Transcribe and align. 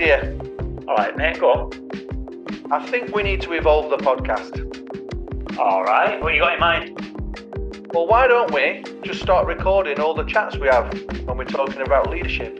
idea. 0.00 0.34
All 0.88 0.96
right, 0.96 1.14
mate, 1.14 1.38
go 1.38 1.52
on. 1.52 2.70
I 2.70 2.86
think 2.88 3.14
we 3.14 3.22
need 3.22 3.42
to 3.42 3.52
evolve 3.52 3.90
the 3.90 3.98
podcast. 3.98 4.66
All 5.58 5.84
right, 5.84 6.20
what 6.22 6.32
you 6.32 6.40
got 6.40 6.54
in 6.54 6.60
mind? 6.60 7.88
Well, 7.92 8.06
why 8.06 8.26
don't 8.26 8.50
we 8.50 8.82
just 9.02 9.20
start 9.20 9.46
recording 9.46 10.00
all 10.00 10.14
the 10.14 10.24
chats 10.24 10.56
we 10.56 10.68
have 10.68 10.90
when 11.26 11.36
we're 11.36 11.44
talking 11.44 11.82
about 11.82 12.08
leadership? 12.08 12.58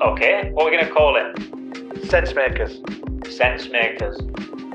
Okay, 0.00 0.50
what 0.52 0.66
are 0.66 0.70
we 0.70 0.76
going 0.76 0.86
to 0.86 0.92
call 0.92 1.16
it? 1.16 2.08
Sense 2.08 2.34
makers. 2.34 2.80
Sense 3.28 3.68
makers. 3.68 4.18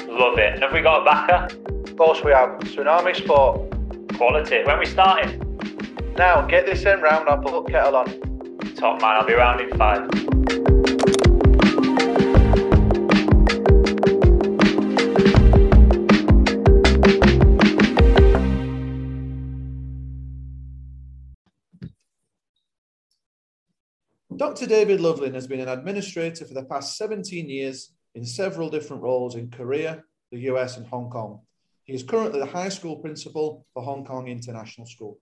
Love 0.08 0.38
it. 0.38 0.54
And 0.54 0.62
have 0.62 0.74
we 0.74 0.82
got 0.82 1.02
a 1.02 1.06
backer? 1.06 1.56
Of 1.90 1.98
course, 1.98 2.24
we 2.24 2.32
have 2.32 2.60
Tsunami 2.60 3.16
Sport. 3.16 3.72
Quality. 4.18 4.64
When 4.66 4.78
we 4.78 4.86
starting? 4.86 5.40
Now, 6.16 6.46
get 6.46 6.68
this 6.68 6.84
in 6.84 7.02
round, 7.02 7.28
I'll 7.28 7.40
put 7.40 7.72
kettle 7.72 7.96
on. 7.96 8.06
Top 8.76 9.02
man, 9.02 9.16
I'll 9.16 9.26
be 9.26 9.34
round 9.34 9.62
in 9.62 9.76
five. 9.78 10.83
Dr. 24.44 24.66
David 24.66 25.00
Loveling 25.00 25.34
has 25.36 25.48
been 25.48 25.62
an 25.62 25.70
administrator 25.70 26.44
for 26.44 26.54
the 26.54 26.66
past 26.66 26.98
17 26.98 27.50
years 27.50 27.94
in 28.14 28.26
several 28.26 28.70
different 28.70 29.02
roles 29.02 29.36
in 29.36 29.50
Korea, 29.50 30.04
the 30.34 30.40
US, 30.52 30.76
and 30.76 30.86
Hong 30.88 31.10
Kong. 31.10 31.40
He 31.86 31.94
is 31.94 32.04
currently 32.04 32.42
the 32.42 32.46
high 32.46 32.68
school 32.68 32.98
principal 32.98 33.66
for 33.74 33.82
Hong 33.82 34.04
Kong 34.04 34.28
International 34.28 34.86
School. 34.86 35.18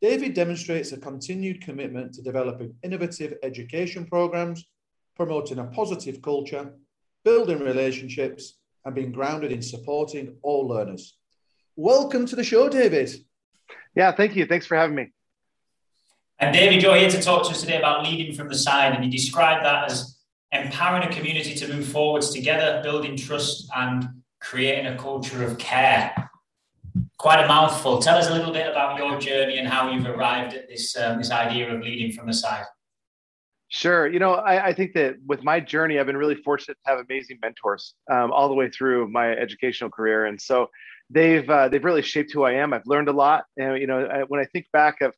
David 0.00 0.32
demonstrates 0.32 0.92
a 0.92 0.96
continued 0.96 1.60
commitment 1.60 2.14
to 2.14 2.22
developing 2.22 2.76
innovative 2.84 3.34
education 3.42 4.06
programs, 4.06 4.64
promoting 5.16 5.58
a 5.58 5.64
positive 5.64 6.22
culture, 6.22 6.72
building 7.24 7.58
relationships, 7.58 8.58
and 8.84 8.94
being 8.94 9.10
grounded 9.10 9.50
in 9.50 9.60
supporting 9.60 10.36
all 10.42 10.68
learners. 10.68 11.18
Welcome 11.74 12.26
to 12.26 12.36
the 12.36 12.44
show, 12.44 12.68
David. 12.68 13.10
Yeah, 13.96 14.12
thank 14.12 14.36
you. 14.36 14.46
Thanks 14.46 14.66
for 14.66 14.76
having 14.76 14.94
me. 14.94 15.10
And 16.40 16.52
David, 16.52 16.82
you're 16.82 16.96
here 16.96 17.10
to 17.10 17.22
talk 17.22 17.44
to 17.44 17.50
us 17.50 17.60
today 17.60 17.78
about 17.78 18.04
leading 18.04 18.34
from 18.34 18.48
the 18.48 18.56
side, 18.56 18.94
and 18.94 19.04
you 19.04 19.10
describe 19.10 19.62
that 19.62 19.90
as 19.90 20.18
empowering 20.52 21.04
a 21.04 21.12
community 21.12 21.54
to 21.54 21.68
move 21.72 21.86
forwards 21.86 22.30
together, 22.30 22.80
building 22.82 23.16
trust, 23.16 23.68
and 23.76 24.08
creating 24.40 24.86
a 24.86 24.96
culture 24.96 25.44
of 25.44 25.58
care. 25.58 26.30
Quite 27.18 27.42
a 27.42 27.48
mouthful. 27.48 28.00
Tell 28.00 28.16
us 28.16 28.28
a 28.28 28.34
little 28.34 28.52
bit 28.52 28.68
about 28.68 28.98
your 28.98 29.18
journey 29.18 29.58
and 29.58 29.68
how 29.68 29.90
you've 29.90 30.06
arrived 30.06 30.54
at 30.54 30.68
this 30.68 30.96
um, 30.96 31.18
this 31.18 31.30
idea 31.30 31.72
of 31.72 31.80
leading 31.80 32.12
from 32.12 32.26
the 32.26 32.32
side. 32.32 32.64
Sure. 33.68 34.06
You 34.06 34.18
know, 34.18 34.34
I, 34.34 34.66
I, 34.66 34.72
think 34.72 34.92
that 34.92 35.16
with 35.26 35.42
my 35.42 35.58
journey, 35.58 35.98
I've 35.98 36.06
been 36.06 36.16
really 36.16 36.36
fortunate 36.36 36.76
to 36.84 36.90
have 36.90 37.00
amazing 37.00 37.38
mentors 37.42 37.94
um, 38.08 38.30
all 38.30 38.46
the 38.46 38.54
way 38.54 38.68
through 38.68 39.08
my 39.08 39.32
educational 39.32 39.90
career, 39.90 40.26
and 40.26 40.40
so 40.40 40.68
they've 41.10 41.48
uh, 41.48 41.68
they've 41.68 41.82
really 41.82 42.02
shaped 42.02 42.32
who 42.32 42.44
I 42.44 42.52
am. 42.52 42.72
I've 42.72 42.86
learned 42.86 43.08
a 43.08 43.12
lot, 43.12 43.46
and 43.56 43.80
you 43.80 43.86
know, 43.86 44.06
I, 44.06 44.22
when 44.24 44.40
I 44.40 44.44
think 44.44 44.66
back 44.72 45.00
of 45.00 45.14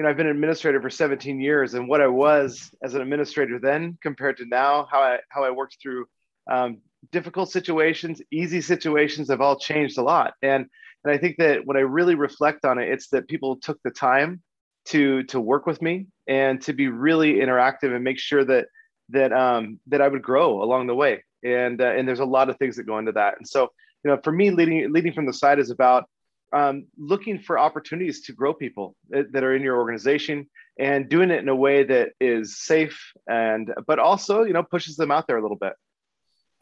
you 0.00 0.04
know, 0.04 0.08
I've 0.08 0.16
been 0.16 0.28
an 0.28 0.34
administrator 0.34 0.80
for 0.80 0.88
17 0.88 1.42
years, 1.42 1.74
and 1.74 1.86
what 1.86 2.00
I 2.00 2.06
was 2.06 2.70
as 2.82 2.94
an 2.94 3.02
administrator 3.02 3.58
then 3.58 3.98
compared 4.00 4.38
to 4.38 4.46
now, 4.46 4.88
how 4.90 4.98
I 4.98 5.18
how 5.28 5.44
I 5.44 5.50
worked 5.50 5.76
through 5.82 6.06
um, 6.50 6.78
difficult 7.12 7.50
situations, 7.50 8.22
easy 8.32 8.62
situations 8.62 9.28
have 9.28 9.42
all 9.42 9.58
changed 9.58 9.98
a 9.98 10.02
lot. 10.02 10.32
And 10.40 10.64
and 11.04 11.12
I 11.12 11.18
think 11.18 11.36
that 11.36 11.66
when 11.66 11.76
I 11.76 11.80
really 11.80 12.14
reflect 12.14 12.64
on 12.64 12.78
it, 12.78 12.88
it's 12.88 13.08
that 13.08 13.28
people 13.28 13.56
took 13.56 13.78
the 13.84 13.90
time 13.90 14.40
to 14.86 15.22
to 15.24 15.38
work 15.38 15.66
with 15.66 15.82
me 15.82 16.06
and 16.26 16.62
to 16.62 16.72
be 16.72 16.88
really 16.88 17.34
interactive 17.34 17.94
and 17.94 18.02
make 18.02 18.18
sure 18.18 18.42
that 18.42 18.68
that 19.10 19.34
um, 19.34 19.80
that 19.88 20.00
I 20.00 20.08
would 20.08 20.22
grow 20.22 20.62
along 20.62 20.86
the 20.86 20.94
way. 20.94 21.22
And 21.44 21.78
uh, 21.78 21.88
and 21.88 22.08
there's 22.08 22.20
a 22.20 22.24
lot 22.24 22.48
of 22.48 22.56
things 22.56 22.76
that 22.76 22.84
go 22.84 22.96
into 22.96 23.12
that. 23.12 23.34
And 23.36 23.46
so 23.46 23.68
you 24.02 24.10
know, 24.10 24.18
for 24.24 24.32
me, 24.32 24.50
leading 24.50 24.90
leading 24.94 25.12
from 25.12 25.26
the 25.26 25.34
side 25.34 25.58
is 25.58 25.68
about 25.68 26.08
um, 26.52 26.86
looking 26.98 27.38
for 27.38 27.58
opportunities 27.58 28.22
to 28.22 28.32
grow 28.32 28.52
people 28.52 28.96
that 29.08 29.44
are 29.44 29.54
in 29.54 29.62
your 29.62 29.76
organization 29.76 30.48
and 30.78 31.08
doing 31.08 31.30
it 31.30 31.40
in 31.40 31.48
a 31.48 31.54
way 31.54 31.84
that 31.84 32.10
is 32.20 32.58
safe 32.58 33.12
and 33.28 33.72
but 33.86 33.98
also 33.98 34.42
you 34.42 34.52
know 34.52 34.62
pushes 34.62 34.96
them 34.96 35.10
out 35.10 35.26
there 35.26 35.38
a 35.38 35.42
little 35.42 35.56
bit. 35.56 35.74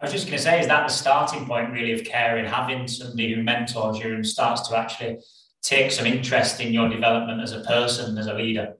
I 0.00 0.04
was 0.04 0.12
just 0.12 0.26
going 0.26 0.36
to 0.36 0.42
say 0.42 0.60
is 0.60 0.68
that 0.68 0.86
the 0.86 0.92
starting 0.92 1.46
point 1.46 1.72
really 1.72 1.92
of 1.92 2.04
caring 2.04 2.44
having 2.44 2.86
somebody 2.86 3.34
who 3.34 3.42
mentors 3.42 3.98
you 3.98 4.14
and 4.14 4.26
starts 4.26 4.68
to 4.68 4.76
actually 4.76 5.18
take 5.62 5.90
some 5.90 6.06
interest 6.06 6.60
in 6.60 6.72
your 6.72 6.88
development 6.88 7.40
as 7.40 7.52
a 7.52 7.60
person 7.60 8.16
as 8.18 8.26
a 8.26 8.34
leader? 8.34 8.74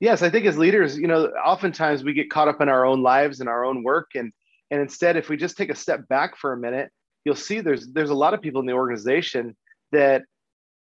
Yes 0.00 0.22
i 0.22 0.28
think 0.28 0.46
as 0.46 0.58
leaders 0.58 0.98
you 0.98 1.06
know 1.06 1.26
oftentimes 1.44 2.04
we 2.04 2.12
get 2.12 2.30
caught 2.30 2.48
up 2.48 2.60
in 2.60 2.68
our 2.68 2.84
own 2.84 3.02
lives 3.02 3.40
and 3.40 3.48
our 3.48 3.64
own 3.64 3.82
work 3.82 4.10
and 4.14 4.32
and 4.70 4.80
instead 4.80 5.16
if 5.16 5.28
we 5.28 5.36
just 5.36 5.56
take 5.56 5.70
a 5.70 5.74
step 5.74 6.06
back 6.08 6.36
for 6.36 6.52
a 6.52 6.56
minute 6.56 6.90
you'll 7.24 7.34
see 7.34 7.60
there's 7.60 7.88
there's 7.88 8.10
a 8.10 8.14
lot 8.14 8.34
of 8.34 8.42
people 8.42 8.60
in 8.60 8.66
the 8.66 8.72
organization 8.72 9.56
that 9.96 10.24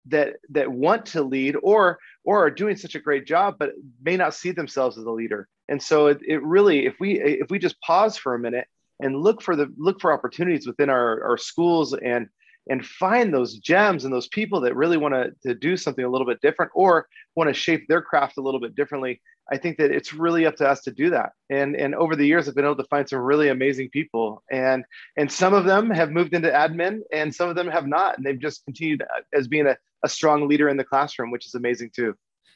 that 0.07 0.37
that 0.51 0.71
want 0.71 1.05
to 1.05 1.23
lead 1.23 1.57
or 1.63 1.99
or 2.25 2.45
are 2.45 2.51
doing 2.51 2.77
such 2.77 2.95
a 2.95 3.01
great 3.01 3.27
job 3.27 3.57
but 3.59 3.73
may 4.03 4.17
not 4.17 4.35
see 4.35 4.53
themselves 4.53 4.97
as 4.97 5.05
a 5.05 5.11
leader. 5.11 5.49
And 5.69 5.83
so 5.83 6.07
it, 6.07 6.21
it 6.27 6.43
really 6.43 6.87
if 6.87 6.95
we 7.01 7.21
if 7.21 7.51
we 7.51 7.59
just 7.59 7.81
pause 7.81 8.17
for 8.17 8.35
a 8.35 8.39
minute 8.39 8.67
and 9.01 9.17
look 9.17 9.43
for 9.43 9.57
the 9.57 9.73
look 9.77 10.01
for 10.01 10.13
opportunities 10.13 10.67
within 10.67 10.89
our, 10.89 11.23
our 11.25 11.37
schools 11.37 11.93
and 11.95 12.29
and 12.71 12.87
find 12.87 13.35
those 13.35 13.59
gems 13.59 14.05
and 14.05 14.15
those 14.15 14.29
people 14.29 14.61
that 14.63 14.75
really 14.75 14.97
want 14.97 15.13
to, 15.13 15.33
to 15.43 15.55
do 15.55 15.77
something 15.77 16.05
a 16.05 16.09
little 16.09 16.27
bit 16.27 16.41
different 16.41 16.73
or 16.75 17.07
want 17.37 17.49
to 17.49 17.55
shape 17.55 17.87
their 17.89 18.01
craft 18.01 18.39
a 18.39 18.41
little 18.41 18.61
bit 18.61 18.75
differently 18.75 19.21
I 19.51 19.59
think 19.59 19.79
that 19.79 19.91
it's 19.91 20.15
really 20.15 20.47
up 20.47 20.57
to 20.57 20.69
us 20.69 20.81
to 20.83 20.93
do 20.93 21.11
that. 21.11 21.33
And 21.51 21.75
and 21.75 21.95
over 21.95 22.15
the 22.15 22.25
years, 22.25 22.49
I've 22.49 22.55
been 22.55 22.65
able 22.65 22.77
to 22.77 22.85
find 22.85 23.09
some 23.09 23.19
really 23.19 23.49
amazing 23.49 23.91
people, 23.91 24.43
and 24.51 24.85
and 25.17 25.31
some 25.31 25.55
of 25.55 25.65
them 25.65 25.91
have 25.91 26.13
moved 26.13 26.35
into 26.35 26.49
admin, 26.49 27.01
and 27.13 27.35
some 27.35 27.49
of 27.49 27.57
them 27.57 27.69
have 27.69 27.87
not, 27.87 28.17
and 28.17 28.25
they've 28.25 28.39
just 28.39 28.65
continued 28.65 29.03
uh, 29.03 29.23
as 29.33 29.49
being 29.49 29.67
a, 29.67 29.77
a 30.05 30.09
strong 30.09 30.47
leader 30.47 30.69
in 30.69 30.77
the 30.77 30.85
classroom, 30.85 31.31
which 31.31 31.47
is 31.47 31.55
amazing 31.55 31.91
too. 31.95 32.15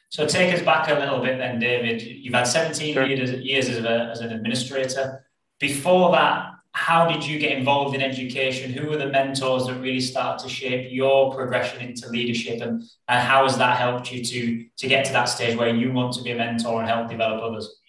So 0.09 0.25
take 0.25 0.53
us 0.53 0.61
back 0.61 0.87
a 0.89 0.93
little 0.93 1.19
bit 1.19 1.37
then, 1.37 1.59
David. 1.59 2.01
You've 2.01 2.33
had 2.33 2.47
17 2.47 2.93
sure. 2.93 3.05
years, 3.05 3.31
years 3.31 3.67
as, 3.67 3.83
a, 3.83 4.09
as 4.11 4.21
an 4.21 4.31
administrator. 4.31 5.25
Before 5.59 6.11
that, 6.11 6.51
how 6.75 7.07
did 7.07 7.25
you 7.25 7.39
get 7.39 7.57
involved 7.57 7.95
in 7.95 8.01
education? 8.01 8.69
Who 8.73 8.89
were 8.89 8.97
the 8.97 9.07
mentors 9.07 9.65
that 9.65 9.79
really 9.79 10.01
start 10.01 10.39
to 10.39 10.49
shape 10.49 10.91
your 10.91 11.33
progression 11.33 11.81
into 11.81 12.09
leadership, 12.09 12.61
and, 12.61 12.83
and 13.07 13.27
how 13.27 13.43
has 13.43 13.57
that 13.57 13.77
helped 13.77 14.11
you 14.11 14.21
to 14.25 14.65
to 14.79 14.87
get 14.87 15.05
to 15.05 15.13
that 15.13 15.25
stage 15.25 15.57
where 15.57 15.73
you 15.73 15.93
want 15.93 16.13
to 16.15 16.21
be 16.21 16.31
a 16.31 16.35
mentor 16.35 16.81
and 16.81 16.89
help 16.89 17.09
develop 17.09 17.41
others? 17.41 17.79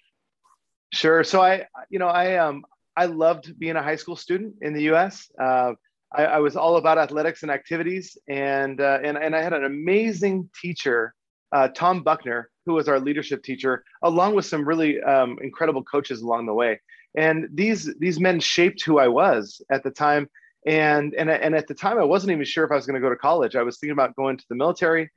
Sure. 0.93 1.25
So 1.25 1.43
I, 1.43 1.67
you 1.91 1.99
know, 1.99 2.07
I 2.07 2.37
um 2.37 2.65
I 2.97 3.07
loved 3.07 3.59
being 3.59 3.75
a 3.75 3.83
high 3.83 3.97
school 3.97 4.15
student 4.15 4.55
in 4.63 4.73
the 4.73 4.85
U.S. 4.85 5.33
Uh, 5.37 5.73
I, 6.17 6.25
I, 6.25 6.39
was 6.39 6.55
all 6.55 6.77
about 6.77 6.97
athletics 6.97 7.43
and 7.43 7.51
activities, 7.51 8.17
and 8.29 8.81
uh, 8.81 9.01
and 9.03 9.19
and 9.19 9.35
I 9.35 9.43
had 9.43 9.53
an 9.53 9.65
amazing 9.65 10.49
teacher, 10.63 11.13
uh, 11.51 11.69
Tom 11.75 12.05
Buckner, 12.05 12.51
who 12.67 12.75
was 12.75 12.87
our 12.87 13.01
leadership 13.01 13.43
teacher, 13.43 13.83
along 14.05 14.37
with 14.37 14.47
some 14.47 14.67
really 14.67 15.03
um, 15.03 15.39
incredible 15.43 15.83
coaches 15.83 16.23
along 16.23 16.47
the 16.47 16.55
way 16.55 16.79
and 17.17 17.49
these 17.53 17.93
these 17.99 18.21
men 18.21 18.39
shaped 18.41 18.85
who 18.85 18.99
I 18.99 19.09
was 19.09 19.63
at 19.71 19.83
the 19.83 19.91
time. 19.91 20.29
And 20.67 21.15
and 21.15 21.31
and 21.31 21.55
at 21.55 21.69
the 21.69 21.75
time, 21.75 21.99
I 21.99 22.05
wasn't 22.05 22.33
even 22.33 22.45
sure 22.45 22.65
if 22.65 22.73
I 22.73 22.75
was 22.75 22.87
going 22.87 23.01
to 23.01 23.01
go 23.01 23.09
to 23.09 23.17
college. 23.17 23.55
I 23.55 23.63
was 23.63 23.79
thinking 23.79 23.93
about 23.93 24.17
going 24.17 24.37
to 24.37 24.45
the 24.49 24.57
military, 24.57 25.11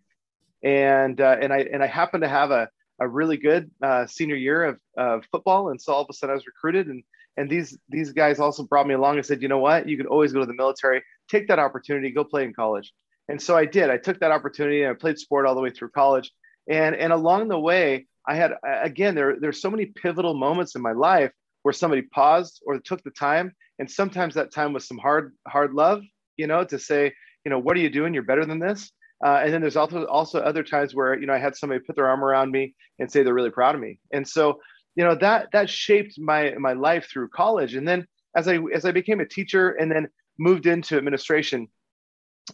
and 0.64 1.20
uh, 1.20 1.38
and 1.42 1.52
I 1.52 1.60
and 1.60 1.84
I 1.84 1.88
happened 1.88 2.22
to 2.22 2.30
have 2.30 2.52
a 2.52 2.70
a 3.00 3.08
really 3.08 3.38
good 3.38 3.72
uh, 3.82 4.06
senior 4.06 4.36
year 4.36 4.64
of, 4.66 4.80
of 4.96 5.26
football, 5.32 5.70
and 5.70 5.82
so 5.82 5.94
all 5.94 6.02
of 6.02 6.08
a 6.10 6.14
sudden 6.14 6.32
I 6.32 6.36
was 6.36 6.46
recruited, 6.46 6.88
and 6.88 7.04
and 7.36 7.50
these 7.50 7.76
these 7.90 8.12
guys 8.12 8.40
also 8.40 8.64
brought 8.64 8.86
me 8.86 8.94
along 8.94 9.18
and 9.18 9.26
said, 9.26 9.42
you 9.42 9.48
know 9.48 9.58
what, 9.58 9.90
you 9.90 9.98
could 9.98 10.06
always 10.06 10.34
go 10.34 10.40
to 10.40 10.46
the 10.46 10.54
military, 10.54 11.02
take 11.30 11.48
that 11.48 11.58
opportunity, 11.58 12.12
go 12.12 12.24
play 12.24 12.44
in 12.44 12.54
college, 12.54 12.94
and 13.28 13.42
so 13.42 13.58
I 13.58 13.66
did. 13.66 13.90
I 13.90 13.98
took 13.98 14.20
that 14.20 14.32
opportunity, 14.32 14.84
and 14.84 14.92
I 14.92 14.94
played 14.94 15.18
sport 15.18 15.48
all 15.48 15.56
the 15.56 15.62
way 15.62 15.72
through 15.72 15.90
college, 15.90 16.32
and 16.70 16.96
and 16.96 17.12
along 17.12 17.48
the 17.48 17.60
way, 17.60 18.06
I 18.28 18.36
had 18.36 18.54
again 18.64 19.16
there 19.16 19.40
there's 19.40 19.62
so 19.62 19.72
many 19.72 19.88
pivotal 19.88 20.36
moments 20.36 20.76
in 20.76 20.84
my 20.84 20.92
life 20.92 21.32
where 21.64 21.74
somebody 21.74 22.02
paused 22.02 22.62
or 22.66 22.80
took 22.80 23.04
the 23.04 23.12
time. 23.12 23.54
And 23.80 23.90
sometimes 23.90 24.34
that 24.36 24.54
time 24.54 24.74
was 24.74 24.88
some 24.88 24.98
hard 24.98 25.34
hard 25.48 25.74
love 25.74 26.04
you 26.40 26.48
know 26.48 26.64
to 26.64 26.80
say 26.80 27.14
you 27.46 27.52
know 27.52 27.60
what 27.60 27.78
are 27.78 27.82
you 27.82 27.90
doing? 27.90 28.14
You're 28.14 28.24
better 28.24 28.46
than 28.46 28.60
this. 28.60 28.92
Uh, 29.24 29.42
and 29.44 29.54
then 29.54 29.62
there's 29.62 29.76
also 29.76 30.06
also 30.06 30.40
other 30.40 30.64
times 30.64 30.96
where 30.96 31.20
you 31.20 31.28
know 31.28 31.34
i 31.34 31.38
had 31.38 31.56
somebody 31.56 31.82
put 31.82 31.96
their 31.96 32.08
arm 32.08 32.24
around 32.24 32.52
me 32.52 32.74
and 33.00 33.12
say 33.12 33.22
they're 33.22 33.34
really 33.34 33.50
proud 33.52 33.76
of 33.76 33.82
me. 33.82 34.00
And 34.14 34.28
so 34.28 34.60
you 34.96 35.04
know 35.04 35.16
that 35.16 35.50
that 35.52 35.70
shaped 35.70 36.16
my 36.18 36.54
my 36.58 36.74
life 36.74 37.08
through 37.10 37.30
college. 37.30 37.76
And 37.76 37.88
then 37.88 38.08
as 38.36 38.48
i 38.48 38.60
as 38.74 38.86
i 38.86 38.92
became 38.92 39.20
a 39.20 39.26
teacher 39.26 39.72
and 39.72 39.92
then 39.92 40.08
moved 40.38 40.66
into 40.66 40.98
administration 40.98 41.68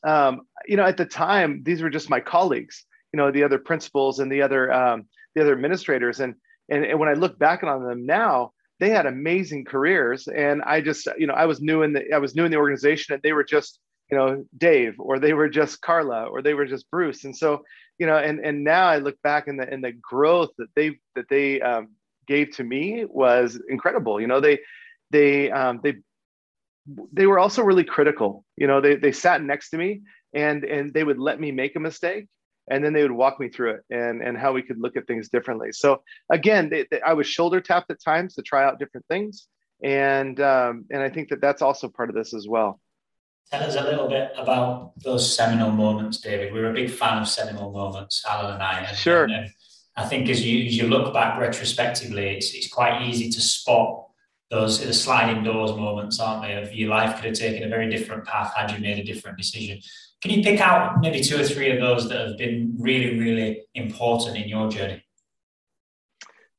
um, 0.04 0.42
you 0.68 0.76
know 0.78 0.86
at 0.86 0.98
the 0.98 1.06
time 1.06 1.62
these 1.64 1.82
were 1.82 1.90
just 1.90 2.10
my 2.10 2.20
colleagues 2.20 2.86
you 3.14 3.18
know 3.18 3.32
the 3.32 3.44
other 3.44 3.60
principals 3.60 4.20
and 4.20 4.32
the 4.32 4.42
other 4.42 4.74
um, 4.74 5.06
the 5.36 5.42
other 5.42 5.54
administrators. 5.54 6.20
And, 6.20 6.36
and 6.70 6.84
and 6.84 7.00
when 7.00 7.10
i 7.10 7.14
look 7.14 7.38
back 7.38 7.64
on 7.64 7.84
them 7.84 8.06
now 8.06 8.52
they 8.80 8.90
had 8.90 9.06
amazing 9.06 9.66
careers 9.66 10.28
and 10.28 10.62
i 10.64 10.82
just 10.82 11.08
you 11.18 11.28
know 11.28 11.34
i 11.34 11.46
was 11.46 11.62
new 11.62 11.82
in 11.82 11.94
the 11.94 12.14
i 12.14 12.18
was 12.18 12.36
new 12.36 12.46
in 12.46 12.52
the 12.52 12.58
organization 12.58 13.14
and 13.14 13.24
they 13.24 13.34
were 13.34 13.44
just 13.44 13.80
you 14.12 14.18
know 14.18 14.46
dave 14.58 14.96
or 15.00 15.20
they 15.20 15.34
were 15.34 15.50
just 15.50 15.82
carla 15.82 16.26
or 16.26 16.42
they 16.42 16.54
were 16.54 16.66
just 16.66 16.90
bruce 16.92 17.24
and 17.24 17.36
so 17.36 17.64
you 17.98 18.06
know 18.06 18.18
and 18.18 18.40
and 18.40 18.64
now 18.64 18.88
i 18.88 18.98
look 18.98 19.20
back 19.24 19.48
in 19.48 19.58
the 19.58 19.74
in 19.74 19.82
the 19.82 19.92
growth 19.92 20.50
that 20.58 20.70
they 20.76 20.98
that 21.16 21.26
they 21.30 21.62
um, 21.62 21.90
gave 22.28 22.52
to 22.56 22.64
me 22.64 23.06
was 23.06 23.60
incredible. 23.70 24.20
You 24.20 24.28
know, 24.28 24.40
they 24.40 24.60
they 25.12 25.52
um, 25.52 25.80
they 25.84 25.96
they 27.14 27.26
were 27.26 27.40
also 27.40 27.64
really 27.64 27.84
critical. 27.84 28.44
You 28.58 28.68
know, 28.68 28.82
they 28.82 28.96
they 28.96 29.12
sat 29.12 29.42
next 29.42 29.70
to 29.72 29.78
me 29.78 30.02
and 30.34 30.64
and 30.64 30.94
they 30.94 31.04
would 31.04 31.20
let 31.20 31.40
me 31.40 31.52
make 31.52 31.76
a 31.76 31.80
mistake 31.80 32.28
and 32.70 32.84
then 32.84 32.94
they 32.94 33.02
would 33.02 33.12
walk 33.12 33.40
me 33.40 33.50
through 33.50 33.72
it 33.72 33.82
and 33.90 34.22
and 34.22 34.38
how 34.38 34.52
we 34.54 34.62
could 34.62 34.80
look 34.80 34.98
at 34.98 35.08
things 35.08 35.30
differently. 35.30 35.72
So 35.72 36.02
again, 36.30 36.70
they, 36.70 36.86
they, 36.90 37.02
I 37.02 37.14
was 37.14 37.28
shoulder 37.28 37.62
tapped 37.62 37.92
at 37.92 38.02
times 38.04 38.36
to 38.36 38.42
try 38.42 38.64
out 38.64 38.80
different 38.80 39.06
things, 39.08 39.48
and 39.84 40.40
um, 40.40 40.86
and 40.92 41.02
I 41.02 41.10
think 41.10 41.30
that 41.30 41.42
that's 41.42 41.62
also 41.62 41.88
part 41.88 42.10
of 42.10 42.16
this 42.16 42.34
as 42.34 42.48
well. 42.48 42.80
Tell 43.52 43.64
us 43.64 43.76
a 43.76 43.84
little 43.84 44.08
bit 44.08 44.32
about 44.38 45.00
those 45.00 45.36
seminal 45.36 45.70
moments, 45.70 46.20
David. 46.20 46.52
We're 46.52 46.72
a 46.72 46.74
big 46.74 46.90
fan 46.90 47.20
of 47.20 47.28
seminal 47.28 47.72
moments, 47.72 48.24
Alan 48.28 48.56
and 48.56 48.64
I. 48.64 48.80
And, 48.80 48.98
sure. 48.98 49.26
And, 49.26 49.52
I 49.98 50.06
think 50.06 50.30
as 50.30 50.46
you 50.46 50.66
as 50.66 50.76
you 50.76 50.88
look 50.88 51.14
back 51.14 51.40
retrospectively, 51.40 52.36
it's 52.36 52.54
it's 52.54 52.68
quite 52.68 53.04
easy 53.04 53.30
to 53.30 53.42
spot 53.42 54.08
those 54.50 54.84
the 54.84 54.94
sliding 54.94 55.44
doors 55.44 55.72
moments, 55.72 56.20
aren't 56.20 56.44
they? 56.44 56.56
Of 56.56 56.74
your 56.74 56.90
life 56.90 57.16
could 57.16 57.26
have 57.26 57.36
taken 57.36 57.64
a 57.64 57.70
very 57.70 57.90
different 57.90 58.26
path 58.26 58.54
had 58.56 58.72
you 58.72 58.80
made 58.80 59.00
a 59.00 59.04
different 59.04 59.38
decision. 59.38 59.80
Can 60.22 60.32
you 60.32 60.44
pick 60.44 60.60
out 60.60 61.02
maybe 61.02 61.22
two 61.22 61.40
or 61.40 61.44
three 61.44 61.72
of 61.72 61.80
those 61.80 62.10
that 62.10 62.28
have 62.28 62.38
been 62.38 62.76
really, 62.80 63.20
really 63.20 63.64
important 63.76 64.38
in 64.38 64.48
your 64.48 64.70
journey? 64.70 65.04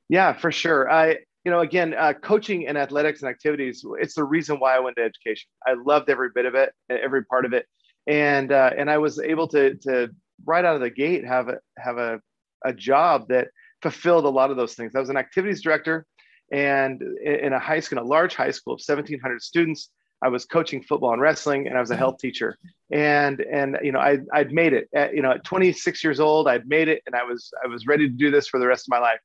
Yeah, 0.08 0.34
for 0.34 0.52
sure. 0.52 0.90
I 0.90 1.18
you 1.46 1.52
know, 1.52 1.60
again, 1.60 1.94
uh, 1.96 2.12
coaching 2.12 2.66
and 2.66 2.76
athletics 2.76 3.22
and 3.22 3.30
activities, 3.30 3.84
it's 4.00 4.16
the 4.16 4.24
reason 4.24 4.56
why 4.56 4.74
I 4.74 4.80
went 4.80 4.96
to 4.96 5.04
education. 5.04 5.48
I 5.64 5.74
loved 5.74 6.10
every 6.10 6.30
bit 6.34 6.44
of 6.44 6.56
it, 6.56 6.72
every 6.90 7.24
part 7.24 7.44
of 7.44 7.52
it. 7.52 7.66
And, 8.08 8.50
uh, 8.50 8.70
and 8.76 8.90
I 8.90 8.98
was 8.98 9.20
able 9.20 9.46
to, 9.48 9.76
to 9.82 10.08
right 10.44 10.64
out 10.64 10.74
of 10.74 10.80
the 10.80 10.90
gate 10.90 11.24
have 11.24 11.48
a, 11.48 11.58
have 11.78 11.98
a, 11.98 12.20
a 12.64 12.72
job 12.72 13.28
that 13.28 13.46
fulfilled 13.80 14.24
a 14.24 14.28
lot 14.28 14.50
of 14.50 14.56
those 14.56 14.74
things. 14.74 14.96
I 14.96 14.98
was 14.98 15.08
an 15.08 15.16
activities 15.16 15.62
director 15.62 16.04
and 16.50 17.00
in 17.24 17.52
a 17.52 17.60
high 17.60 17.78
school, 17.78 18.00
in 18.00 18.04
a 18.04 18.08
large 18.08 18.34
high 18.34 18.50
school 18.50 18.74
of 18.74 18.80
1700 18.84 19.40
students, 19.40 19.90
I 20.22 20.28
was 20.28 20.44
coaching 20.46 20.82
football 20.82 21.12
and 21.12 21.20
wrestling 21.20 21.66
and 21.66 21.76
I 21.76 21.80
was 21.80 21.90
a 21.90 21.96
health 21.96 22.18
teacher. 22.18 22.56
And, 22.90 23.40
and, 23.40 23.78
you 23.82 23.92
know, 23.92 23.98
I, 23.98 24.18
I'd 24.32 24.52
made 24.52 24.72
it 24.72 24.88
at, 24.94 25.14
you 25.14 25.22
know, 25.22 25.32
at 25.32 25.44
26 25.44 26.02
years 26.02 26.20
old, 26.20 26.48
I'd 26.48 26.66
made 26.66 26.88
it 26.88 27.02
and 27.06 27.14
I 27.14 27.24
was, 27.24 27.52
I 27.62 27.66
was 27.66 27.86
ready 27.86 28.08
to 28.08 28.14
do 28.14 28.30
this 28.30 28.48
for 28.48 28.58
the 28.58 28.66
rest 28.66 28.86
of 28.86 28.90
my 28.90 28.98
life. 28.98 29.20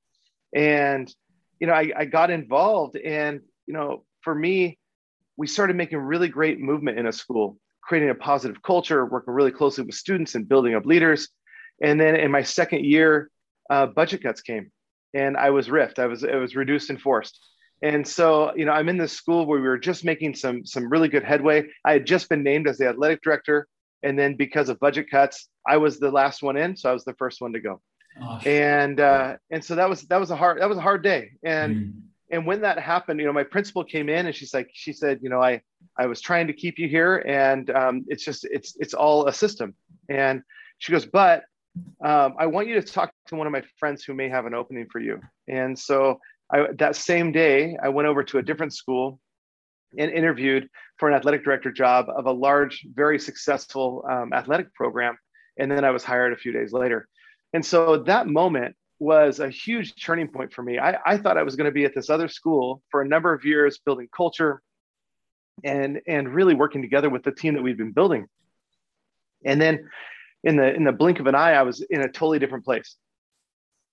And, 0.53 1.13
you 1.59 1.67
know, 1.67 1.73
I, 1.73 1.91
I 1.95 2.05
got 2.05 2.29
involved 2.29 2.97
and, 2.97 3.41
you 3.67 3.73
know, 3.73 4.03
for 4.21 4.35
me, 4.35 4.77
we 5.37 5.47
started 5.47 5.75
making 5.75 5.97
really 5.99 6.27
great 6.27 6.59
movement 6.59 6.99
in 6.99 7.07
a 7.07 7.11
school, 7.11 7.57
creating 7.81 8.09
a 8.09 8.15
positive 8.15 8.61
culture, 8.61 9.05
working 9.05 9.33
really 9.33 9.51
closely 9.51 9.83
with 9.83 9.95
students 9.95 10.35
and 10.35 10.47
building 10.47 10.75
up 10.75 10.85
leaders. 10.85 11.29
And 11.81 11.99
then 11.99 12.15
in 12.15 12.31
my 12.31 12.43
second 12.43 12.85
year, 12.85 13.31
uh, 13.69 13.87
budget 13.87 14.23
cuts 14.23 14.41
came 14.41 14.71
and 15.13 15.37
I 15.37 15.51
was 15.51 15.69
riffed. 15.69 15.99
I 15.99 16.07
was, 16.07 16.23
it 16.23 16.35
was 16.35 16.55
reduced 16.55 16.89
and 16.89 17.01
forced. 17.01 17.39
And 17.81 18.07
so, 18.07 18.55
you 18.55 18.65
know, 18.65 18.73
I'm 18.73 18.89
in 18.89 18.97
this 18.97 19.13
school 19.13 19.45
where 19.45 19.59
we 19.59 19.67
were 19.67 19.77
just 19.77 20.05
making 20.05 20.35
some, 20.35 20.65
some 20.65 20.89
really 20.89 21.07
good 21.07 21.23
headway. 21.23 21.67
I 21.83 21.93
had 21.93 22.05
just 22.05 22.29
been 22.29 22.43
named 22.43 22.67
as 22.67 22.77
the 22.77 22.87
athletic 22.87 23.21
director. 23.21 23.67
And 24.03 24.17
then 24.17 24.35
because 24.35 24.69
of 24.69 24.79
budget 24.79 25.09
cuts, 25.09 25.47
I 25.67 25.77
was 25.77 25.99
the 25.99 26.11
last 26.11 26.43
one 26.43 26.57
in. 26.57 26.75
So 26.75 26.89
I 26.89 26.93
was 26.93 27.03
the 27.05 27.13
first 27.15 27.41
one 27.41 27.53
to 27.53 27.59
go. 27.59 27.81
Oh, 28.21 28.39
and 28.45 28.99
uh, 28.99 29.37
and 29.51 29.63
so 29.63 29.75
that 29.75 29.89
was 29.89 30.03
that 30.03 30.19
was 30.19 30.31
a 30.31 30.35
hard 30.35 30.61
that 30.61 30.67
was 30.67 30.77
a 30.77 30.81
hard 30.81 31.01
day. 31.01 31.31
And 31.43 31.75
mm. 31.75 31.93
and 32.29 32.45
when 32.45 32.61
that 32.61 32.77
happened, 32.77 33.19
you 33.19 33.25
know, 33.25 33.33
my 33.33 33.43
principal 33.43 33.83
came 33.83 34.09
in 34.09 34.25
and 34.25 34.35
she's 34.35 34.53
like, 34.53 34.69
she 34.73 34.91
said, 34.91 35.19
you 35.21 35.29
know, 35.29 35.41
I 35.41 35.61
I 35.97 36.07
was 36.07 36.19
trying 36.19 36.47
to 36.47 36.53
keep 36.53 36.77
you 36.77 36.89
here, 36.89 37.17
and 37.19 37.69
um, 37.69 38.05
it's 38.09 38.25
just 38.25 38.45
it's 38.45 38.75
it's 38.79 38.93
all 38.93 39.27
a 39.27 39.33
system. 39.33 39.75
And 40.09 40.41
she 40.79 40.91
goes, 40.91 41.05
but 41.05 41.43
um, 42.03 42.35
I 42.37 42.47
want 42.47 42.67
you 42.67 42.75
to 42.75 42.81
talk 42.81 43.13
to 43.27 43.35
one 43.35 43.47
of 43.47 43.53
my 43.53 43.63
friends 43.77 44.03
who 44.03 44.13
may 44.13 44.27
have 44.27 44.45
an 44.45 44.53
opening 44.53 44.87
for 44.91 44.99
you. 44.99 45.21
And 45.47 45.77
so 45.77 46.19
I, 46.51 46.67
that 46.77 46.95
same 46.95 47.31
day, 47.31 47.77
I 47.81 47.89
went 47.89 48.07
over 48.07 48.23
to 48.23 48.37
a 48.37 48.41
different 48.41 48.73
school 48.73 49.19
and 49.97 50.11
interviewed 50.11 50.69
for 50.97 51.09
an 51.09 51.15
athletic 51.15 51.43
director 51.43 51.71
job 51.71 52.07
of 52.15 52.25
a 52.25 52.31
large, 52.31 52.85
very 52.93 53.19
successful 53.19 54.05
um, 54.09 54.33
athletic 54.33 54.73
program. 54.73 55.17
And 55.57 55.69
then 55.69 55.83
I 55.83 55.91
was 55.91 56.03
hired 56.03 56.33
a 56.33 56.37
few 56.37 56.51
days 56.51 56.71
later. 56.71 57.07
And 57.53 57.65
so 57.65 57.97
that 57.97 58.27
moment 58.27 58.75
was 58.99 59.39
a 59.39 59.49
huge 59.49 59.95
turning 60.01 60.27
point 60.27 60.53
for 60.53 60.63
me. 60.63 60.79
I, 60.79 60.97
I 61.05 61.17
thought 61.17 61.37
I 61.37 61.43
was 61.43 61.55
going 61.55 61.65
to 61.65 61.71
be 61.71 61.85
at 61.85 61.95
this 61.95 62.09
other 62.09 62.27
school 62.27 62.81
for 62.89 63.01
a 63.01 63.07
number 63.07 63.33
of 63.33 63.43
years, 63.43 63.79
building 63.83 64.07
culture 64.15 64.61
and 65.63 66.01
and 66.07 66.33
really 66.33 66.53
working 66.53 66.81
together 66.81 67.09
with 67.09 67.23
the 67.23 67.31
team 67.31 67.53
that 67.55 67.61
we've 67.61 67.77
been 67.77 67.91
building. 67.91 68.27
And 69.45 69.59
then 69.61 69.89
in 70.43 70.55
the 70.55 70.73
in 70.73 70.83
the 70.83 70.91
blink 70.91 71.19
of 71.19 71.27
an 71.27 71.35
eye, 71.35 71.53
I 71.53 71.63
was 71.63 71.81
in 71.81 72.01
a 72.01 72.07
totally 72.07 72.39
different 72.39 72.65
place. 72.65 72.95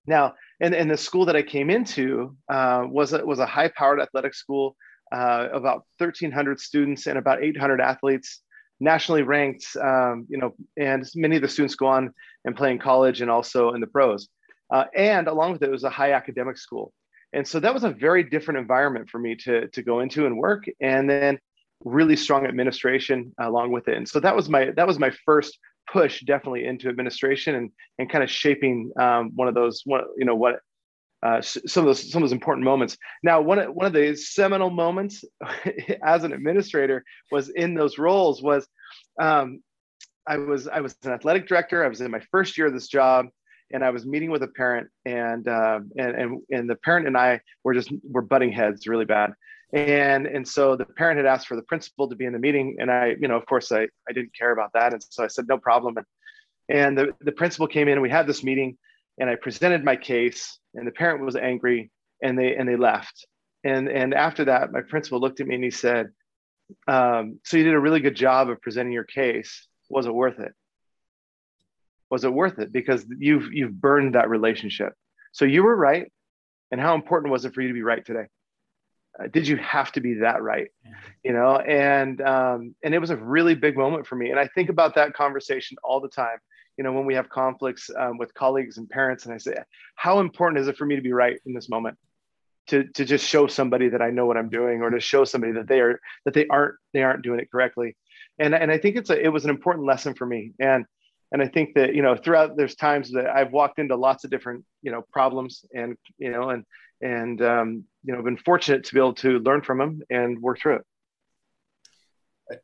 Now, 0.05 0.35
and, 0.59 0.75
and 0.75 0.89
the 0.91 0.97
school 0.97 1.25
that 1.25 1.35
I 1.35 1.41
came 1.41 1.69
into 1.69 2.35
uh, 2.49 2.83
was 2.87 3.13
a, 3.13 3.25
was 3.25 3.39
a 3.39 3.45
high 3.45 3.69
powered 3.69 4.01
athletic 4.01 4.33
school, 4.33 4.75
uh, 5.11 5.47
about 5.53 5.85
1,300 5.97 6.59
students 6.59 7.07
and 7.07 7.17
about 7.17 7.43
800 7.43 7.81
athletes 7.81 8.41
nationally 8.79 9.23
ranked, 9.23 9.65
um, 9.81 10.25
you 10.29 10.37
know, 10.37 10.53
and 10.77 11.05
many 11.15 11.35
of 11.35 11.41
the 11.41 11.47
students 11.47 11.75
go 11.75 11.87
on 11.87 12.13
and 12.45 12.55
play 12.55 12.71
in 12.71 12.79
college 12.79 13.21
and 13.21 13.29
also 13.29 13.71
in 13.71 13.81
the 13.81 13.87
pros. 13.87 14.29
Uh, 14.71 14.85
and 14.95 15.27
along 15.27 15.51
with 15.53 15.63
it, 15.63 15.69
it 15.69 15.71
was 15.71 15.83
a 15.83 15.89
high 15.89 16.13
academic 16.13 16.57
school. 16.57 16.93
And 17.33 17.47
so 17.47 17.59
that 17.59 17.73
was 17.73 17.83
a 17.83 17.89
very 17.89 18.23
different 18.23 18.59
environment 18.59 19.09
for 19.09 19.19
me 19.19 19.35
to, 19.43 19.67
to 19.67 19.81
go 19.81 19.99
into 19.99 20.25
and 20.25 20.37
work. 20.37 20.65
And 20.79 21.09
then 21.09 21.39
really 21.85 22.15
strong 22.15 22.45
administration 22.45 23.33
along 23.39 23.71
with 23.71 23.87
it. 23.87 23.97
And 23.97 24.07
so 24.07 24.19
that 24.19 24.35
was 24.35 24.49
my, 24.49 24.71
that 24.75 24.87
was 24.87 24.99
my 24.99 25.11
first 25.25 25.57
push 25.91 26.21
definitely 26.21 26.65
into 26.65 26.89
administration 26.89 27.55
and, 27.55 27.71
and 27.97 28.09
kind 28.09 28.23
of 28.23 28.29
shaping 28.29 28.91
um, 28.99 29.31
one 29.35 29.47
of 29.47 29.55
those, 29.55 29.83
you 29.85 30.25
know, 30.25 30.35
what 30.35 30.59
uh, 31.21 31.41
some 31.41 31.83
of 31.83 31.87
those 31.87 32.11
some 32.11 32.23
of 32.23 32.29
those 32.29 32.33
important 32.33 32.63
moments. 32.63 32.97
Now, 33.23 33.41
one 33.41 33.59
of, 33.59 33.73
one 33.73 33.85
of 33.85 33.93
the 33.93 34.15
seminal 34.15 34.69
moments 34.69 35.23
as 36.03 36.23
an 36.23 36.31
administrator 36.31 37.03
was 37.31 37.49
in 37.49 37.73
those 37.73 37.97
roles 37.97 38.41
was 38.41 38.67
um, 39.21 39.61
I 40.27 40.37
was 40.37 40.67
I 40.67 40.79
was 40.79 40.95
an 41.03 41.11
athletic 41.11 41.47
director. 41.47 41.83
I 41.83 41.89
was 41.89 42.01
in 42.01 42.11
my 42.11 42.21
first 42.31 42.57
year 42.57 42.67
of 42.67 42.73
this 42.73 42.87
job, 42.87 43.25
and 43.71 43.83
I 43.83 43.89
was 43.89 44.05
meeting 44.05 44.31
with 44.31 44.43
a 44.43 44.47
parent, 44.47 44.87
and 45.05 45.47
uh, 45.47 45.79
and 45.97 46.15
and 46.15 46.41
and 46.51 46.69
the 46.69 46.75
parent 46.75 47.07
and 47.07 47.17
I 47.17 47.41
were 47.63 47.73
just 47.73 47.91
were 48.09 48.21
butting 48.21 48.51
heads 48.51 48.87
really 48.87 49.05
bad. 49.05 49.33
And 49.71 50.25
and 50.25 50.47
so 50.47 50.75
the 50.75 50.85
parent 50.85 51.17
had 51.17 51.25
asked 51.25 51.47
for 51.47 51.55
the 51.55 51.61
principal 51.63 52.09
to 52.09 52.15
be 52.15 52.25
in 52.25 52.33
the 52.33 52.39
meeting, 52.39 52.77
and 52.79 52.89
I 52.91 53.15
you 53.19 53.27
know 53.27 53.37
of 53.37 53.45
course 53.45 53.71
I 53.71 53.87
I 54.07 54.13
didn't 54.13 54.35
care 54.35 54.51
about 54.51 54.73
that, 54.73 54.93
and 54.93 55.03
so 55.03 55.23
I 55.23 55.27
said 55.27 55.47
no 55.47 55.57
problem. 55.57 55.97
And, 55.97 56.05
and 56.69 56.97
the, 56.97 57.13
the 57.21 57.31
principal 57.31 57.67
came 57.67 57.87
in 57.87 57.93
and 57.93 58.01
we 58.01 58.09
had 58.09 58.27
this 58.27 58.43
meeting 58.43 58.77
and 59.19 59.29
I 59.29 59.35
presented 59.35 59.83
my 59.83 59.97
case, 59.97 60.57
and 60.73 60.87
the 60.87 60.91
parent 60.91 61.23
was 61.23 61.35
angry, 61.35 61.91
and 62.23 62.39
they 62.39 62.55
and 62.55 62.67
they 62.67 62.77
left. 62.77 63.27
And 63.63 63.89
and 63.89 64.13
after 64.13 64.45
that, 64.45 64.71
my 64.71 64.81
principal 64.81 65.19
looked 65.19 65.41
at 65.41 65.47
me 65.47 65.55
and 65.55 65.63
he 65.63 65.71
said, 65.71 66.09
um, 66.87 67.39
"So 67.43 67.57
you 67.57 67.65
did 67.65 67.73
a 67.73 67.79
really 67.79 67.99
good 67.99 68.15
job 68.15 68.49
of 68.49 68.61
presenting 68.61 68.93
your 68.93 69.03
case. 69.03 69.67
Was 69.89 70.05
it 70.05 70.13
worth 70.13 70.39
it? 70.39 70.53
Was 72.09 72.23
it 72.23 72.33
worth 72.33 72.59
it? 72.59 72.71
Because 72.71 73.05
you've 73.17 73.53
you've 73.53 73.73
burned 73.73 74.15
that 74.15 74.29
relationship. 74.29 74.93
So 75.33 75.45
you 75.45 75.63
were 75.63 75.75
right. 75.75 76.11
And 76.71 76.79
how 76.79 76.95
important 76.95 77.31
was 77.31 77.45
it 77.45 77.53
for 77.53 77.61
you 77.61 77.67
to 77.69 77.73
be 77.73 77.81
right 77.81 78.05
today? 78.05 78.27
Uh, 79.21 79.27
did 79.27 79.47
you 79.47 79.57
have 79.57 79.91
to 79.91 80.01
be 80.01 80.15
that 80.15 80.41
right? 80.41 80.69
You 81.23 81.33
know 81.33 81.57
and 81.57 82.21
um, 82.21 82.75
and 82.83 82.93
it 82.93 82.99
was 82.99 83.09
a 83.09 83.17
really 83.17 83.55
big 83.55 83.77
moment 83.77 84.07
for 84.07 84.15
me. 84.15 84.29
And 84.29 84.39
i 84.39 84.47
think 84.47 84.69
about 84.69 84.95
that 84.95 85.13
conversation 85.13 85.77
all 85.83 85.99
the 85.99 86.09
time 86.09 86.39
you 86.79 86.83
know, 86.83 86.93
when 86.93 87.05
we 87.05 87.15
have 87.15 87.27
conflicts 87.27 87.89
um, 87.97 88.17
with 88.17 88.33
colleagues 88.33 88.77
and 88.77 88.89
parents, 88.89 89.25
and 89.25 89.33
I 89.33 89.37
say, 89.37 89.53
how 89.95 90.21
important 90.21 90.61
is 90.61 90.69
it 90.69 90.77
for 90.77 90.85
me 90.85 90.95
to 90.95 91.01
be 91.01 91.11
right 91.11 91.37
in 91.45 91.53
this 91.53 91.67
moment? 91.67 91.97
To, 92.67 92.85
to 92.85 93.03
just 93.03 93.27
show 93.27 93.47
somebody 93.47 93.89
that 93.89 94.01
I 94.01 94.11
know 94.11 94.25
what 94.25 94.37
I'm 94.37 94.47
doing, 94.47 94.81
or 94.81 94.89
to 94.89 95.01
show 95.01 95.25
somebody 95.25 95.51
that 95.53 95.67
they 95.67 95.81
are 95.81 95.99
that 96.23 96.33
they 96.33 96.47
aren't 96.47 96.75
they 96.93 97.03
aren't 97.03 97.21
doing 97.21 97.41
it 97.41 97.51
correctly, 97.51 97.97
and 98.37 98.55
and 98.55 98.71
I 98.71 98.77
think 98.77 98.95
it's 98.95 99.09
a 99.09 99.19
it 99.19 99.27
was 99.27 99.43
an 99.43 99.49
important 99.49 99.87
lesson 99.87 100.13
for 100.13 100.25
me, 100.25 100.53
and 100.59 100.85
and 101.31 101.41
I 101.41 101.47
think 101.47 101.75
that 101.75 101.95
you 101.95 102.01
know 102.01 102.15
throughout 102.15 102.57
there's 102.57 102.75
times 102.75 103.11
that 103.11 103.27
I've 103.27 103.51
walked 103.51 103.79
into 103.79 103.95
lots 103.95 104.23
of 104.23 104.31
different 104.31 104.65
you 104.81 104.91
know 104.91 105.03
problems, 105.11 105.65
and 105.73 105.97
you 106.17 106.31
know 106.31 106.49
and 106.49 106.65
and 107.01 107.41
um, 107.41 107.83
you 108.03 108.15
know 108.15 108.21
been 108.21 108.37
fortunate 108.37 108.83
to 108.85 108.93
be 108.93 108.99
able 108.99 109.13
to 109.15 109.39
learn 109.39 109.61
from 109.61 109.77
them 109.79 110.01
and 110.09 110.41
work 110.41 110.59
through 110.59 110.77
it 110.77 110.85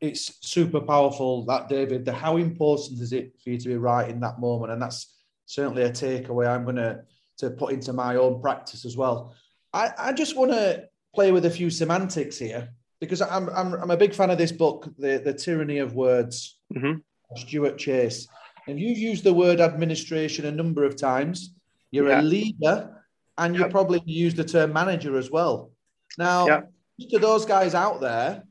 it's 0.00 0.38
super 0.46 0.80
powerful 0.80 1.44
that 1.46 1.68
David. 1.68 2.04
The 2.04 2.12
how 2.12 2.36
important 2.36 3.00
is 3.00 3.12
it 3.12 3.32
for 3.42 3.50
you 3.50 3.58
to 3.58 3.68
be 3.68 3.76
right 3.76 4.08
in 4.08 4.20
that 4.20 4.40
moment? 4.40 4.72
And 4.72 4.82
that's 4.82 5.14
certainly 5.46 5.82
a 5.82 5.90
takeaway 5.90 6.48
I'm 6.48 6.64
going 6.64 6.76
to 6.76 7.02
to 7.38 7.50
put 7.50 7.72
into 7.72 7.92
my 7.92 8.16
own 8.16 8.40
practice 8.40 8.84
as 8.84 8.96
well. 8.96 9.34
I, 9.72 9.90
I 9.98 10.12
just 10.12 10.36
want 10.36 10.52
to 10.52 10.88
play 11.14 11.32
with 11.32 11.44
a 11.44 11.50
few 11.50 11.68
semantics 11.68 12.38
here 12.38 12.70
because 12.98 13.20
I'm, 13.20 13.50
I'm, 13.50 13.74
I'm 13.74 13.90
a 13.90 13.96
big 13.96 14.14
fan 14.14 14.30
of 14.30 14.38
this 14.38 14.52
book, 14.52 14.88
The, 14.98 15.20
the 15.22 15.34
Tyranny 15.34 15.78
of 15.78 15.94
Words, 15.94 16.58
mm-hmm. 16.74 16.94
Stuart 17.36 17.76
Chase. 17.76 18.26
And 18.68 18.80
you've 18.80 18.98
used 18.98 19.24
the 19.24 19.32
word 19.32 19.60
administration 19.60 20.46
a 20.46 20.50
number 20.50 20.84
of 20.84 20.96
times. 20.96 21.54
You're 21.90 22.08
yeah. 22.08 22.20
a 22.20 22.22
leader 22.22 23.02
and 23.38 23.54
you 23.54 23.62
yep. 23.62 23.70
probably 23.70 24.02
use 24.06 24.34
the 24.34 24.44
term 24.44 24.72
manager 24.72 25.16
as 25.16 25.30
well. 25.30 25.70
Now, 26.18 26.46
yep. 26.46 26.72
to 27.10 27.18
those 27.18 27.44
guys 27.44 27.74
out 27.74 28.00
there 28.00 28.42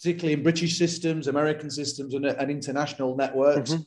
particularly 0.00 0.32
in 0.32 0.42
British 0.42 0.78
systems, 0.78 1.28
American 1.28 1.70
systems, 1.70 2.14
and, 2.14 2.24
and 2.24 2.50
international 2.50 3.16
networks. 3.16 3.72
Mm-hmm. 3.72 3.82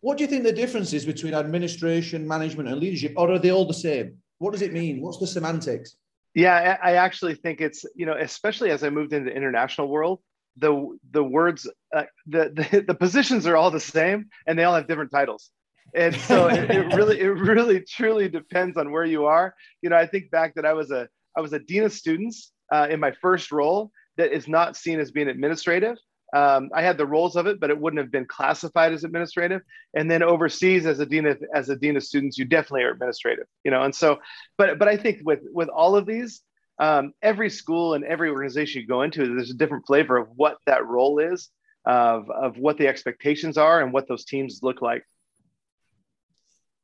What 0.00 0.16
do 0.16 0.22
you 0.22 0.28
think 0.30 0.44
the 0.44 0.52
difference 0.52 0.92
is 0.92 1.04
between 1.04 1.34
administration, 1.34 2.28
management, 2.28 2.68
and 2.68 2.78
leadership, 2.78 3.14
or 3.16 3.32
are 3.32 3.38
they 3.40 3.50
all 3.50 3.66
the 3.66 3.74
same? 3.74 4.18
What 4.38 4.52
does 4.52 4.62
it 4.62 4.72
mean? 4.72 5.00
What's 5.00 5.18
the 5.18 5.26
semantics? 5.26 5.96
Yeah, 6.34 6.78
I 6.80 6.94
actually 6.94 7.34
think 7.34 7.60
it's 7.60 7.84
you 7.96 8.06
know, 8.06 8.16
especially 8.16 8.70
as 8.70 8.84
I 8.84 8.90
moved 8.90 9.12
into 9.12 9.30
the 9.30 9.36
international 9.36 9.88
world, 9.88 10.20
the 10.58 10.98
the 11.10 11.22
words, 11.22 11.68
uh, 11.94 12.04
the, 12.26 12.68
the 12.70 12.80
the 12.88 12.94
positions 12.94 13.46
are 13.46 13.56
all 13.56 13.70
the 13.70 13.80
same, 13.80 14.26
and 14.46 14.58
they 14.58 14.64
all 14.64 14.74
have 14.74 14.88
different 14.88 15.10
titles. 15.10 15.50
And 15.94 16.14
so 16.14 16.48
it, 16.48 16.70
it 16.70 16.86
really, 16.94 17.20
it 17.20 17.28
really, 17.28 17.80
truly 17.80 18.28
depends 18.28 18.76
on 18.76 18.92
where 18.92 19.04
you 19.04 19.26
are. 19.26 19.54
You 19.82 19.90
know, 19.90 19.96
I 19.96 20.06
think 20.06 20.30
back 20.30 20.54
that 20.56 20.66
I 20.66 20.72
was 20.74 20.90
a 20.90 21.08
I 21.36 21.40
was 21.40 21.52
a 21.52 21.58
dean 21.58 21.84
of 21.84 21.92
students 21.92 22.52
uh, 22.72 22.88
in 22.90 23.00
my 23.00 23.12
first 23.12 23.52
role 23.52 23.90
that 24.16 24.32
is 24.32 24.48
not 24.48 24.76
seen 24.76 25.00
as 25.00 25.10
being 25.10 25.28
administrative. 25.28 25.96
Um, 26.34 26.68
I 26.74 26.82
had 26.82 26.98
the 26.98 27.06
roles 27.06 27.36
of 27.36 27.46
it, 27.46 27.58
but 27.58 27.70
it 27.70 27.80
wouldn't 27.80 28.00
have 28.02 28.12
been 28.12 28.26
classified 28.26 28.92
as 28.92 29.02
administrative. 29.02 29.62
And 29.94 30.10
then 30.10 30.22
overseas, 30.22 30.84
as 30.84 31.00
a 31.00 31.06
dean 31.06 31.26
of 31.26 31.42
as 31.54 31.70
a 31.70 31.76
dean 31.76 31.96
of 31.96 32.04
students, 32.04 32.36
you 32.36 32.44
definitely 32.44 32.82
are 32.82 32.90
administrative. 32.90 33.46
You 33.64 33.70
know, 33.70 33.82
and 33.82 33.94
so, 33.94 34.18
but 34.58 34.78
but 34.78 34.88
I 34.88 34.96
think 34.96 35.20
with 35.24 35.40
with 35.52 35.68
all 35.68 35.96
of 35.96 36.04
these, 36.04 36.42
um, 36.78 37.12
every 37.22 37.50
school 37.50 37.94
and 37.94 38.04
every 38.04 38.30
organization 38.30 38.82
you 38.82 38.86
go 38.86 39.02
into, 39.02 39.26
there's 39.26 39.50
a 39.50 39.54
different 39.54 39.86
flavor 39.86 40.16
of 40.16 40.28
what 40.36 40.58
that 40.66 40.86
role 40.86 41.18
is, 41.18 41.50
of 41.84 42.30
of 42.30 42.58
what 42.58 42.78
the 42.78 42.86
expectations 42.86 43.58
are, 43.58 43.80
and 43.80 43.92
what 43.92 44.08
those 44.08 44.24
teams 44.24 44.60
look 44.62 44.80
like. 44.80 45.04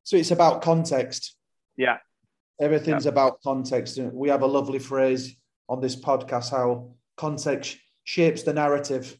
So 0.04 0.16
it's 0.16 0.30
about 0.30 0.62
context. 0.62 1.36
Yeah. 1.76 1.98
Everything's 2.60 3.06
yeah. 3.06 3.12
about 3.12 3.40
context. 3.42 3.98
We 3.98 4.28
have 4.28 4.42
a 4.42 4.46
lovely 4.46 4.78
phrase 4.78 5.34
on 5.68 5.80
this 5.80 5.96
podcast 5.96 6.50
how 6.50 6.94
context 7.16 7.78
shapes 8.04 8.42
the 8.42 8.52
narrative. 8.52 9.16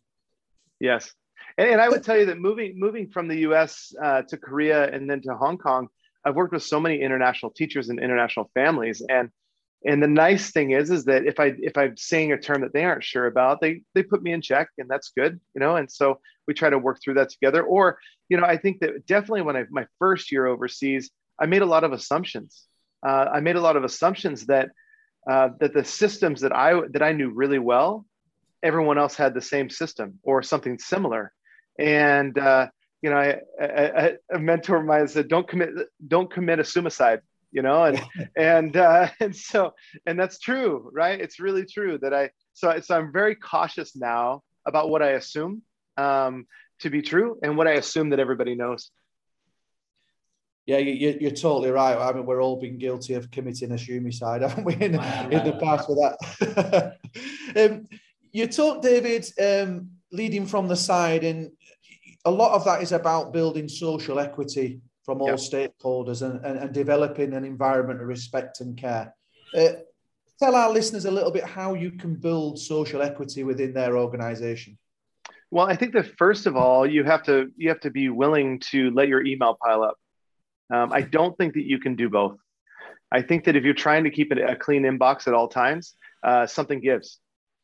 Yes. 0.79 1.11
And, 1.57 1.69
and 1.71 1.81
I 1.81 1.89
would 1.89 2.05
tell 2.05 2.19
you 2.19 2.27
that 2.27 2.39
moving 2.39 2.79
moving 2.79 3.09
from 3.09 3.29
the 3.29 3.39
US 3.49 3.93
uh, 4.03 4.23
to 4.23 4.37
Korea 4.37 4.91
and 4.91 5.09
then 5.09 5.23
to 5.23 5.35
Hong 5.35 5.57
Kong, 5.57 5.89
I've 6.25 6.37
worked 6.37 6.53
with 6.53 6.63
so 6.63 6.79
many 6.79 7.01
international 7.01 7.51
teachers 7.51 7.89
and 7.89 7.99
international 7.99 8.51
families. 8.55 9.03
And 9.09 9.31
and 9.87 10.03
the 10.03 10.09
nice 10.09 10.51
thing 10.51 10.71
is 10.71 10.91
is 10.91 11.05
that 11.05 11.27
if 11.27 11.39
I 11.39 11.53
if 11.59 11.77
I'm 11.77 11.97
saying 11.97 12.33
a 12.33 12.39
term 12.39 12.63
that 12.63 12.73
they 12.73 12.85
aren't 12.85 13.05
sure 13.05 13.27
about, 13.27 13.61
they 13.61 13.83
they 13.95 14.03
put 14.03 14.23
me 14.23 14.33
in 14.33 14.41
check 14.41 14.69
and 14.79 14.89
that's 14.89 15.13
good, 15.17 15.39
you 15.55 15.61
know. 15.61 15.77
And 15.77 15.91
so 15.91 16.21
we 16.47 16.55
try 16.55 16.71
to 16.71 16.79
work 16.79 17.01
through 17.03 17.15
that 17.15 17.31
together. 17.31 17.63
Or, 17.63 17.99
you 18.29 18.37
know, 18.39 18.45
I 18.45 18.57
think 18.57 18.81
that 18.81 19.07
definitely 19.07 19.43
when 19.43 19.57
I 19.57 19.65
my 19.71 19.87
first 19.99 20.33
year 20.33 20.47
overseas, 20.47 21.11
I 21.39 21.47
made 21.47 21.63
a 21.63 21.67
lot 21.67 21.85
of 21.85 21.93
assumptions. 21.93 22.67
Uh, 23.07 23.27
I 23.33 23.41
made 23.41 23.57
a 23.57 23.61
lot 23.61 23.77
of 23.77 23.85
assumptions 23.85 24.47
that 24.47 24.71
uh, 25.31 25.51
that 25.61 25.75
the 25.75 25.85
systems 25.85 26.41
that 26.41 26.55
I 26.55 26.81
that 26.91 27.03
I 27.03 27.13
knew 27.13 27.31
really 27.31 27.59
well, 27.59 28.07
everyone 28.63 28.99
else 28.99 29.15
had 29.15 29.35
the 29.35 29.43
same 29.43 29.69
system 29.69 30.19
or 30.23 30.43
something 30.43 30.79
similar, 30.79 31.33
and 31.79 32.39
uh, 32.39 32.69
you 33.03 33.11
know, 33.11 33.17
I, 33.17 33.41
I, 33.61 34.13
a 34.33 34.39
mentor 34.39 34.77
of 34.77 34.87
mine 34.87 35.09
said, 35.09 35.29
"Don't 35.29 35.47
commit, 35.47 35.71
don't 36.09 36.33
commit 36.33 36.59
assumicide." 36.59 37.21
You 37.55 37.63
know, 37.63 37.85
and 37.85 38.03
and 38.37 38.77
uh, 38.77 39.09
and 39.21 39.35
so 39.35 39.73
and 40.05 40.19
that's 40.19 40.39
true, 40.39 40.91
right? 40.93 41.19
It's 41.19 41.41
really 41.41 41.65
true 41.65 41.99
that 42.03 42.13
I 42.13 42.31
so 42.53 42.79
so 42.81 42.99
I'm 42.99 43.13
very 43.13 43.37
cautious 43.37 43.97
now 43.97 44.43
about 44.67 44.91
what 44.91 45.03
I 45.03 45.13
assume 45.13 45.63
um, 45.97 46.47
to 46.81 46.91
be 46.91 47.01
true 47.01 47.39
and 47.43 47.57
what 47.57 47.69
I 47.69 47.73
assume 47.73 48.11
that 48.11 48.21
everybody 48.21 48.55
knows. 48.55 48.91
Yeah, 50.67 50.79
you, 50.79 51.29
are 51.29 51.31
totally 51.31 51.71
right. 51.71 51.95
I 51.95 52.11
mean, 52.15 52.25
we're 52.25 52.43
all 52.43 52.59
been 52.59 52.79
guilty 52.79 53.13
of 53.15 53.31
committing 53.31 53.69
assumicide, 53.69 54.41
haven't 54.49 54.65
we, 54.65 54.73
in, 54.75 54.95
in 54.95 55.45
the 55.45 55.59
past 55.63 55.91
with 55.91 55.99
that? 55.99 56.97
um, 57.55 57.87
you 58.33 58.47
talk, 58.47 58.81
David, 58.81 59.27
um, 59.39 59.91
leading 60.11 60.47
from 60.47 60.67
the 60.67 60.77
side, 60.77 61.23
and 61.23 61.51
a 62.25 62.31
lot 62.31 62.53
of 62.55 62.65
that 62.65 62.83
is 62.83 62.93
about 62.93 63.33
building 63.33 63.69
social 63.69 64.19
equity 64.19 64.81
from 65.05 65.21
all 65.21 65.29
yep. 65.29 65.39
stakeholders 65.39 66.23
and, 66.23 66.45
and, 66.45 66.59
and, 66.59 66.73
developing 66.73 67.35
an 67.35 67.45
environment 67.45 68.01
of 68.01 68.07
respect 68.07 68.61
and 68.61 68.77
care. 68.77 69.15
Uh, 69.57 69.69
tell 70.39 70.55
our 70.55 70.71
listeners 70.71 71.05
a 71.05 71.11
little 71.11 71.31
bit 71.31 71.45
how 71.45 71.75
you 71.75 71.91
can 71.91 72.15
build 72.15 72.59
social 72.59 73.03
equity 73.03 73.45
within 73.45 73.75
their 73.75 73.99
organization. 73.99 74.79
Well, 75.51 75.67
I 75.67 75.77
think 75.77 75.93
that 75.93 76.17
first 76.17 76.47
of 76.47 76.57
all, 76.57 76.87
you 76.87 77.05
have 77.05 77.23
to 77.25 77.51
you 77.57 77.69
have 77.69 77.81
to 77.81 77.91
be 77.91 78.09
willing 78.09 78.59
to 78.71 78.91
let 78.91 79.09
your 79.09 79.25
email 79.25 79.57
pile 79.63 79.83
up. 79.83 79.97
Um, 80.73 80.93
I 80.93 81.03
don't 81.03 81.37
think 81.37 81.55
that 81.55 81.65
you 81.65 81.79
can 81.79 81.95
do 81.95 82.09
both. 82.09 82.39
I 83.13 83.23
think 83.23 83.45
that 83.45 83.55
if 83.55 83.63
you're 83.63 83.75
trying 83.75 84.05
to 84.05 84.11
keep 84.11 84.33
it 84.33 84.39
a 84.39 84.57
clean 84.57 84.83
inbox 84.83 85.29
at 85.29 85.35
all 85.35 85.47
times, 85.47 85.95
uh, 86.25 86.47
something 86.47 86.81
gives. 86.81 87.21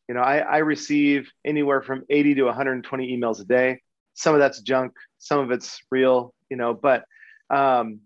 You 0.08 0.14
know, 0.14 0.20
I, 0.20 0.38
I 0.38 0.58
receive 0.58 1.28
anywhere 1.44 1.82
from 1.82 2.04
80 2.10 2.34
to 2.34 2.42
120 2.44 3.16
emails 3.16 3.40
a 3.40 3.44
day. 3.44 3.80
Some 4.14 4.34
of 4.34 4.40
that's 4.40 4.60
junk, 4.60 4.92
some 5.18 5.40
of 5.40 5.50
it's 5.50 5.80
real, 5.90 6.34
you 6.50 6.56
know, 6.56 6.74
but 6.74 7.04
um, 7.50 8.00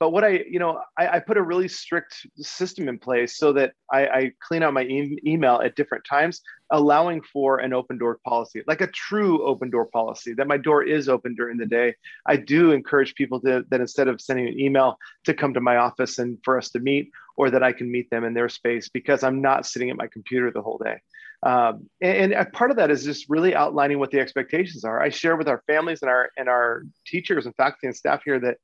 but 0.00 0.10
what 0.10 0.24
I, 0.24 0.44
you 0.48 0.58
know, 0.58 0.80
I, 0.98 1.08
I, 1.08 1.18
put 1.20 1.36
a 1.36 1.42
really 1.42 1.68
strict 1.68 2.26
system 2.36 2.88
in 2.88 2.98
place 2.98 3.38
so 3.38 3.52
that 3.52 3.72
I, 3.92 4.06
I 4.06 4.32
clean 4.40 4.62
out 4.62 4.74
my 4.74 4.82
e- 4.82 5.18
email 5.24 5.60
at 5.64 5.76
different 5.76 6.04
times, 6.04 6.42
allowing 6.70 7.22
for 7.22 7.58
an 7.58 7.72
open 7.72 7.96
door 7.98 8.18
policy, 8.26 8.62
like 8.66 8.80
a 8.80 8.88
true 8.88 9.46
open 9.46 9.70
door 9.70 9.86
policy, 9.86 10.34
that 10.34 10.48
my 10.48 10.56
door 10.56 10.82
is 10.82 11.08
open 11.08 11.34
during 11.36 11.58
the 11.58 11.66
day. 11.66 11.94
I 12.26 12.36
do 12.36 12.72
encourage 12.72 13.14
people 13.14 13.40
to 13.42 13.64
that 13.70 13.80
instead 13.80 14.08
of 14.08 14.20
sending 14.20 14.48
an 14.48 14.58
email 14.58 14.98
to 15.24 15.32
come 15.32 15.54
to 15.54 15.60
my 15.60 15.76
office 15.76 16.18
and 16.18 16.38
for 16.44 16.58
us 16.58 16.70
to 16.70 16.80
meet, 16.80 17.10
or 17.36 17.50
that 17.50 17.62
I 17.62 17.72
can 17.72 17.90
meet 17.90 18.10
them 18.10 18.24
in 18.24 18.34
their 18.34 18.48
space 18.48 18.88
because 18.88 19.22
I'm 19.22 19.40
not 19.40 19.64
sitting 19.64 19.90
at 19.90 19.96
my 19.96 20.08
computer 20.08 20.50
the 20.50 20.62
whole 20.62 20.78
day. 20.84 21.00
Um, 21.44 21.88
and, 22.00 22.32
and 22.32 22.52
part 22.52 22.70
of 22.70 22.78
that 22.78 22.90
is 22.90 23.04
just 23.04 23.28
really 23.28 23.54
outlining 23.54 23.98
what 23.98 24.10
the 24.10 24.18
expectations 24.18 24.84
are. 24.84 25.00
I 25.00 25.10
share 25.10 25.36
with 25.36 25.48
our 25.48 25.62
families 25.66 26.02
and 26.02 26.10
our 26.10 26.30
and 26.36 26.48
our 26.48 26.84
teachers 27.06 27.46
and 27.46 27.54
faculty 27.54 27.86
and 27.86 27.96
staff 27.96 28.22
here 28.24 28.40
that 28.40 28.58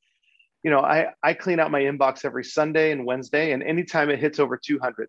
you 0.62 0.70
know, 0.70 0.80
I, 0.80 1.08
I 1.22 1.34
clean 1.34 1.60
out 1.60 1.70
my 1.70 1.80
inbox 1.80 2.24
every 2.24 2.44
Sunday 2.44 2.92
and 2.92 3.06
Wednesday, 3.06 3.52
and 3.52 3.62
anytime 3.62 4.10
it 4.10 4.18
hits 4.18 4.38
over 4.38 4.56
200. 4.56 5.08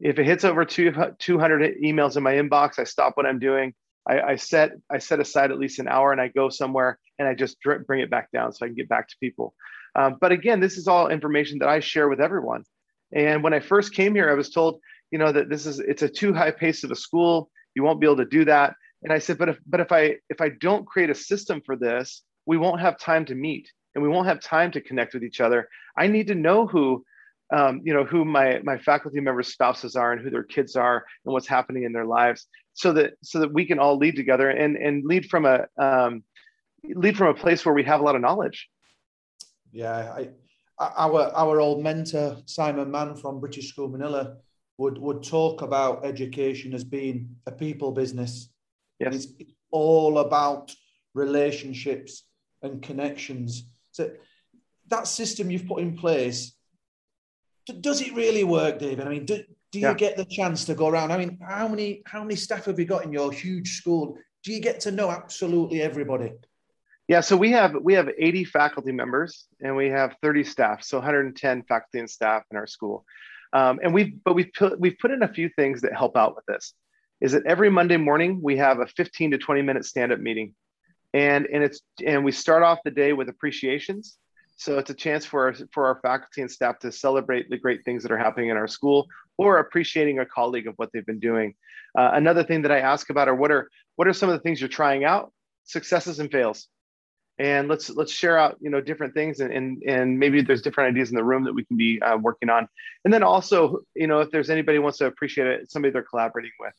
If 0.00 0.18
it 0.18 0.24
hits 0.24 0.44
over 0.44 0.64
two, 0.64 0.92
200 1.18 1.76
emails 1.82 2.16
in 2.16 2.22
my 2.22 2.34
inbox, 2.34 2.78
I 2.78 2.84
stop 2.84 3.16
what 3.16 3.26
I'm 3.26 3.38
doing. 3.38 3.74
I, 4.08 4.20
I 4.20 4.36
set 4.36 4.72
I 4.90 4.98
set 4.98 5.20
aside 5.20 5.50
at 5.50 5.58
least 5.58 5.78
an 5.78 5.88
hour, 5.88 6.12
and 6.12 6.20
I 6.20 6.28
go 6.28 6.48
somewhere, 6.48 6.98
and 7.18 7.28
I 7.28 7.34
just 7.34 7.58
bring 7.60 8.00
it 8.00 8.10
back 8.10 8.30
down 8.32 8.52
so 8.52 8.64
I 8.64 8.68
can 8.68 8.76
get 8.76 8.88
back 8.88 9.08
to 9.08 9.16
people. 9.20 9.54
Um, 9.94 10.16
but 10.20 10.32
again, 10.32 10.60
this 10.60 10.78
is 10.78 10.88
all 10.88 11.08
information 11.08 11.58
that 11.58 11.68
I 11.68 11.80
share 11.80 12.08
with 12.08 12.20
everyone. 12.20 12.64
And 13.12 13.42
when 13.42 13.52
I 13.52 13.60
first 13.60 13.92
came 13.92 14.14
here, 14.14 14.30
I 14.30 14.34
was 14.34 14.50
told, 14.50 14.80
you 15.10 15.18
know, 15.18 15.32
that 15.32 15.50
this 15.50 15.66
is 15.66 15.80
it's 15.80 16.02
a 16.02 16.08
too 16.08 16.32
high 16.32 16.52
pace 16.52 16.84
of 16.84 16.90
a 16.90 16.96
school. 16.96 17.50
You 17.74 17.82
won't 17.82 18.00
be 18.00 18.06
able 18.06 18.18
to 18.18 18.24
do 18.24 18.46
that. 18.46 18.74
And 19.02 19.12
I 19.12 19.18
said, 19.18 19.36
but 19.36 19.50
if 19.50 19.58
but 19.66 19.80
if 19.80 19.92
I 19.92 20.16
if 20.30 20.40
I 20.40 20.48
don't 20.48 20.86
create 20.86 21.10
a 21.10 21.14
system 21.14 21.60
for 21.64 21.76
this, 21.76 22.22
we 22.46 22.56
won't 22.56 22.80
have 22.80 22.98
time 22.98 23.26
to 23.26 23.34
meet 23.34 23.70
and 23.94 24.02
we 24.02 24.08
won't 24.08 24.26
have 24.26 24.40
time 24.40 24.70
to 24.72 24.80
connect 24.80 25.14
with 25.14 25.24
each 25.24 25.40
other. 25.40 25.68
I 25.96 26.06
need 26.06 26.28
to 26.28 26.34
know 26.34 26.66
who, 26.66 27.04
um, 27.52 27.80
you 27.84 27.92
know, 27.92 28.04
who 28.04 28.24
my 28.24 28.60
my 28.62 28.78
faculty 28.78 29.20
members' 29.20 29.48
spouses 29.48 29.96
are 29.96 30.12
and 30.12 30.22
who 30.22 30.30
their 30.30 30.44
kids 30.44 30.76
are 30.76 31.04
and 31.24 31.32
what's 31.32 31.48
happening 31.48 31.84
in 31.84 31.92
their 31.92 32.06
lives, 32.06 32.46
so 32.72 32.92
that 32.92 33.14
so 33.22 33.40
that 33.40 33.52
we 33.52 33.64
can 33.64 33.78
all 33.78 33.96
lead 33.96 34.16
together 34.16 34.48
and 34.50 34.76
and 34.76 35.04
lead 35.04 35.26
from 35.26 35.46
a 35.46 35.66
um, 35.78 36.22
lead 36.84 37.16
from 37.16 37.28
a 37.28 37.34
place 37.34 37.64
where 37.64 37.74
we 37.74 37.84
have 37.84 38.00
a 38.00 38.04
lot 38.04 38.14
of 38.14 38.22
knowledge. 38.22 38.68
Yeah, 39.72 40.12
I, 40.12 40.30
our 40.78 41.30
our 41.34 41.60
old 41.60 41.82
mentor 41.82 42.38
Simon 42.46 42.90
Mann 42.90 43.14
from 43.16 43.40
British 43.40 43.68
School 43.68 43.88
Manila 43.88 44.36
would 44.78 44.98
would 44.98 45.22
talk 45.22 45.62
about 45.62 46.04
education 46.06 46.72
as 46.72 46.84
being 46.84 47.36
a 47.46 47.52
people 47.52 47.92
business. 47.92 48.48
Yes. 48.98 49.26
It's 49.38 49.52
all 49.70 50.18
about 50.18 50.74
relationships 51.14 52.24
and 52.62 52.82
connections 52.82 53.64
so 54.00 54.10
that 54.88 55.06
system 55.06 55.50
you've 55.50 55.66
put 55.66 55.80
in 55.80 55.96
place, 55.96 56.52
does 57.80 58.00
it 58.00 58.14
really 58.14 58.44
work, 58.44 58.78
David? 58.78 59.06
I 59.06 59.10
mean, 59.10 59.24
do, 59.24 59.42
do 59.72 59.78
you 59.78 59.88
yeah. 59.88 59.94
get 59.94 60.16
the 60.16 60.24
chance 60.24 60.64
to 60.64 60.74
go 60.74 60.88
around? 60.88 61.12
I 61.12 61.18
mean, 61.18 61.38
how 61.46 61.68
many 61.68 62.02
how 62.06 62.22
many 62.22 62.36
staff 62.36 62.64
have 62.64 62.78
you 62.78 62.84
got 62.84 63.04
in 63.04 63.12
your 63.12 63.32
huge 63.32 63.76
school? 63.76 64.18
Do 64.42 64.52
you 64.52 64.60
get 64.60 64.80
to 64.80 64.90
know 64.90 65.10
absolutely 65.10 65.82
everybody? 65.82 66.32
Yeah, 67.08 67.20
so 67.20 67.36
we 67.36 67.50
have 67.52 67.74
we 67.80 67.94
have 67.94 68.08
80 68.18 68.44
faculty 68.44 68.92
members 68.92 69.46
and 69.60 69.76
we 69.76 69.88
have 69.88 70.16
30 70.22 70.44
staff, 70.44 70.82
so 70.82 70.98
110 70.98 71.62
faculty 71.64 71.98
and 71.98 72.10
staff 72.10 72.42
in 72.50 72.56
our 72.56 72.66
school. 72.66 73.04
Um, 73.52 73.80
and 73.82 73.92
we've 73.92 74.22
but 74.24 74.34
we've 74.34 74.52
put 74.56 74.80
we've 74.80 74.98
put 74.98 75.10
in 75.10 75.22
a 75.22 75.28
few 75.28 75.48
things 75.50 75.82
that 75.82 75.92
help 75.94 76.16
out 76.16 76.34
with 76.34 76.46
this. 76.46 76.74
Is 77.20 77.32
that 77.32 77.46
every 77.46 77.70
Monday 77.70 77.96
morning 77.96 78.40
we 78.42 78.56
have 78.56 78.80
a 78.80 78.86
15 78.86 79.32
to 79.32 79.38
20 79.38 79.62
minute 79.62 79.84
stand 79.84 80.10
up 80.12 80.20
meeting 80.20 80.54
and 81.12 81.46
and 81.46 81.62
it's 81.62 81.80
and 82.04 82.24
we 82.24 82.32
start 82.32 82.62
off 82.62 82.78
the 82.84 82.90
day 82.90 83.12
with 83.12 83.28
appreciations. 83.28 84.16
So 84.56 84.78
it's 84.78 84.90
a 84.90 84.94
chance 84.94 85.24
for 85.24 85.46
our, 85.46 85.54
for 85.72 85.86
our 85.86 86.00
faculty 86.02 86.42
and 86.42 86.50
staff 86.50 86.80
to 86.80 86.92
celebrate 86.92 87.48
the 87.48 87.56
great 87.56 87.82
things 87.82 88.02
that 88.02 88.12
are 88.12 88.18
happening 88.18 88.50
in 88.50 88.58
our 88.58 88.68
school 88.68 89.08
or 89.38 89.56
appreciating 89.56 90.18
a 90.18 90.26
colleague 90.26 90.66
of 90.66 90.74
what 90.76 90.90
they've 90.92 91.06
been 91.06 91.18
doing. 91.18 91.54
Uh, 91.96 92.10
another 92.12 92.44
thing 92.44 92.60
that 92.60 92.70
i 92.70 92.78
ask 92.78 93.08
about 93.08 93.26
are 93.26 93.34
what 93.34 93.50
are 93.50 93.70
what 93.96 94.06
are 94.06 94.12
some 94.12 94.28
of 94.28 94.34
the 94.34 94.40
things 94.40 94.60
you're 94.60 94.68
trying 94.68 95.04
out? 95.04 95.32
Successes 95.64 96.20
and 96.20 96.30
fails. 96.30 96.68
And 97.38 97.68
let's 97.68 97.88
let's 97.88 98.12
share 98.12 98.36
out 98.36 98.58
you 98.60 98.68
know 98.68 98.82
different 98.82 99.14
things 99.14 99.40
and 99.40 99.50
and, 99.50 99.82
and 99.84 100.18
maybe 100.18 100.42
there's 100.42 100.62
different 100.62 100.90
ideas 100.90 101.08
in 101.08 101.16
the 101.16 101.24
room 101.24 101.44
that 101.44 101.54
we 101.54 101.64
can 101.64 101.78
be 101.78 102.00
uh, 102.02 102.18
working 102.18 102.50
on. 102.50 102.68
And 103.04 103.12
then 103.12 103.22
also 103.22 103.80
you 103.94 104.06
know 104.06 104.20
if 104.20 104.30
there's 104.30 104.50
anybody 104.50 104.78
wants 104.78 104.98
to 104.98 105.06
appreciate 105.06 105.46
it 105.46 105.70
somebody 105.70 105.90
they're 105.90 106.02
collaborating 106.02 106.52
with. 106.60 106.74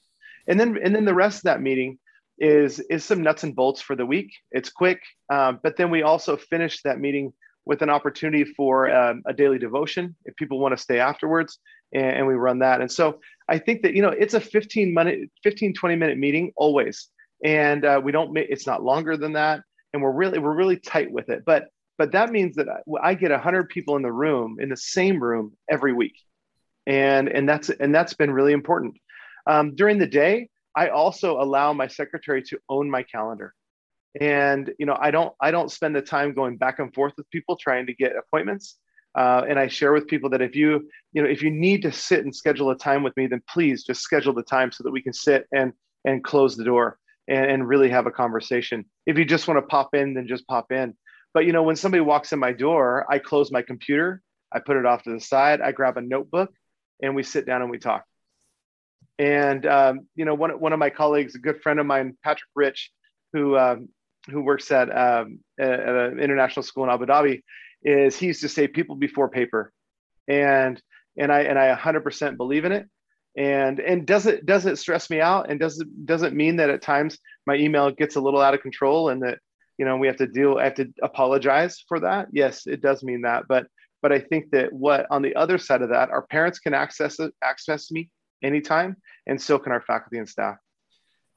And 0.48 0.60
then 0.60 0.78
and 0.82 0.96
then 0.96 1.06
the 1.06 1.16
rest 1.16 1.38
of 1.38 1.44
that 1.44 1.62
meeting 1.62 1.98
is 2.42 2.80
is 2.90 3.06
some 3.06 3.22
nuts 3.22 3.44
and 3.44 3.56
bolts 3.56 3.82
for 3.82 3.96
the 3.96 4.06
week. 4.06 4.32
It's 4.52 4.70
quick, 4.70 5.02
um, 5.32 5.60
but 5.62 5.78
then 5.78 5.92
we 5.92 6.02
also 6.02 6.36
finish 6.36 6.82
that 6.82 7.00
meeting 7.00 7.34
with 7.66 7.84
an 7.84 7.90
opportunity 7.92 8.44
for 8.44 8.92
um, 8.92 9.22
a 9.28 9.34
daily 9.34 9.60
devotion 9.60 10.16
if 10.26 10.36
people 10.36 10.60
want 10.60 10.76
to 10.76 10.82
stay 10.82 11.00
afterwards 11.00 11.60
and, 11.94 12.18
and, 12.18 12.28
we 12.28 12.34
run 12.34 12.60
that. 12.60 12.82
And 12.82 12.92
so 12.92 13.20
i 13.48 13.58
think 13.60 13.84
that 13.84 13.94
you 13.94 14.02
know 14.02 14.10
it's 14.10 14.34
a 14.34 14.40
15 14.40 14.94
minute 14.94 15.30
15 15.44 15.74
20 15.74 15.96
minute 15.96 16.18
meeting 16.18 16.52
always 16.56 17.10
and 17.44 17.86
uh, 17.86 18.00
we 18.04 18.12
don't 18.12 18.36
it's 18.38 18.68
not 18.68 18.84
longer 18.84 19.18
than 19.18 19.34
that 19.34 19.62
and 19.94 20.02
we're 20.02 20.12
really 20.12 20.40
we're 20.40 20.56
really 20.56 20.78
tight 20.78 21.12
with 21.12 21.30
it. 21.30 21.44
But 21.46 21.68
but 21.98 22.14
that 22.14 22.32
means 22.32 22.56
that 22.56 22.68
i 23.04 23.14
get 23.14 23.32
100 23.32 23.70
people 23.70 23.96
in 23.96 24.02
the 24.02 24.12
room 24.12 24.58
in 24.60 24.70
the 24.70 24.78
same 24.78 25.22
room 25.22 25.54
every 25.70 25.94
week. 25.94 26.16
And 26.88 27.28
and 27.30 27.48
that's 27.48 27.70
and 27.70 27.94
that's 27.94 28.14
been 28.14 28.32
really 28.32 28.54
important. 28.54 28.96
Um, 29.48 29.76
during 29.76 29.98
the 29.98 30.08
day 30.08 30.50
i 30.76 30.90
also 30.90 31.42
allow 31.42 31.74
my 31.74 31.88
secretary 31.88 32.42
to 32.42 32.60
own 32.70 32.90
my 32.90 33.04
calendar. 33.04 33.54
And 34.20 34.72
you 34.78 34.86
know 34.86 34.98
i 35.00 35.12
don't 35.12 35.34
i 35.40 35.52
don't 35.52 35.72
spend 35.72 35.96
the 35.96 36.02
time 36.02 36.34
going 36.34 36.58
back 36.58 36.80
and 36.80 36.94
forth 36.94 37.14
with 37.18 37.30
people 37.30 37.56
trying 37.56 37.86
to 37.88 37.94
get 37.94 38.14
appointments. 38.16 38.78
Uh, 39.14 39.44
and 39.50 39.60
i 39.60 39.68
share 39.68 39.92
with 39.92 40.08
people 40.08 40.30
that 40.30 40.42
if 40.42 40.56
you 40.56 40.88
you 41.14 41.22
know 41.22 41.30
if 41.30 41.42
you 41.42 41.52
need 41.52 41.82
to 41.82 41.92
sit 41.92 42.24
and 42.24 42.36
schedule 42.36 42.70
a 42.72 42.78
time 42.78 43.04
with 43.04 43.16
me 43.18 43.28
then 43.28 43.42
please 43.50 43.84
just 43.84 44.02
schedule 44.02 44.34
the 44.34 44.44
time 44.44 44.72
so 44.72 44.84
that 44.84 44.92
we 44.92 45.02
can 45.02 45.14
sit 45.14 45.48
and 45.54 45.74
and 46.06 46.24
close 46.24 46.56
the 46.56 46.64
door 46.64 46.98
and, 47.28 47.46
and 47.52 47.68
really 47.68 47.90
have 47.90 48.08
a 48.08 48.12
conversation. 48.12 48.84
If 49.06 49.18
you 49.18 49.26
just 49.26 49.48
want 49.48 49.58
to 49.60 49.68
pop 49.68 49.94
in 49.94 50.14
then 50.14 50.28
just 50.28 50.48
pop 50.48 50.72
in. 50.72 50.96
But 51.34 51.46
you 51.46 51.54
know 51.54 51.64
when 51.64 51.76
somebody 51.76 52.02
walks 52.02 52.34
in 52.34 52.40
my 52.40 52.54
door 52.54 53.06
i 53.10 53.18
close 53.20 53.52
my 53.52 53.62
computer 53.62 54.22
i 54.52 54.60
put 54.60 54.78
it 54.78 54.86
off 54.86 55.04
to 55.04 55.14
the 55.14 55.22
side 55.22 55.62
i 55.62 55.72
grab 55.72 55.98
a 55.98 56.02
notebook 56.02 56.52
and 57.02 57.16
we 57.16 57.24
sit 57.24 57.46
down 57.46 57.62
and 57.62 57.72
we 57.72 57.78
talk 57.78 58.04
and 59.22 59.68
um, 59.68 60.08
you 60.16 60.26
know 60.26 60.34
one, 60.34 60.60
one 60.60 60.74
of 60.74 60.80
my 60.80 60.90
colleagues 60.90 61.36
a 61.36 61.40
good 61.40 61.62
friend 61.62 61.80
of 61.80 61.86
mine 61.86 62.18
patrick 62.24 62.50
rich 62.56 62.92
who 63.34 63.56
um, 63.56 63.88
who 64.30 64.42
works 64.42 64.72
at, 64.72 64.90
um, 64.96 65.40
at 65.60 65.70
an 65.70 66.20
international 66.20 66.64
school 66.64 66.84
in 66.84 66.90
Abu 66.90 67.06
Dhabi, 67.06 67.42
is 67.84 68.18
he 68.18 68.28
used 68.28 68.42
to 68.42 68.50
say 68.50 68.68
people 68.68 68.96
before 68.96 69.30
paper, 69.30 69.72
and 70.28 70.82
and 71.18 71.32
I 71.32 71.42
and 71.42 71.58
I 71.58 71.76
100% 71.76 72.38
believe 72.38 72.66
in 72.66 72.72
it. 72.72 72.88
And 73.38 73.80
and 73.80 74.06
does 74.06 74.26
it 74.26 74.46
does 74.46 74.66
it 74.66 74.78
stress 74.78 75.10
me 75.10 75.22
out? 75.22 75.50
And 75.50 75.60
does 75.60 75.80
it 75.80 75.88
does 76.06 76.24
it 76.24 76.34
mean 76.34 76.58
that 76.58 76.70
at 76.70 76.82
times 76.82 77.18
my 77.46 77.56
email 77.56 77.92
gets 77.92 78.16
a 78.16 78.22
little 78.22 78.42
out 78.42 78.54
of 78.54 78.62
control 78.62 79.10
and 79.10 79.22
that 79.24 79.40
you 79.78 79.86
know 79.86 79.98
we 79.98 80.08
have 80.08 80.18
to 80.18 80.28
deal 80.28 80.58
I 80.58 80.66
have 80.66 80.76
to 80.76 80.92
apologize 81.02 81.84
for 81.88 82.02
that? 82.02 82.28
Yes, 82.34 82.68
it 82.68 82.82
does 82.82 83.04
mean 83.04 83.22
that. 83.22 83.44
But 83.48 83.68
but 84.02 84.12
I 84.12 84.20
think 84.20 84.52
that 84.52 84.74
what 84.74 85.06
on 85.10 85.22
the 85.22 85.36
other 85.36 85.58
side 85.58 85.82
of 85.82 85.90
that, 85.90 86.10
our 86.10 86.24
parents 86.24 86.60
can 86.60 86.74
access 86.74 87.20
access 87.42 87.90
me 87.92 88.10
anytime, 88.44 88.98
and 89.28 89.42
so 89.42 89.60
can 89.60 89.72
our 89.72 89.82
faculty 89.82 90.18
and 90.18 90.28
staff. 90.28 90.58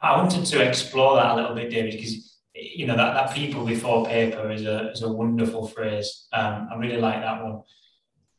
I 0.00 0.16
wanted 0.16 0.44
to 0.44 0.62
explore 0.62 1.16
that 1.16 1.32
a 1.32 1.34
little 1.37 1.54
bit, 1.54 1.70
David, 1.70 1.92
because 1.92 2.38
you 2.54 2.87
know 2.87 2.96
that, 2.96 3.14
that 3.14 3.34
people 3.34 3.64
before 3.64 4.06
paper 4.06 4.50
is 4.50 4.64
a 4.64 4.90
is 4.90 5.02
a 5.02 5.11
wonderful 5.11 5.68
phrase. 5.68 6.26
Um, 6.32 6.68
I 6.73 6.76
really 6.76 6.99
like 6.99 7.20
that 7.20 7.42
one. 7.42 7.62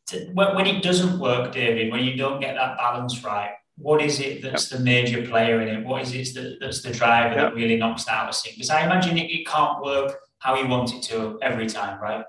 To, 0.08 0.20
when, 0.34 0.56
when, 0.56 0.68
it 0.68 0.84
doesn't 0.84 1.20
work, 1.20 1.52
David, 1.52 1.92
when 1.92 2.04
you 2.04 2.16
don't 2.16 2.40
get 2.40 2.56
that 2.56 2.78
balance 2.78 3.24
right, 3.24 3.54
what 3.78 4.02
is 4.02 4.20
it 4.20 4.44
that's 4.44 4.72
yep. 4.72 4.78
the 4.78 4.86
major 4.86 5.26
player 5.26 5.62
in 5.62 5.68
it? 5.68 5.86
What 5.86 6.04
is 6.04 6.14
it 6.14 6.36
that, 6.36 6.58
that's 6.62 6.84
the 6.84 6.92
driver 6.92 7.34
yep. 7.36 7.38
that 7.38 7.56
really 7.56 7.78
knocks 7.78 8.06
that 8.06 8.14
out 8.14 8.30
of 8.30 8.36
sync? 8.36 8.56
Because 8.56 8.70
I 8.70 8.86
imagine 8.86 9.18
it, 9.18 9.32
it 9.32 9.48
can't 9.48 9.84
work 9.84 10.16
how 10.38 10.56
you 10.56 10.68
want 10.68 10.94
it 10.94 11.02
to 11.04 11.40
every 11.42 11.66
time, 11.68 12.00
right? 12.00 12.24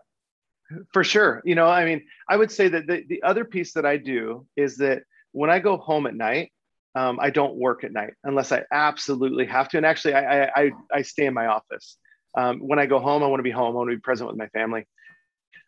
For 0.93 1.05
sure. 1.05 1.43
You 1.45 1.55
know, 1.55 1.67
I 1.67 1.85
mean, 1.85 2.03
I 2.29 2.37
would 2.37 2.51
say 2.51 2.69
that 2.69 2.87
the, 2.87 3.05
the 3.09 3.23
other 3.23 3.45
piece 3.45 3.73
that 3.75 3.87
I 3.87 3.99
do 3.99 4.47
is 4.57 4.79
that 4.79 5.03
when 5.37 5.51
I 5.51 5.59
go 5.59 5.77
home 5.77 6.07
at 6.07 6.15
night, 6.15 6.51
um, 6.95 7.19
I 7.21 7.29
don't 7.29 7.57
work 7.57 7.85
at 7.85 7.93
night 7.93 8.15
unless 8.25 8.53
I 8.53 8.63
absolutely 8.73 9.45
have 9.45 9.69
to. 9.69 9.77
And 9.77 9.85
actually, 9.85 10.15
I, 10.15 10.45
I, 10.45 10.71
I 10.91 11.03
stay 11.03 11.27
in 11.27 11.35
my 11.35 11.47
office. 11.47 11.99
Um, 12.35 12.59
when 12.61 12.79
I 12.79 12.87
go 12.87 12.99
home, 12.99 13.23
I 13.23 13.27
want 13.27 13.41
to 13.41 13.45
be 13.45 13.51
home. 13.51 13.75
I 13.75 13.79
want 13.79 13.91
to 13.91 13.97
be 13.97 14.01
present 14.01 14.29
with 14.29 14.39
my 14.39 14.49
family. 14.49 14.87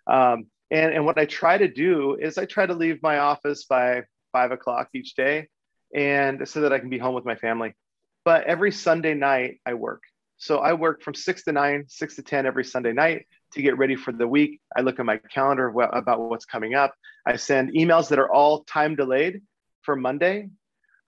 Um, 0.07 0.47
and, 0.71 0.95
and 0.95 1.05
what 1.05 1.19
I 1.19 1.27
try 1.27 1.59
to 1.59 1.69
do 1.69 2.17
is 2.19 2.39
I 2.39 2.47
try 2.47 2.65
to 2.65 2.73
leave 2.73 3.03
my 3.03 3.19
office 3.19 3.65
by 3.65 4.05
five 4.33 4.53
o'clock 4.53 4.89
each 4.95 5.15
day 5.15 5.49
and 5.95 6.49
so 6.49 6.63
that 6.63 6.73
I 6.73 6.79
can 6.79 6.89
be 6.89 6.99
home 6.99 7.15
with 7.15 7.27
my 7.27 7.37
family. 7.37 7.75
But 8.25 8.45
every 8.45 8.73
Sunday 8.73 9.13
night, 9.13 9.61
I 9.67 9.75
work. 9.75 10.03
So 10.39 10.61
I 10.61 10.73
work 10.73 11.03
from 11.03 11.15
six 11.15 11.45
to 11.45 11.53
nine, 11.53 11.85
six 11.89 12.17
to 12.17 12.23
10 12.23 12.47
every 12.47 12.65
Sunday 12.65 12.93
night 12.95 13.27
to 13.53 13.61
get 13.61 13.77
ready 13.77 13.97
for 13.97 14.13
the 14.13 14.27
week. 14.27 14.61
I 14.75 14.81
look 14.81 14.99
at 14.99 15.05
my 15.05 15.19
calendar 15.19 15.69
about 15.69 16.21
what's 16.21 16.47
coming 16.47 16.75
up. 16.75 16.95
I 17.27 17.37
send 17.37 17.75
emails 17.75 18.09
that 18.09 18.19
are 18.19 18.33
all 18.33 18.65
time 18.65 18.97
delayed 18.97 19.43
for 19.83 19.97
Monday 19.97 20.49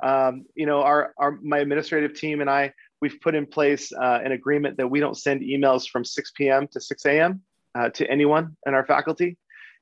um, 0.03 0.47
you 0.55 0.67
know, 0.67 0.83
our, 0.83 1.15
our 1.19 1.39
my 1.43 1.59
administrative 1.59 2.15
team 2.15 2.41
and 2.41 2.49
I, 2.49 2.73
we've 3.01 3.21
put 3.21 3.35
in 3.35 3.47
place 3.47 3.93
uh, 3.93 4.21
an 4.25 4.33
agreement 4.33 4.77
that 4.79 4.89
we 4.89 5.01
don't 5.01 5.17
send 5.17 5.43
emails 5.43 5.89
from 5.89 6.05
6 6.05 6.33
p.m. 6.37 6.69
to 6.69 6.81
6 6.81 7.07
a.m. 7.07 7.43
Uh, 7.75 7.89
to 7.91 8.11
anyone 8.11 8.57
in 8.67 8.75
our 8.75 8.85
faculty. 8.85 9.37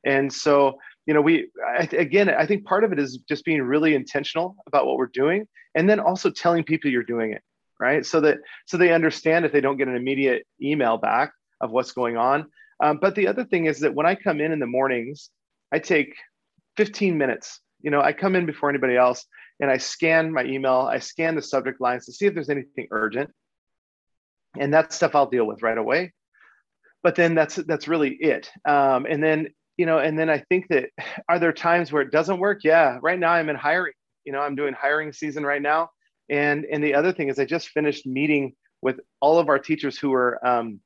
And 0.04 0.32
so, 0.32 0.78
you 1.06 1.14
know, 1.14 1.20
we 1.20 1.50
I, 1.66 1.88
again, 1.92 2.28
I 2.28 2.46
think 2.46 2.64
part 2.64 2.84
of 2.84 2.92
it 2.92 2.98
is 2.98 3.18
just 3.28 3.44
being 3.44 3.62
really 3.62 3.94
intentional 3.94 4.56
about 4.66 4.86
what 4.86 4.96
we're 4.96 5.06
doing, 5.06 5.46
and 5.74 5.88
then 5.88 6.00
also 6.00 6.30
telling 6.30 6.64
people 6.64 6.90
you're 6.90 7.02
doing 7.02 7.32
it, 7.32 7.42
right? 7.80 8.04
So 8.04 8.20
that 8.20 8.38
so 8.66 8.76
they 8.76 8.92
understand 8.92 9.44
if 9.44 9.52
they 9.52 9.60
don't 9.60 9.76
get 9.76 9.88
an 9.88 9.96
immediate 9.96 10.46
email 10.62 10.98
back 10.98 11.32
of 11.60 11.70
what's 11.70 11.92
going 11.92 12.16
on. 12.16 12.46
Um, 12.80 12.98
but 13.00 13.16
the 13.16 13.26
other 13.26 13.44
thing 13.44 13.66
is 13.66 13.80
that 13.80 13.94
when 13.94 14.06
I 14.06 14.14
come 14.14 14.40
in 14.40 14.52
in 14.52 14.60
the 14.60 14.66
mornings, 14.66 15.30
I 15.72 15.80
take 15.80 16.14
15 16.76 17.18
minutes. 17.18 17.60
You 17.80 17.90
know, 17.90 18.00
I 18.00 18.12
come 18.12 18.34
in 18.34 18.46
before 18.46 18.68
anybody 18.68 18.96
else 18.96 19.24
and 19.60 19.70
I 19.70 19.78
scan 19.78 20.32
my 20.32 20.44
email, 20.44 20.88
I 20.90 20.98
scan 20.98 21.34
the 21.34 21.42
subject 21.42 21.80
lines 21.80 22.06
to 22.06 22.12
see 22.12 22.26
if 22.26 22.34
there's 22.34 22.50
anything 22.50 22.88
urgent. 22.90 23.30
And 24.58 24.74
that 24.74 24.92
stuff 24.92 25.14
I'll 25.14 25.28
deal 25.28 25.46
with 25.46 25.62
right 25.62 25.78
away. 25.78 26.12
But 27.02 27.14
then 27.14 27.34
that's 27.34 27.56
that's 27.56 27.86
really 27.86 28.10
it. 28.10 28.50
Um, 28.66 29.06
and 29.08 29.22
then 29.22 29.48
you 29.76 29.86
know, 29.86 29.98
and 29.98 30.18
then 30.18 30.28
I 30.28 30.38
think 30.48 30.66
that 30.68 30.90
are 31.28 31.38
there 31.38 31.52
times 31.52 31.92
where 31.92 32.02
it 32.02 32.10
doesn't 32.10 32.38
work? 32.38 32.60
Yeah, 32.64 32.98
right 33.02 33.18
now 33.18 33.32
I'm 33.32 33.48
in 33.48 33.56
hiring. 33.56 33.94
You 34.24 34.32
know, 34.32 34.40
I'm 34.40 34.56
doing 34.56 34.74
hiring 34.74 35.12
season 35.12 35.44
right 35.44 35.62
now. 35.62 35.90
And 36.28 36.66
and 36.70 36.82
the 36.82 36.94
other 36.94 37.12
thing 37.12 37.28
is 37.28 37.38
I 37.38 37.44
just 37.44 37.70
finished 37.70 38.06
meeting 38.06 38.54
with 38.82 39.00
all 39.20 39.38
of 39.38 39.48
our 39.48 39.58
teachers 39.58 39.98
who 39.98 40.12
are 40.12 40.44
um, 40.46 40.80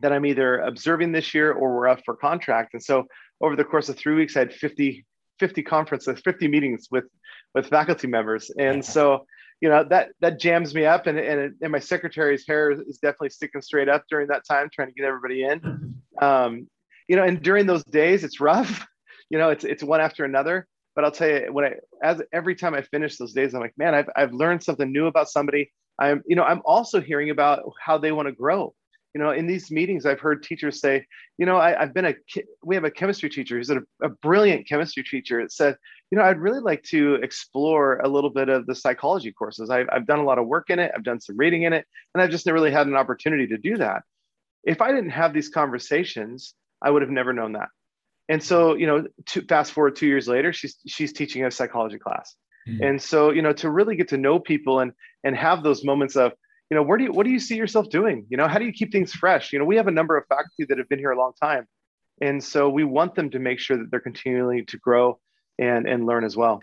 that 0.00 0.12
I'm 0.12 0.26
either 0.26 0.58
observing 0.58 1.12
this 1.12 1.34
year 1.34 1.52
or 1.52 1.74
we're 1.74 1.88
up 1.88 2.00
for 2.04 2.16
contract. 2.16 2.74
And 2.74 2.82
so 2.82 3.06
over 3.40 3.56
the 3.56 3.64
course 3.64 3.88
of 3.88 3.96
three 3.96 4.14
weeks, 4.14 4.36
I 4.36 4.40
had 4.40 4.52
50 4.52 5.04
50 5.38 5.62
conferences, 5.62 6.20
50 6.20 6.48
meetings 6.48 6.88
with 6.90 7.04
with 7.54 7.68
faculty 7.68 8.06
members. 8.08 8.50
And 8.58 8.84
so, 8.84 9.26
you 9.60 9.68
know, 9.68 9.84
that 9.84 10.10
that 10.20 10.40
jams 10.40 10.74
me 10.74 10.86
up 10.86 11.06
and 11.06 11.18
and, 11.18 11.54
and 11.60 11.72
my 11.72 11.78
secretary's 11.78 12.46
hair 12.46 12.70
is 12.70 12.98
definitely 12.98 13.30
sticking 13.30 13.62
straight 13.62 13.88
up 13.88 14.04
during 14.08 14.28
that 14.28 14.44
time 14.46 14.68
trying 14.72 14.88
to 14.88 14.94
get 14.94 15.06
everybody 15.06 15.44
in. 15.44 15.94
Um, 16.20 16.68
you 17.08 17.16
know, 17.16 17.24
and 17.24 17.42
during 17.42 17.66
those 17.66 17.84
days 17.84 18.24
it's 18.24 18.40
rough. 18.40 18.86
You 19.30 19.38
know, 19.38 19.48
it's 19.48 19.64
it's 19.64 19.82
one 19.82 20.02
after 20.02 20.26
another. 20.26 20.68
But 20.94 21.06
I'll 21.06 21.10
tell 21.10 21.28
you, 21.28 21.48
when 21.50 21.64
I 21.64 21.72
as 22.02 22.22
every 22.32 22.54
time 22.54 22.74
I 22.74 22.82
finish 22.82 23.16
those 23.16 23.32
days, 23.32 23.54
I'm 23.54 23.60
like, 23.60 23.72
man, 23.78 23.94
I've 23.94 24.08
I've 24.14 24.32
learned 24.34 24.62
something 24.62 24.92
new 24.92 25.06
about 25.06 25.30
somebody. 25.30 25.72
I'm, 25.98 26.22
you 26.26 26.36
know, 26.36 26.44
I'm 26.44 26.60
also 26.64 27.00
hearing 27.00 27.30
about 27.30 27.62
how 27.80 27.96
they 27.98 28.12
want 28.12 28.28
to 28.28 28.32
grow 28.32 28.74
you 29.14 29.22
know 29.22 29.30
in 29.30 29.46
these 29.46 29.70
meetings 29.70 30.04
i've 30.04 30.20
heard 30.20 30.42
teachers 30.42 30.80
say 30.80 31.06
you 31.38 31.46
know 31.46 31.56
I, 31.56 31.78
have 31.78 31.94
been 31.94 32.06
a 32.06 32.14
we 32.64 32.74
have 32.74 32.84
a 32.84 32.90
chemistry 32.90 33.30
teacher 33.30 33.56
who's 33.56 33.70
a, 33.70 33.80
a 34.02 34.08
brilliant 34.08 34.68
chemistry 34.68 35.04
teacher 35.04 35.40
it 35.40 35.52
said 35.52 35.76
you 36.10 36.18
know 36.18 36.24
i'd 36.24 36.38
really 36.38 36.60
like 36.60 36.82
to 36.84 37.14
explore 37.16 37.98
a 38.00 38.08
little 38.08 38.30
bit 38.30 38.48
of 38.48 38.66
the 38.66 38.74
psychology 38.74 39.32
courses. 39.32 39.70
I've, 39.70 39.86
I've 39.90 40.06
done 40.06 40.18
a 40.18 40.24
lot 40.24 40.38
of 40.38 40.46
work 40.46 40.70
in 40.70 40.78
it. 40.78 40.92
I've 40.94 41.04
done 41.04 41.20
some 41.20 41.36
reading 41.36 41.62
in 41.62 41.72
it 41.72 41.86
and 42.14 42.22
i've 42.22 42.30
just 42.30 42.46
never 42.46 42.54
really 42.54 42.72
had 42.72 42.86
an 42.86 42.96
opportunity 42.96 43.46
to 43.48 43.56
do 43.56 43.76
that. 43.78 44.02
If 44.64 44.82
i 44.82 44.90
didn't 44.90 45.10
have 45.10 45.32
these 45.32 45.48
conversations 45.48 46.54
i 46.82 46.90
would 46.90 47.02
have 47.02 47.10
never 47.10 47.32
known 47.32 47.52
that. 47.52 47.68
And 48.28 48.42
so 48.42 48.74
you 48.74 48.86
know 48.86 49.06
to 49.26 49.42
fast 49.42 49.72
forward 49.72 49.96
two 49.96 50.06
years 50.06 50.26
later 50.26 50.52
she's 50.52 50.76
she's 50.86 51.12
teaching 51.12 51.44
a 51.44 51.50
psychology 51.50 51.98
class. 51.98 52.34
Mm-hmm. 52.66 52.82
and 52.82 53.02
so 53.02 53.30
you 53.30 53.42
know 53.42 53.52
to 53.52 53.70
really 53.70 53.94
get 53.94 54.08
to 54.08 54.16
know 54.16 54.38
people 54.38 54.80
and 54.80 54.92
and 55.22 55.36
have 55.36 55.62
those 55.62 55.84
moments 55.84 56.16
of 56.16 56.32
you 56.74 56.80
know, 56.80 56.82
where 56.82 56.98
do 56.98 57.04
you 57.04 57.12
what 57.12 57.24
do 57.24 57.30
you 57.30 57.38
see 57.38 57.54
yourself 57.54 57.88
doing? 57.88 58.26
You 58.30 58.36
know, 58.36 58.48
how 58.48 58.58
do 58.58 58.64
you 58.64 58.72
keep 58.72 58.90
things 58.90 59.12
fresh? 59.12 59.52
You 59.52 59.60
know, 59.60 59.64
we 59.64 59.76
have 59.76 59.86
a 59.86 59.92
number 59.92 60.16
of 60.16 60.26
faculty 60.26 60.64
that 60.68 60.76
have 60.76 60.88
been 60.88 60.98
here 60.98 61.12
a 61.12 61.16
long 61.16 61.30
time. 61.40 61.68
And 62.20 62.42
so 62.42 62.68
we 62.68 62.82
want 62.82 63.14
them 63.14 63.30
to 63.30 63.38
make 63.38 63.60
sure 63.60 63.76
that 63.76 63.92
they're 63.92 64.00
continuing 64.00 64.66
to 64.66 64.78
grow 64.78 65.20
and 65.56 65.86
and 65.86 66.04
learn 66.04 66.24
as 66.24 66.36
well. 66.36 66.60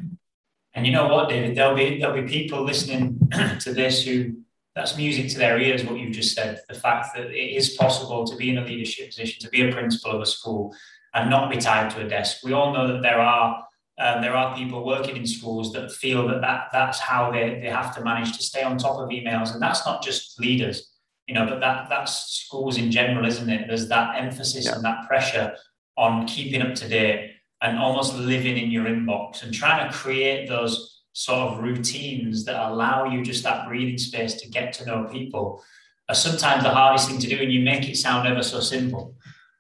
And 0.74 0.86
you 0.86 0.92
know 0.92 1.08
what, 1.08 1.30
David? 1.30 1.56
There'll 1.56 1.78
be 1.78 1.98
there'll 1.98 2.22
be 2.22 2.28
people 2.28 2.62
listening 2.62 3.20
to 3.62 3.74
this 3.74 4.04
who 4.06 4.34
that's 4.76 4.98
music 4.98 5.30
to 5.30 5.38
their 5.38 5.58
ears. 5.58 5.86
What 5.86 5.98
you've 5.98 6.12
just 6.12 6.36
said, 6.36 6.60
the 6.68 6.76
fact 6.76 7.16
that 7.16 7.28
it 7.28 7.56
is 7.56 7.70
possible 7.70 8.26
to 8.26 8.36
be 8.36 8.50
in 8.50 8.58
a 8.58 8.66
leadership 8.66 9.08
position, 9.12 9.40
to 9.40 9.50
be 9.50 9.62
a 9.62 9.72
principal 9.72 10.12
of 10.12 10.22
a 10.22 10.26
school, 10.26 10.76
and 11.14 11.30
not 11.30 11.50
be 11.50 11.56
tied 11.56 11.90
to 11.92 12.06
a 12.06 12.10
desk. 12.10 12.44
We 12.44 12.52
all 12.52 12.74
know 12.74 12.86
that 12.92 13.02
there 13.02 13.22
are 13.22 13.64
um, 14.02 14.22
there 14.22 14.36
are 14.36 14.56
people 14.56 14.86
working 14.86 15.16
in 15.16 15.28
schools 15.28 15.72
that 15.74 15.92
feel 15.92 16.28
that, 16.28 16.42
that 16.42 16.70
that's 16.72 17.00
how 17.00 17.32
they, 17.32 17.60
they 17.62 17.70
have 17.70 17.96
to 17.96 18.04
manage 18.04 18.36
to 18.36 18.44
stay 18.44 18.64
on 18.64 18.78
top 18.78 18.98
of 18.98 19.10
emails. 19.10 19.54
And 19.54 19.62
that's 19.62 19.86
not 19.86 20.04
just 20.04 20.40
leaders, 20.40 20.92
you 21.28 21.36
know, 21.36 21.46
but 21.46 21.60
that 21.60 21.88
that's 21.90 22.44
schools 22.44 22.78
in 22.78 22.92
general, 22.92 23.26
isn't 23.26 23.50
it? 23.50 23.68
There's 23.68 23.88
that 23.90 24.18
emphasis 24.18 24.66
yeah. 24.66 24.76
and 24.76 24.84
that 24.84 25.08
pressure 25.08 25.56
on 25.98 26.26
keeping 26.26 26.62
up 26.62 26.74
to 26.76 26.88
date 26.88 27.34
and 27.62 27.78
almost 27.78 28.16
living 28.16 28.58
in 28.58 28.72
your 28.72 28.86
inbox 28.86 29.44
and 29.44 29.54
trying 29.54 29.90
to 29.90 29.96
create 29.96 30.50
those 30.50 31.04
sort 31.14 31.40
of 31.40 31.60
routines 31.60 32.44
that 32.46 32.70
allow 32.70 33.06
you 33.06 33.22
just 33.22 33.44
that 33.44 33.68
breathing 33.68 33.98
space 33.98 34.34
to 34.36 34.50
get 34.50 34.74
to 34.74 34.86
know 34.86 35.04
people 35.12 35.64
are 36.10 36.16
sometimes 36.16 36.64
the 36.64 36.70
hardest 36.70 37.08
thing 37.08 37.20
to 37.20 37.28
do 37.28 37.38
and 37.38 37.52
you 37.52 37.62
make 37.62 37.88
it 37.88 37.98
sound 37.98 38.28
ever 38.28 38.42
so 38.42 38.60
simple 38.60 39.14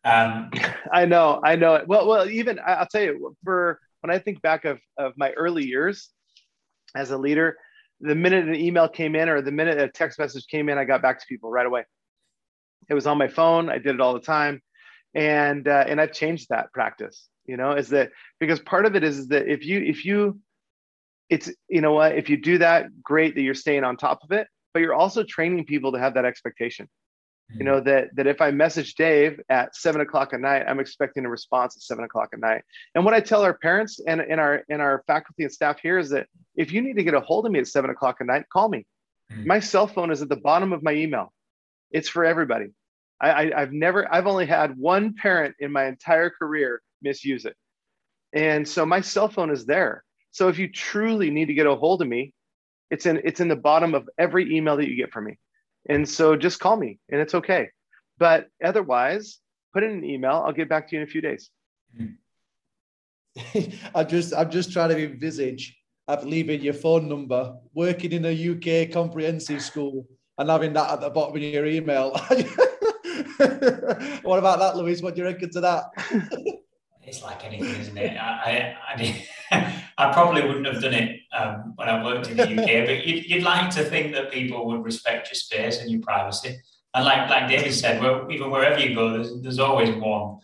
Um, 0.04 0.50
I 0.92 1.06
know, 1.06 1.40
I 1.44 1.56
know. 1.56 1.84
Well, 1.86 2.08
well, 2.08 2.28
even 2.28 2.60
I'll 2.66 2.88
tell 2.88 3.04
you, 3.04 3.36
for 3.44 3.80
when 4.02 4.12
I 4.12 4.20
think 4.20 4.42
back 4.42 4.66
of 4.66 4.80
of 4.98 5.14
my 5.18 5.32
early 5.32 5.66
years 5.66 6.10
as 6.96 7.12
a 7.12 7.18
leader, 7.18 7.58
the 8.02 8.16
minute 8.16 8.48
an 8.48 8.56
email 8.56 8.90
came 8.90 9.16
in 9.16 9.30
or 9.30 9.42
the 9.42 9.52
minute 9.52 9.80
a 9.80 9.88
text 9.88 10.20
message 10.20 10.46
came 10.48 10.70
in, 10.70 10.78
I 10.78 10.86
got 10.86 11.02
back 11.02 11.20
to 11.20 11.26
people 11.28 11.50
right 11.50 11.66
away. 11.66 11.86
It 12.90 12.94
was 12.94 13.08
on 13.08 13.18
my 13.18 13.28
phone. 13.28 13.70
I 13.70 13.78
did 13.78 13.96
it 13.96 14.02
all 14.02 14.14
the 14.14 14.20
time, 14.20 14.62
and 15.14 15.68
uh, 15.68 15.86
and 15.88 16.02
I've 16.02 16.14
changed 16.14 16.48
that 16.50 16.74
practice. 16.74 17.30
You 17.46 17.58
know, 17.58 17.74
is 17.74 17.90
that 17.90 18.12
because 18.40 18.60
part 18.60 18.86
of 18.86 18.96
it 18.96 19.04
is, 19.04 19.20
is 19.20 19.28
that 19.30 19.48
if 19.48 19.66
you 19.66 19.80
if 19.80 20.04
you 20.04 20.40
it's 21.30 21.50
you 21.70 21.82
know 21.82 21.94
what 21.94 22.18
if 22.18 22.30
you 22.30 22.38
do 22.38 22.58
that, 22.58 22.88
great 23.04 23.36
that 23.36 23.42
you're 23.42 23.54
staying 23.54 23.84
on 23.84 23.98
top 23.98 24.24
of 24.24 24.32
it, 24.32 24.48
but 24.74 24.82
you're 24.82 24.96
also 24.96 25.24
training 25.24 25.66
people 25.66 25.92
to 25.94 26.00
have 26.00 26.16
that 26.16 26.26
expectation 26.26 26.90
you 27.58 27.64
know 27.64 27.80
that 27.80 28.16
that 28.16 28.28
if 28.28 28.42
i 28.42 28.52
message 28.52 28.96
dave 28.96 29.40
at 29.50 29.76
seven 29.76 30.02
o'clock 30.02 30.34
at 30.34 30.40
night 30.40 30.64
i'm 30.68 30.80
expecting 30.80 31.26
a 31.26 31.30
response 31.30 31.76
at 31.76 31.82
seven 31.82 32.04
o'clock 32.04 32.30
at 32.34 32.40
night. 32.40 32.64
And 32.96 33.06
what 33.06 33.14
i 33.14 33.20
tell 33.20 33.44
our 33.44 33.54
parents 33.54 34.00
and 34.06 34.22
in 34.22 34.40
our 34.40 34.64
in 34.70 34.82
our 34.82 35.04
faculty 35.08 35.44
and 35.44 35.52
staff 35.52 35.80
here 35.82 35.98
is 35.98 36.10
that 36.12 36.28
if 36.56 36.72
you 36.72 36.82
need 36.82 36.98
to 36.98 37.04
get 37.04 37.14
a 37.14 37.20
hold 37.20 37.46
of 37.46 37.52
me 37.52 37.60
at 37.60 37.68
seven 37.68 37.90
o'clock 37.90 38.18
at 38.22 38.28
night 38.28 38.46
call 38.52 38.70
me. 38.70 38.86
Mm-hmm. 39.32 39.48
my 39.48 39.60
cell 39.60 39.88
phone 39.88 40.12
is 40.12 40.22
at 40.22 40.30
the 40.30 40.36
bottom 40.36 40.74
of 40.74 40.84
my 40.84 40.92
email. 40.92 41.32
It's 41.90 42.10
for 42.10 42.26
everybody. 42.26 42.68
I, 43.20 43.30
I 43.30 43.62
i've 43.62 43.72
never 43.72 44.12
i've 44.14 44.28
only 44.28 44.46
had 44.46 44.78
one 44.78 45.16
parent 45.16 45.56
in 45.60 45.72
my 45.72 45.86
entire 45.86 46.30
career 46.30 46.82
misuse 47.02 47.46
it. 47.46 47.56
And 48.34 48.68
so 48.68 48.86
my 48.86 49.02
cell 49.02 49.28
phone 49.28 49.52
is 49.52 49.66
there. 49.66 50.04
So 50.32 50.48
if 50.48 50.58
you 50.58 50.70
truly 50.70 51.30
need 51.30 51.48
to 51.48 51.54
get 51.54 51.68
a 51.68 51.76
hold 51.76 52.02
of 52.02 52.08
me 52.08 52.34
it's 52.92 53.06
in 53.06 53.22
it's 53.24 53.40
in 53.40 53.48
the 53.48 53.56
bottom 53.56 53.96
of 53.96 54.08
every 54.20 54.56
email 54.56 54.78
that 54.78 54.88
you 54.88 54.96
get 54.96 55.12
from 55.12 55.26
me 55.26 55.40
and 55.90 56.08
so 56.08 56.36
just 56.36 56.60
call 56.60 56.78
me 56.78 57.00
and 57.10 57.22
it's 57.22 57.36
okay. 57.36 57.70
But 58.18 58.48
otherwise, 58.64 59.40
put 59.74 59.84
in 59.84 59.92
an 59.92 60.04
email. 60.04 60.44
I'll 60.46 60.54
get 60.54 60.70
back 60.70 60.88
to 60.90 60.96
you 60.96 61.02
in 61.02 61.08
a 61.08 61.12
few 61.12 61.22
days. 61.22 61.50
I 63.96 64.04
just 64.04 64.34
I'm 64.34 64.52
just 64.52 64.72
trying 64.72 64.90
to 64.90 65.04
envisage 65.04 65.78
of 66.08 66.26
leaving 66.26 66.62
your 66.62 66.74
phone 66.74 67.08
number, 67.08 67.56
working 67.74 68.12
in 68.12 68.26
a 68.26 68.52
UK 68.52 68.92
comprehensive 68.92 69.62
school, 69.62 70.08
and 70.38 70.50
having 70.50 70.74
that 70.74 70.92
at 70.92 71.02
the 71.02 71.10
bottom 71.10 71.36
of 71.36 71.42
your 71.42 71.66
email. 71.66 72.12
what 74.24 74.40
about 74.40 74.60
that, 74.60 74.76
Louise? 74.76 75.02
What 75.02 75.16
do 75.16 75.22
you 75.22 75.28
reckon 75.28 75.50
to 75.52 75.62
that? 75.62 75.86
it's 77.04 77.24
like 77.24 77.46
anything, 77.46 77.80
isn't 77.82 77.98
it? 77.98 78.18
I, 78.18 78.78
I, 78.90 78.94
I, 78.94 79.28
I 80.02 80.12
probably 80.12 80.42
wouldn't 80.42 80.66
have 80.66 80.82
done 80.82 80.94
it 80.94 81.20
um, 81.38 81.74
when 81.76 81.88
I 81.88 82.04
worked 82.04 82.30
in 82.30 82.38
the 82.38 82.44
UK, 82.44 82.86
but 82.88 83.06
you'd, 83.06 83.30
you'd, 83.30 83.44
like 83.44 83.70
to 83.76 83.84
think 83.84 84.14
that 84.14 84.32
people 84.32 84.66
would 84.68 84.84
respect 84.84 85.30
your 85.30 85.36
space 85.36 85.80
and 85.80 85.92
your 85.92 86.02
privacy. 86.02 86.60
And 86.94 87.06
like 87.06 87.30
like 87.30 87.48
David 87.48 87.74
said, 87.74 88.02
well, 88.02 88.28
even 88.32 88.50
wherever 88.50 88.80
you 88.80 88.96
go, 88.96 89.12
there's, 89.12 89.42
there's 89.42 89.60
always 89.60 89.90
one. 89.96 90.40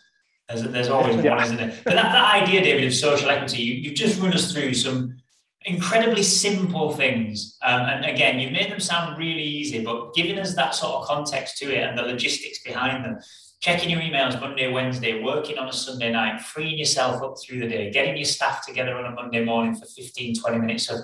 There's, 0.48 0.64
there's 0.64 0.90
always 0.90 1.16
yeah. 1.24 1.36
one, 1.36 1.44
isn't 1.44 1.60
it? 1.60 1.82
But 1.84 1.96
that, 1.96 2.12
that 2.12 2.44
idea, 2.44 2.62
David, 2.64 2.86
of 2.86 2.94
social 2.94 3.30
equity, 3.30 3.62
you, 3.64 3.74
you've 3.76 3.96
just 3.96 4.22
run 4.22 4.34
us 4.34 4.54
through 4.54 4.74
some 4.76 5.18
incredibly 5.66 6.24
simple 6.24 6.92
things. 6.92 7.58
Um, 7.62 7.82
and 7.82 8.06
again, 8.06 8.40
you 8.40 8.52
made 8.52 8.72
them 8.72 8.80
sound 8.80 9.18
really 9.18 9.44
easy, 9.44 9.84
but 9.84 10.14
giving 10.14 10.40
us 10.40 10.56
that 10.56 10.74
sort 10.76 10.94
of 10.94 11.08
context 11.08 11.58
to 11.58 11.74
it 11.74 11.84
and 11.84 11.98
the 11.98 12.04
logistics 12.04 12.64
behind 12.64 13.04
them 13.04 13.20
checking 13.60 13.90
your 13.90 14.02
emails 14.02 14.40
Monday, 14.40 14.72
Wednesday, 14.72 15.22
working 15.22 15.58
on 15.58 15.68
a 15.68 15.74
Sunday 15.74 16.12
night, 16.12 16.42
freeing 16.42 16.78
yourself 16.78 17.22
up 17.24 17.36
through 17.42 17.60
the 17.60 17.68
day, 17.68 17.92
getting 17.92 18.16
your 18.16 18.26
staff 18.26 18.66
together 18.66 18.96
on 18.96 19.06
a 19.06 19.16
Monday 19.16 19.44
morning 19.44 19.76
for 19.76 19.86
15, 19.86 20.36
20 20.36 20.58
minutes 20.60 20.90
of, 20.90 21.00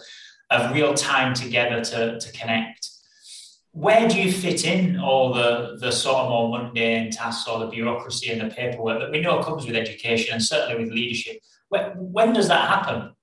of 0.51 0.71
real 0.71 0.93
time 0.93 1.33
together 1.33 1.83
to, 1.83 2.19
to 2.19 2.31
connect. 2.31 2.89
Where 3.71 4.07
do 4.07 4.21
you 4.21 4.31
fit 4.31 4.65
in 4.65 4.99
all 4.99 5.33
the, 5.33 5.77
the 5.79 5.91
sort 5.91 6.17
of 6.17 6.29
more 6.29 6.49
mundane 6.49 7.09
tasks 7.09 7.47
or 7.47 7.57
the 7.57 7.67
bureaucracy 7.67 8.31
and 8.31 8.39
the 8.39 8.53
paperwork 8.53 8.99
that 8.99 9.09
we 9.09 9.19
know 9.19 9.41
comes 9.41 9.65
with 9.65 9.75
education 9.75 10.33
and 10.33 10.43
certainly 10.43 10.83
with 10.83 10.93
leadership? 10.93 11.37
When, 11.69 11.83
when 11.95 12.33
does 12.33 12.49
that 12.49 12.69
happen? 12.69 13.13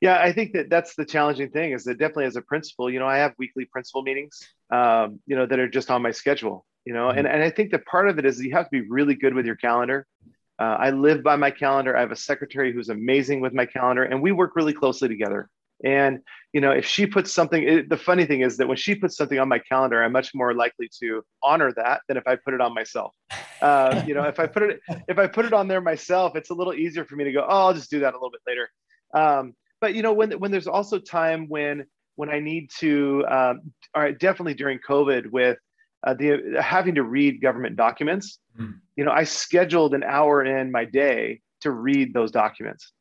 Yeah, 0.00 0.20
I 0.20 0.32
think 0.32 0.54
that 0.54 0.68
that's 0.68 0.96
the 0.96 1.04
challenging 1.04 1.50
thing 1.50 1.70
is 1.70 1.84
that 1.84 2.00
definitely 2.00 2.24
as 2.24 2.34
a 2.34 2.42
principal, 2.42 2.90
you 2.90 2.98
know, 2.98 3.06
I 3.06 3.18
have 3.18 3.34
weekly 3.38 3.66
principal 3.66 4.02
meetings, 4.02 4.40
um, 4.72 5.20
you 5.26 5.36
know, 5.36 5.46
that 5.46 5.60
are 5.60 5.68
just 5.68 5.92
on 5.92 6.02
my 6.02 6.10
schedule 6.10 6.66
you 6.84 6.92
know 6.92 7.08
and, 7.08 7.26
mm-hmm. 7.26 7.34
and 7.34 7.42
i 7.42 7.50
think 7.50 7.70
that 7.70 7.84
part 7.86 8.08
of 8.08 8.18
it 8.18 8.24
is 8.24 8.40
you 8.40 8.52
have 8.52 8.64
to 8.66 8.70
be 8.70 8.88
really 8.88 9.14
good 9.14 9.34
with 9.34 9.46
your 9.46 9.56
calendar. 9.56 10.06
Uh, 10.58 10.76
i 10.78 10.90
live 10.90 11.22
by 11.22 11.36
my 11.36 11.50
calendar. 11.50 11.96
I 11.96 12.00
have 12.00 12.12
a 12.12 12.16
secretary 12.16 12.72
who's 12.72 12.88
amazing 12.88 13.40
with 13.40 13.52
my 13.52 13.66
calendar 13.66 14.04
and 14.04 14.22
we 14.22 14.32
work 14.32 14.54
really 14.54 14.72
closely 14.72 15.08
together. 15.08 15.48
And 15.84 16.20
you 16.52 16.60
know 16.60 16.70
if 16.70 16.84
she 16.86 17.06
puts 17.06 17.32
something 17.32 17.62
it, 17.62 17.88
the 17.88 17.96
funny 17.96 18.24
thing 18.26 18.42
is 18.42 18.56
that 18.58 18.68
when 18.68 18.76
she 18.76 18.94
puts 18.94 19.16
something 19.16 19.38
on 19.38 19.48
my 19.48 19.58
calendar 19.58 20.02
i'm 20.02 20.12
much 20.12 20.32
more 20.34 20.54
likely 20.54 20.88
to 21.00 21.24
honor 21.42 21.72
that 21.76 22.02
than 22.06 22.16
if 22.16 22.26
i 22.26 22.36
put 22.36 22.54
it 22.54 22.60
on 22.60 22.74
myself. 22.74 23.14
Uh, 23.60 24.02
you 24.06 24.14
know 24.14 24.24
if 24.24 24.38
i 24.38 24.46
put 24.46 24.62
it 24.62 24.80
if 25.08 25.18
i 25.18 25.26
put 25.26 25.44
it 25.44 25.52
on 25.52 25.68
there 25.68 25.80
myself 25.80 26.36
it's 26.36 26.50
a 26.50 26.54
little 26.54 26.74
easier 26.74 27.04
for 27.04 27.16
me 27.16 27.24
to 27.24 27.32
go 27.32 27.44
oh 27.48 27.66
i'll 27.66 27.74
just 27.74 27.90
do 27.90 28.00
that 28.00 28.14
a 28.14 28.16
little 28.16 28.30
bit 28.30 28.42
later. 28.46 28.70
Um, 29.14 29.54
but 29.80 29.94
you 29.94 30.02
know 30.02 30.12
when 30.12 30.32
when 30.32 30.50
there's 30.50 30.68
also 30.68 30.98
time 30.98 31.48
when 31.48 31.84
when 32.14 32.30
i 32.30 32.38
need 32.38 32.70
to 32.78 33.24
um, 33.28 33.72
all 33.94 34.02
right 34.02 34.18
definitely 34.18 34.54
during 34.54 34.78
covid 34.78 35.30
with 35.30 35.58
uh, 36.04 36.14
the 36.14 36.60
having 36.60 36.96
to 36.96 37.02
read 37.02 37.40
government 37.40 37.76
documents. 37.76 38.38
Mm. 38.58 38.80
You 38.96 39.04
know, 39.04 39.12
I 39.12 39.24
scheduled 39.24 39.94
an 39.94 40.02
hour 40.02 40.44
in 40.44 40.72
my 40.72 40.84
day 40.84 41.40
to 41.60 41.70
read 41.70 42.12
those 42.12 42.30
documents, 42.30 42.92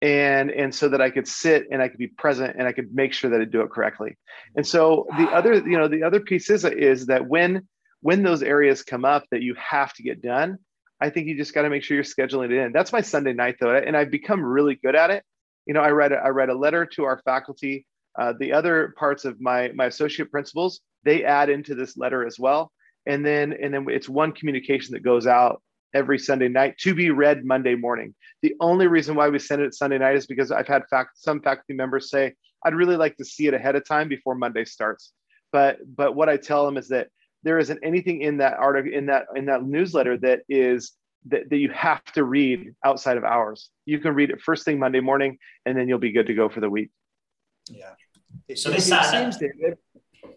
and 0.00 0.50
and 0.50 0.74
so 0.74 0.88
that 0.88 1.00
I 1.00 1.10
could 1.10 1.28
sit 1.28 1.66
and 1.70 1.82
I 1.82 1.88
could 1.88 1.98
be 1.98 2.08
present 2.08 2.56
and 2.58 2.66
I 2.66 2.72
could 2.72 2.94
make 2.94 3.12
sure 3.12 3.30
that 3.30 3.40
I 3.40 3.44
do 3.44 3.60
it 3.60 3.70
correctly. 3.70 4.16
And 4.56 4.66
so 4.66 5.06
the 5.18 5.28
other, 5.28 5.54
you 5.54 5.78
know, 5.78 5.88
the 5.88 6.02
other 6.02 6.20
piece 6.20 6.48
is 6.50 6.64
is 6.64 7.06
that 7.06 7.26
when 7.26 7.68
when 8.00 8.22
those 8.22 8.42
areas 8.42 8.82
come 8.82 9.04
up 9.04 9.24
that 9.30 9.42
you 9.42 9.54
have 9.54 9.92
to 9.94 10.02
get 10.02 10.22
done, 10.22 10.58
I 11.00 11.10
think 11.10 11.26
you 11.26 11.36
just 11.36 11.54
got 11.54 11.62
to 11.62 11.70
make 11.70 11.82
sure 11.82 11.94
you're 11.94 12.04
scheduling 12.04 12.46
it 12.46 12.52
in. 12.52 12.72
That's 12.72 12.92
my 12.92 13.02
Sunday 13.02 13.34
night 13.34 13.56
though, 13.60 13.74
and 13.74 13.96
I've 13.96 14.10
become 14.10 14.42
really 14.42 14.76
good 14.76 14.96
at 14.96 15.10
it. 15.10 15.24
You 15.66 15.74
know, 15.74 15.80
I 15.80 15.90
read 15.90 16.12
a, 16.12 16.16
I 16.16 16.28
read 16.28 16.48
a 16.48 16.54
letter 16.56 16.86
to 16.86 17.04
our 17.04 17.20
faculty. 17.24 17.86
Uh, 18.18 18.32
the 18.40 18.52
other 18.52 18.94
parts 18.98 19.24
of 19.24 19.40
my 19.40 19.70
my 19.74 19.86
associate 19.86 20.30
principals 20.30 20.80
they 21.04 21.24
add 21.24 21.50
into 21.50 21.74
this 21.74 21.96
letter 21.96 22.26
as 22.26 22.38
well. 22.38 22.72
And 23.06 23.24
then 23.24 23.54
and 23.60 23.72
then 23.72 23.86
it's 23.88 24.08
one 24.08 24.32
communication 24.32 24.92
that 24.92 25.02
goes 25.02 25.26
out 25.26 25.62
every 25.94 26.18
Sunday 26.18 26.48
night 26.48 26.76
to 26.78 26.94
be 26.94 27.10
read 27.10 27.44
Monday 27.44 27.74
morning. 27.74 28.14
The 28.42 28.54
only 28.60 28.86
reason 28.86 29.16
why 29.16 29.28
we 29.28 29.38
send 29.38 29.62
it 29.62 29.74
Sunday 29.74 29.98
night 29.98 30.16
is 30.16 30.26
because 30.26 30.52
I've 30.52 30.68
had 30.68 30.84
fact, 30.88 31.18
some 31.18 31.40
faculty 31.40 31.74
members 31.74 32.10
say, 32.10 32.34
I'd 32.64 32.74
really 32.74 32.96
like 32.96 33.16
to 33.16 33.24
see 33.24 33.46
it 33.46 33.54
ahead 33.54 33.76
of 33.76 33.86
time 33.86 34.08
before 34.08 34.34
Monday 34.34 34.64
starts. 34.64 35.12
But 35.52 35.78
but 35.96 36.14
what 36.14 36.28
I 36.28 36.36
tell 36.36 36.64
them 36.64 36.76
is 36.76 36.88
that 36.88 37.08
there 37.42 37.58
isn't 37.58 37.80
anything 37.82 38.20
in 38.22 38.38
that 38.38 38.54
article 38.54 38.92
in 38.92 39.06
that 39.06 39.26
in 39.34 39.46
that 39.46 39.64
newsletter 39.64 40.16
that 40.18 40.40
is 40.48 40.92
that, 41.26 41.50
that 41.50 41.56
you 41.56 41.70
have 41.70 42.04
to 42.12 42.24
read 42.24 42.74
outside 42.84 43.16
of 43.16 43.24
hours. 43.24 43.70
You 43.84 43.98
can 43.98 44.14
read 44.14 44.30
it 44.30 44.40
first 44.40 44.64
thing 44.64 44.78
Monday 44.78 45.00
morning 45.00 45.38
and 45.66 45.76
then 45.76 45.88
you'll 45.88 45.98
be 45.98 46.12
good 46.12 46.26
to 46.26 46.34
go 46.34 46.48
for 46.48 46.60
the 46.60 46.70
week. 46.70 46.90
Yeah. 47.68 47.92
so 48.54 48.70
this 48.70 48.90
uh, 48.90 49.02
it 49.04 49.10
seems, 49.10 49.36
David, 49.36 49.76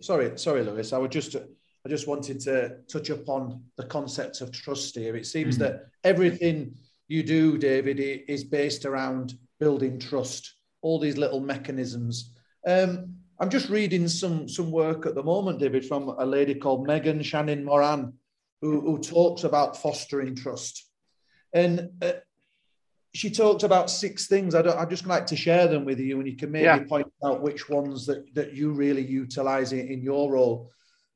sorry, 0.02 0.38
sorry, 0.38 0.64
Lewis. 0.64 0.94
I 0.94 0.98
would 0.98 1.12
just 1.12 1.36
I 1.36 1.90
just 1.90 2.08
wanted 2.08 2.40
to 2.42 2.78
touch 2.88 3.10
upon 3.10 3.64
the 3.78 3.86
concept 3.86 4.42
of 4.42 4.52
trust 4.52 4.96
here. 4.96 5.16
It 5.16 5.26
seems 5.26 5.56
mm-hmm. 5.56 5.64
that 5.64 5.88
everything 6.04 6.76
you 7.08 7.24
do, 7.24 7.58
David, 7.58 8.00
is 8.00 8.44
based 8.44 8.86
around 8.86 9.36
building 9.60 10.00
trust. 10.00 10.56
All 10.82 11.00
these 11.00 11.18
little 11.18 11.40
mechanisms. 11.40 12.34
Um, 12.68 13.16
I'm 13.40 13.50
just 13.50 13.70
reading 13.70 14.08
some 14.08 14.48
some 14.48 14.72
work 14.72 15.06
at 15.06 15.16
the 15.16 15.24
moment, 15.24 15.60
David, 15.60 15.86
from 15.86 16.10
a 16.10 16.26
lady 16.26 16.56
called 16.56 16.88
Megan 16.88 17.20
Tschannen-Moran, 17.20 18.14
who, 18.62 18.82
who 18.82 18.98
talks 19.00 19.44
about 19.44 19.82
fostering 19.82 20.36
trust. 20.36 20.90
And 21.54 21.90
uh, 22.02 22.14
she 23.14 23.30
talked 23.30 23.64
about 23.64 23.92
six 23.92 24.28
things. 24.28 24.56
I 24.56 24.64
don't, 24.64 24.78
I'd 24.78 24.90
just 24.90 25.06
like 25.06 25.28
to 25.28 25.36
share 25.36 25.68
them 25.68 25.86
with 25.86 26.00
you, 26.00 26.20
and 26.20 26.28
you 26.28 26.36
can 26.36 26.52
maybe 26.52 26.66
yeah. 26.66 26.84
point 26.84 27.08
out 27.24 27.42
which 27.42 27.70
ones 27.70 28.08
that, 28.08 28.26
that 28.34 28.54
you 28.54 28.72
really 28.72 29.06
utilize 29.06 29.72
in, 29.72 29.88
in 29.88 30.02
your 30.02 30.32
role. 30.32 30.72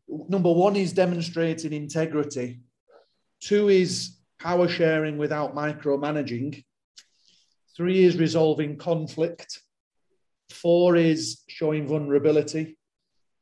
Number 0.07 0.51
one 0.51 0.75
is 0.75 0.93
demonstrating 0.93 1.73
integrity. 1.73 2.60
Two 3.41 3.69
is 3.69 4.17
power 4.39 4.67
sharing 4.67 5.17
without 5.17 5.55
micromanaging. 5.55 6.63
Three 7.75 8.03
is 8.03 8.17
resolving 8.17 8.77
conflict. 8.77 9.62
Four 10.49 10.95
is 10.95 11.43
showing 11.47 11.88
vulnerability. 11.88 12.77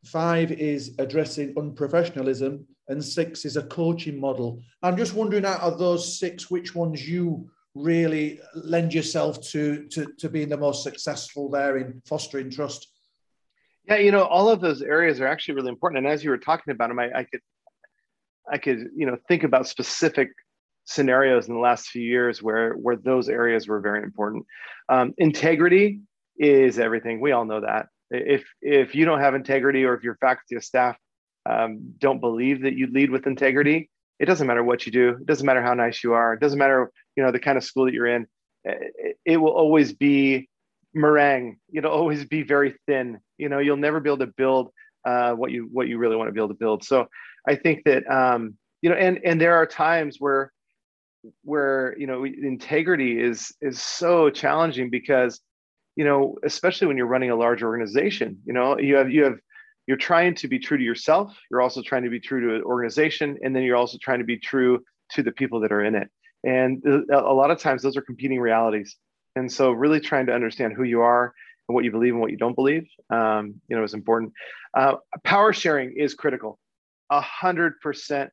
Five 0.05 0.51
is 0.51 0.95
addressing 0.97 1.53
unprofessionalism. 1.55 2.63
And 2.87 3.03
six 3.03 3.45
is 3.45 3.57
a 3.57 3.63
coaching 3.63 4.19
model. 4.19 4.61
I'm 4.81 4.95
just 4.95 5.13
wondering 5.13 5.45
out 5.45 5.61
of 5.61 5.79
those 5.79 6.19
six, 6.19 6.51
which 6.51 6.75
ones 6.75 7.07
you 7.07 7.49
really 7.75 8.39
lend 8.55 8.93
yourself 8.93 9.41
to, 9.49 9.85
to, 9.89 10.07
to 10.17 10.29
being 10.29 10.49
the 10.49 10.57
most 10.57 10.83
successful 10.83 11.49
there 11.49 11.77
in 11.77 12.01
fostering 12.05 12.49
trust? 12.49 12.87
Yeah, 13.87 13.97
you 13.97 14.11
know, 14.11 14.23
all 14.23 14.49
of 14.49 14.61
those 14.61 14.81
areas 14.81 15.19
are 15.19 15.27
actually 15.27 15.55
really 15.55 15.69
important. 15.69 15.99
And 15.99 16.11
as 16.11 16.23
you 16.23 16.31
were 16.31 16.37
talking 16.37 16.71
about 16.71 16.87
them, 16.87 16.97
I, 16.97 17.11
I 17.19 17.23
could, 17.25 17.41
I 18.51 18.57
could, 18.57 18.89
you 18.95 19.05
know, 19.05 19.17
think 19.27 19.43
about 19.43 19.67
specific 19.67 20.29
scenarios 20.85 21.47
in 21.47 21.53
the 21.53 21.59
last 21.59 21.87
few 21.87 22.01
years 22.01 22.41
where 22.41 22.73
where 22.73 22.95
those 22.95 23.27
areas 23.27 23.67
were 23.67 23.79
very 23.79 24.03
important. 24.03 24.45
Um, 24.87 25.13
integrity 25.17 26.01
is 26.37 26.79
everything. 26.79 27.19
We 27.19 27.31
all 27.31 27.45
know 27.45 27.61
that. 27.61 27.87
If 28.11 28.45
if 28.61 28.95
you 28.95 29.05
don't 29.05 29.19
have 29.19 29.35
integrity, 29.35 29.83
or 29.83 29.95
if 29.95 30.03
your 30.03 30.15
faculty 30.15 30.55
or 30.55 30.61
staff 30.61 30.97
um, 31.47 31.93
don't 31.97 32.21
believe 32.21 32.61
that 32.61 32.75
you 32.75 32.87
lead 32.87 33.09
with 33.09 33.27
integrity, 33.27 33.89
it 34.19 34.25
doesn't 34.25 34.47
matter 34.47 34.63
what 34.63 34.85
you 34.85 34.91
do. 34.91 35.09
It 35.09 35.25
doesn't 35.25 35.45
matter 35.45 35.61
how 35.61 35.73
nice 35.73 36.03
you 36.03 36.13
are. 36.13 36.33
It 36.33 36.39
doesn't 36.39 36.59
matter 36.59 36.91
you 37.15 37.23
know 37.23 37.31
the 37.31 37.39
kind 37.39 37.57
of 37.57 37.63
school 37.63 37.85
that 37.85 37.93
you're 37.93 38.07
in. 38.07 38.27
It, 38.63 39.17
it 39.25 39.37
will 39.37 39.51
always 39.51 39.93
be 39.93 40.49
meringue. 40.93 41.57
It'll 41.73 41.91
always 41.91 42.25
be 42.25 42.43
very 42.43 42.75
thin. 42.87 43.19
You 43.37 43.49
know 43.49 43.59
you'll 43.59 43.77
never 43.77 43.99
be 43.99 44.09
able 44.09 44.25
to 44.25 44.33
build 44.37 44.71
uh, 45.05 45.33
what 45.33 45.51
you 45.51 45.69
what 45.71 45.87
you 45.87 45.97
really 45.97 46.15
want 46.15 46.27
to 46.29 46.33
be 46.33 46.39
able 46.39 46.49
to 46.49 46.55
build. 46.55 46.83
So 46.83 47.07
i 47.47 47.55
think 47.55 47.83
that 47.85 48.09
um, 48.11 48.55
you 48.81 48.89
know 48.89 48.95
and 48.95 49.19
and 49.23 49.39
there 49.39 49.55
are 49.55 49.65
times 49.65 50.17
where 50.19 50.51
where 51.43 51.95
you 51.97 52.07
know 52.07 52.25
integrity 52.25 53.19
is 53.19 53.53
is 53.61 53.81
so 53.81 54.29
challenging 54.29 54.89
because 54.89 55.41
you 55.95 56.05
know 56.05 56.37
especially 56.43 56.87
when 56.87 56.97
you're 56.97 57.07
running 57.07 57.31
a 57.31 57.35
large 57.35 57.63
organization 57.63 58.37
you 58.45 58.53
know 58.53 58.77
you 58.77 58.95
have 58.95 59.09
you 59.09 59.23
have 59.23 59.39
you're 59.87 59.97
trying 59.97 60.33
to 60.35 60.47
be 60.47 60.59
true 60.59 60.77
to 60.77 60.83
yourself 60.83 61.37
you're 61.49 61.61
also 61.61 61.81
trying 61.81 62.03
to 62.03 62.09
be 62.09 62.19
true 62.19 62.41
to 62.47 62.55
an 62.55 62.63
organization 62.63 63.37
and 63.43 63.55
then 63.55 63.63
you're 63.63 63.77
also 63.77 63.97
trying 64.01 64.19
to 64.19 64.25
be 64.25 64.37
true 64.37 64.83
to 65.11 65.23
the 65.23 65.31
people 65.31 65.59
that 65.61 65.71
are 65.71 65.83
in 65.83 65.95
it. 65.95 66.09
And 66.43 66.83
a 66.85 67.33
lot 67.33 67.51
of 67.51 67.59
times 67.59 67.81
those 67.81 67.97
are 67.97 68.01
competing 68.01 68.39
realities. 68.39 68.97
And 69.35 69.51
so 69.51 69.71
really 69.71 69.99
trying 69.99 70.27
to 70.27 70.33
understand 70.33 70.73
who 70.73 70.83
you 70.83 71.01
are 71.01 71.33
and 71.67 71.73
what 71.73 71.83
you 71.83 71.91
believe 71.91 72.13
and 72.13 72.21
what 72.21 72.31
you 72.31 72.37
don't 72.37 72.55
believe 72.55 72.87
um, 73.09 73.55
you 73.67 73.75
know 73.75 73.83
is 73.83 73.93
important. 73.93 74.31
Uh, 74.77 74.95
power 75.23 75.53
sharing 75.53 75.93
is 75.97 76.13
critical. 76.13 76.59
A 77.09 77.21
hundred 77.21 77.79
percent 77.81 78.29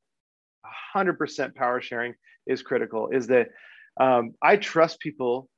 a 0.64 0.68
hundred 0.92 1.18
percent 1.18 1.54
power 1.54 1.80
sharing 1.80 2.14
is 2.46 2.62
critical 2.62 3.08
is 3.08 3.26
that 3.28 3.48
um, 4.00 4.32
i 4.42 4.56
trust 4.56 5.00
people 5.00 5.48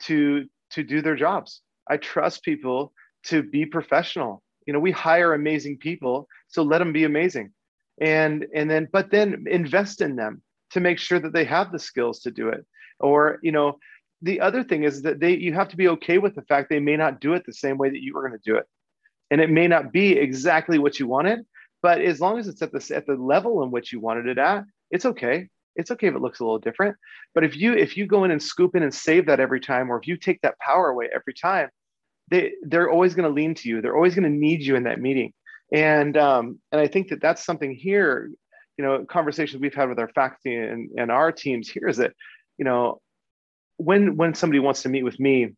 to 0.00 0.46
to 0.70 0.82
do 0.84 1.02
their 1.02 1.16
jobs. 1.16 1.60
I 1.90 1.96
trust 1.96 2.44
people 2.44 2.92
to 3.24 3.42
be 3.42 3.66
professional 3.66 4.43
you 4.66 4.72
know 4.72 4.78
we 4.78 4.90
hire 4.90 5.34
amazing 5.34 5.78
people 5.78 6.28
so 6.48 6.62
let 6.62 6.78
them 6.78 6.92
be 6.92 7.04
amazing. 7.04 7.52
And 8.00 8.46
and 8.54 8.70
then 8.70 8.88
but 8.92 9.10
then 9.10 9.44
invest 9.48 10.00
in 10.00 10.16
them 10.16 10.42
to 10.70 10.80
make 10.80 10.98
sure 10.98 11.18
that 11.18 11.32
they 11.32 11.44
have 11.44 11.72
the 11.72 11.78
skills 11.78 12.20
to 12.20 12.30
do 12.30 12.48
it. 12.48 12.64
Or 13.00 13.38
you 13.42 13.52
know 13.52 13.78
the 14.22 14.40
other 14.40 14.64
thing 14.64 14.84
is 14.84 15.02
that 15.02 15.20
they 15.20 15.36
you 15.36 15.52
have 15.52 15.68
to 15.68 15.76
be 15.76 15.88
okay 15.88 16.18
with 16.18 16.34
the 16.34 16.42
fact 16.42 16.70
they 16.70 16.80
may 16.80 16.96
not 16.96 17.20
do 17.20 17.34
it 17.34 17.44
the 17.44 17.52
same 17.52 17.78
way 17.78 17.90
that 17.90 18.02
you 18.02 18.14
were 18.14 18.26
going 18.26 18.40
to 18.40 18.50
do 18.50 18.56
it. 18.56 18.66
And 19.30 19.40
it 19.40 19.50
may 19.50 19.68
not 19.68 19.92
be 19.92 20.12
exactly 20.12 20.78
what 20.78 20.98
you 20.98 21.06
wanted 21.06 21.44
but 21.82 22.00
as 22.00 22.20
long 22.20 22.38
as 22.38 22.48
it's 22.48 22.62
at 22.62 22.72
the 22.72 22.94
at 22.94 23.06
the 23.06 23.14
level 23.14 23.62
in 23.62 23.70
which 23.70 23.92
you 23.92 24.00
wanted 24.00 24.26
it 24.26 24.38
at 24.38 24.64
it's 24.90 25.04
okay. 25.04 25.48
It's 25.76 25.90
okay 25.90 26.06
if 26.06 26.14
it 26.14 26.20
looks 26.20 26.38
a 26.38 26.44
little 26.44 26.60
different. 26.60 26.96
But 27.34 27.42
if 27.42 27.56
you 27.56 27.74
if 27.74 27.96
you 27.96 28.06
go 28.06 28.22
in 28.24 28.30
and 28.30 28.42
scoop 28.42 28.76
in 28.76 28.84
and 28.84 28.94
save 28.94 29.26
that 29.26 29.40
every 29.40 29.60
time 29.60 29.90
or 29.90 29.98
if 29.98 30.06
you 30.06 30.16
take 30.16 30.40
that 30.42 30.58
power 30.60 30.88
away 30.88 31.08
every 31.12 31.34
time 31.34 31.68
they 32.28 32.52
they're 32.62 32.90
always 32.90 33.14
going 33.14 33.28
to 33.28 33.34
lean 33.34 33.54
to 33.54 33.68
you. 33.68 33.80
They're 33.80 33.96
always 33.96 34.14
going 34.14 34.30
to 34.30 34.38
need 34.38 34.62
you 34.62 34.76
in 34.76 34.84
that 34.84 35.00
meeting. 35.00 35.32
And 35.72 36.16
um, 36.16 36.60
and 36.72 36.80
i 36.80 36.86
think 36.86 37.08
that 37.08 37.20
that's 37.20 37.44
something 37.44 37.74
here 37.74 38.30
you 38.76 38.84
know 38.84 39.04
conversations 39.04 39.60
we've 39.60 39.74
had 39.74 39.88
with 39.88 39.98
our 39.98 40.08
faculty 40.08 40.56
and, 40.56 40.90
and 40.98 41.10
our 41.10 41.32
teams 41.32 41.68
here 41.68 41.88
is 41.88 41.96
that 41.98 42.12
you 42.58 42.64
know 42.64 43.00
when 43.76 44.16
when 44.16 44.34
somebody 44.34 44.60
wants 44.60 44.82
to 44.82 44.88
meet 44.88 45.02
with 45.02 45.18
me 45.18 45.40
you 45.40 45.52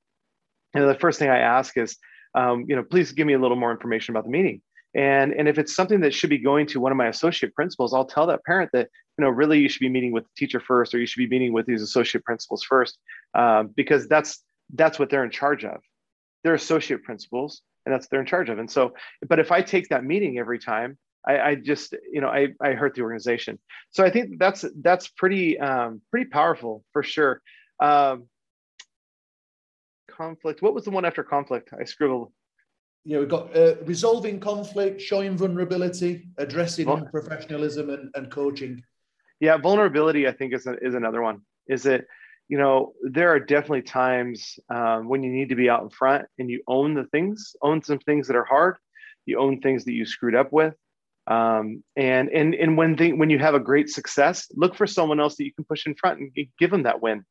know 0.75 0.87
the 0.87 0.99
first 0.99 1.19
thing 1.19 1.29
i 1.29 1.39
ask 1.39 1.77
is 1.77 1.97
um, 2.35 2.65
you 2.69 2.77
know 2.77 2.83
please 2.83 3.13
give 3.13 3.27
me 3.27 3.33
a 3.35 3.39
little 3.39 3.57
more 3.57 3.71
information 3.71 4.13
about 4.13 4.25
the 4.25 4.31
meeting. 4.31 4.61
And 4.95 5.33
and 5.33 5.49
if 5.49 5.59
it's 5.59 5.75
something 5.75 6.01
that 6.01 6.15
should 6.15 6.31
be 6.31 6.39
going 6.39 6.67
to 6.69 6.81
one 6.81 6.93
of 6.93 6.97
my 6.97 7.09
associate 7.09 7.55
principals 7.55 7.93
i'll 7.93 8.07
tell 8.07 8.27
that 8.29 8.45
parent 8.45 8.71
that 8.73 8.89
you 9.19 9.25
know 9.25 9.31
really 9.31 9.59
you 9.59 9.69
should 9.69 9.81
be 9.81 9.89
meeting 9.89 10.13
with 10.13 10.25
the 10.25 10.31
teacher 10.37 10.61
first 10.61 10.95
or 10.95 10.99
you 10.99 11.07
should 11.07 11.19
be 11.19 11.29
meeting 11.29 11.53
with 11.53 11.67
these 11.67 11.83
associate 11.83 12.25
principals 12.25 12.63
first 12.63 12.99
um, 13.35 13.69
because 13.77 14.09
that's 14.09 14.43
that's 14.75 14.99
what 14.99 15.11
they're 15.11 15.25
in 15.25 15.31
charge 15.31 15.65
of 15.65 15.81
they're 16.47 16.55
associate 16.55 17.03
principals 17.03 17.63
and 17.85 17.93
that's 17.93 18.07
they're 18.07 18.21
in 18.21 18.27
charge 18.27 18.49
of. 18.51 18.61
And 18.61 18.71
so 18.71 18.95
but 19.29 19.41
if 19.41 19.51
i 19.51 19.61
take 19.61 19.89
that 19.89 20.05
meeting 20.05 20.39
every 20.39 20.61
time 20.61 20.97
i, 21.27 21.35
I 21.49 21.55
just 21.57 21.89
you 22.13 22.21
know 22.21 22.29
I, 22.29 22.43
I 22.61 22.71
hurt 22.73 22.95
the 22.95 23.03
organization. 23.03 23.59
So 23.91 24.05
i 24.05 24.11
think 24.11 24.39
that's 24.39 24.65
that's 24.81 25.09
pretty 25.09 25.59
um, 25.59 26.01
pretty 26.13 26.31
powerful 26.31 26.85
for 26.93 27.03
sure. 27.03 27.43
Um, 27.81 28.29
conflict 30.09 30.63
what 30.63 30.73
was 30.73 30.85
the 30.85 30.93
one 30.93 31.05
after 31.05 31.25
conflict? 31.25 31.71
I 31.79 31.85
scribbled. 31.85 32.33
Yeah, 33.05 33.19
we've 33.19 33.29
got 33.29 33.57
uh, 33.57 33.75
resolving 33.85 34.39
conflict, 34.41 35.01
showing 35.01 35.37
vulnerability, 35.37 36.29
addressing 36.39 36.87
professionalism, 37.17 37.91
and, 37.91 38.11
and 38.17 38.33
coaching. 38.33 38.83
Yeah, 39.39 39.59
vulnerability, 39.59 40.27
I 40.27 40.33
think, 40.33 40.53
is, 40.55 40.67
a, 40.67 40.75
is 40.85 40.95
another 40.97 41.23
one. 41.23 41.43
Is 41.69 41.87
it, 41.87 42.05
you 42.49 42.59
know, 42.59 42.93
there 43.03 43.31
are 43.31 43.41
definitely 43.41 43.83
times 43.83 44.59
um, 44.73 45.09
when 45.09 45.23
you 45.23 45.33
need 45.33 45.49
to 45.49 45.57
be 45.57 45.69
out 45.69 45.83
in 45.83 45.91
front 45.91 46.27
and 46.39 46.51
you 46.51 46.63
own 46.69 46.95
the 46.95 47.05
things, 47.05 47.57
own 47.63 47.83
some 47.83 47.99
things 47.99 48.29
that 48.29 48.37
are 48.37 48.45
hard, 48.45 48.77
you 49.25 49.39
own 49.39 49.61
things 49.61 49.85
that 49.85 49.93
you 49.93 50.07
screwed 50.07 50.37
up 50.37 50.53
with. 50.53 50.75
Um, 51.27 51.83
and 51.97 52.29
and 52.29 52.55
and 52.55 52.77
when 52.77 52.95
they, 52.95 53.13
when 53.13 53.31
you 53.31 53.41
have 53.41 53.55
a 53.55 53.61
great 53.61 53.91
success, 53.91 54.47
look 54.55 54.77
for 54.77 54.87
someone 54.87 55.19
else 55.19 55.37
that 55.37 55.45
you 55.45 55.53
can 55.53 55.65
push 55.65 55.87
in 55.87 55.97
front 55.97 56.21
and 56.21 56.31
give 56.59 56.71
them 56.71 56.85
that 56.85 57.03
win. 57.03 57.25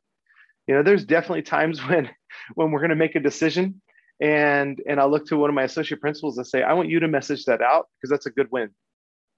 You 0.68 0.76
know, 0.76 0.84
there's 0.84 1.06
definitely 1.06 1.44
times 1.44 1.80
when 1.88 2.10
when 2.56 2.72
we're 2.72 2.80
going 2.80 2.90
to 2.90 2.96
make 2.96 3.16
a 3.16 3.22
decision 3.22 3.82
and 4.22 4.82
and 4.88 5.00
i'll 5.00 5.10
look 5.10 5.26
to 5.26 5.38
one 5.38 5.50
of 5.50 5.54
my 5.54 5.64
associate 5.64 6.00
principals 6.00 6.38
and 6.38 6.48
say 6.48 6.64
i 6.64 6.74
want 6.74 6.90
you 6.90 7.00
to 7.00 7.08
message 7.08 7.46
that 7.46 7.62
out 7.62 7.88
because 7.98 8.10
that's 8.10 8.26
a 8.26 8.32
good 8.32 8.48
win 8.52 8.70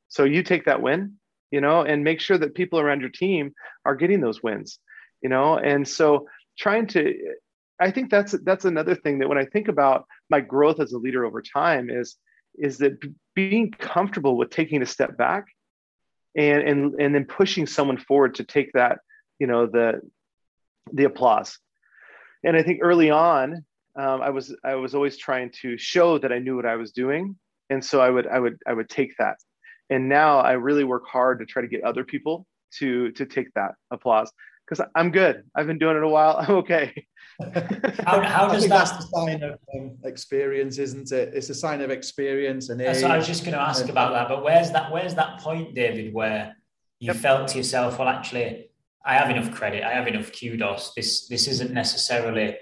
so 0.07 0.23
you 0.23 0.43
take 0.43 0.65
that 0.65 0.81
win 0.81 1.13
you 1.51 1.61
know 1.61 1.81
and 1.81 2.03
make 2.03 2.19
sure 2.19 2.37
that 2.37 2.53
people 2.53 2.79
around 2.79 3.01
your 3.01 3.09
team 3.09 3.51
are 3.85 3.95
getting 3.95 4.21
those 4.21 4.43
wins 4.43 4.79
you 5.21 5.29
know? 5.29 5.57
And 5.57 5.87
so 5.87 6.27
trying 6.57 6.87
to 6.87 7.13
i 7.79 7.91
think 7.91 8.09
that's 8.09 8.35
that's 8.43 8.65
another 8.65 8.95
thing 8.95 9.19
that 9.19 9.29
when 9.29 9.37
i 9.37 9.45
think 9.45 9.67
about 9.67 10.05
my 10.29 10.41
growth 10.41 10.79
as 10.79 10.91
a 10.91 10.97
leader 10.97 11.23
over 11.23 11.41
time 11.41 11.89
is 11.89 12.15
is 12.57 12.79
that 12.79 12.93
being 13.35 13.71
comfortable 13.71 14.35
with 14.35 14.49
taking 14.49 14.81
a 14.81 14.85
step 14.85 15.15
back 15.15 15.45
and 16.35 16.67
and 16.67 16.95
and 16.99 17.13
then 17.13 17.25
pushing 17.25 17.67
someone 17.67 17.97
forward 17.97 18.35
to 18.35 18.43
take 18.43 18.71
that 18.73 18.99
you 19.39 19.47
know 19.47 19.67
the 19.67 20.01
the 20.93 21.03
applause. 21.03 21.59
And 22.43 22.55
i 22.55 22.63
think 22.63 22.79
early 22.81 23.09
on 23.09 23.65
um, 23.97 24.21
I 24.21 24.29
was 24.29 24.55
I 24.63 24.75
was 24.75 24.93
always 24.93 25.17
trying 25.17 25.51
to 25.61 25.77
show 25.77 26.19
that 26.19 26.31
I 26.31 26.37
knew 26.37 26.55
what 26.55 26.67
I 26.67 26.75
was 26.75 26.91
doing, 26.91 27.35
and 27.71 27.83
so 27.83 27.99
I 27.99 28.09
would 28.09 28.27
I 28.27 28.39
would 28.39 28.57
I 28.67 28.73
would 28.73 28.89
take 28.89 29.17
that. 29.17 29.37
And 29.89 30.07
now 30.07 30.37
I 30.39 30.51
really 30.53 30.83
work 30.83 31.07
hard 31.07 31.39
to 31.39 31.45
try 31.45 31.63
to 31.63 31.67
get 31.67 31.83
other 31.83 32.03
people 32.03 32.45
to 32.75 33.11
to 33.13 33.25
take 33.25 33.51
that 33.55 33.71
applause 33.89 34.31
because 34.67 34.85
I'm 34.95 35.11
good. 35.11 35.43
I've 35.55 35.67
been 35.67 35.77
doing 35.77 35.97
it 35.97 36.03
a 36.03 36.07
while. 36.07 36.37
I'm 36.39 36.55
okay. 36.57 37.05
how, 38.05 38.21
how 38.21 38.47
does 38.47 38.63
that? 38.63 38.69
That's 38.69 38.91
the 38.91 39.01
sign 39.03 39.43
of 39.43 39.59
um, 39.75 39.97
experience, 40.03 40.79
isn't 40.79 41.11
it? 41.11 41.33
It's 41.33 41.49
a 41.49 41.55
sign 41.55 41.81
of 41.81 41.91
experience 41.91 42.69
and 42.69 42.81
age. 42.81 42.97
So 42.97 43.07
I 43.07 43.17
was 43.17 43.27
just 43.27 43.43
going 43.43 43.53
to 43.53 43.61
ask 43.61 43.87
about 43.89 44.13
that. 44.13 44.27
But 44.27 44.43
where's 44.43 44.71
that? 44.71 44.91
Where's 44.91 45.15
that 45.15 45.39
point, 45.39 45.75
David, 45.75 46.13
where 46.13 46.55
you 46.99 47.07
yep. 47.07 47.17
felt 47.17 47.47
to 47.49 47.57
yourself, 47.57 47.99
well, 47.99 48.07
actually, 48.07 48.69
I 49.05 49.13
have 49.13 49.29
enough 49.29 49.53
credit. 49.53 49.83
I 49.83 49.91
have 49.91 50.07
enough 50.07 50.31
kudos. 50.37 50.93
This 50.95 51.27
this 51.27 51.47
isn't 51.47 51.71
necessarily 51.71 52.57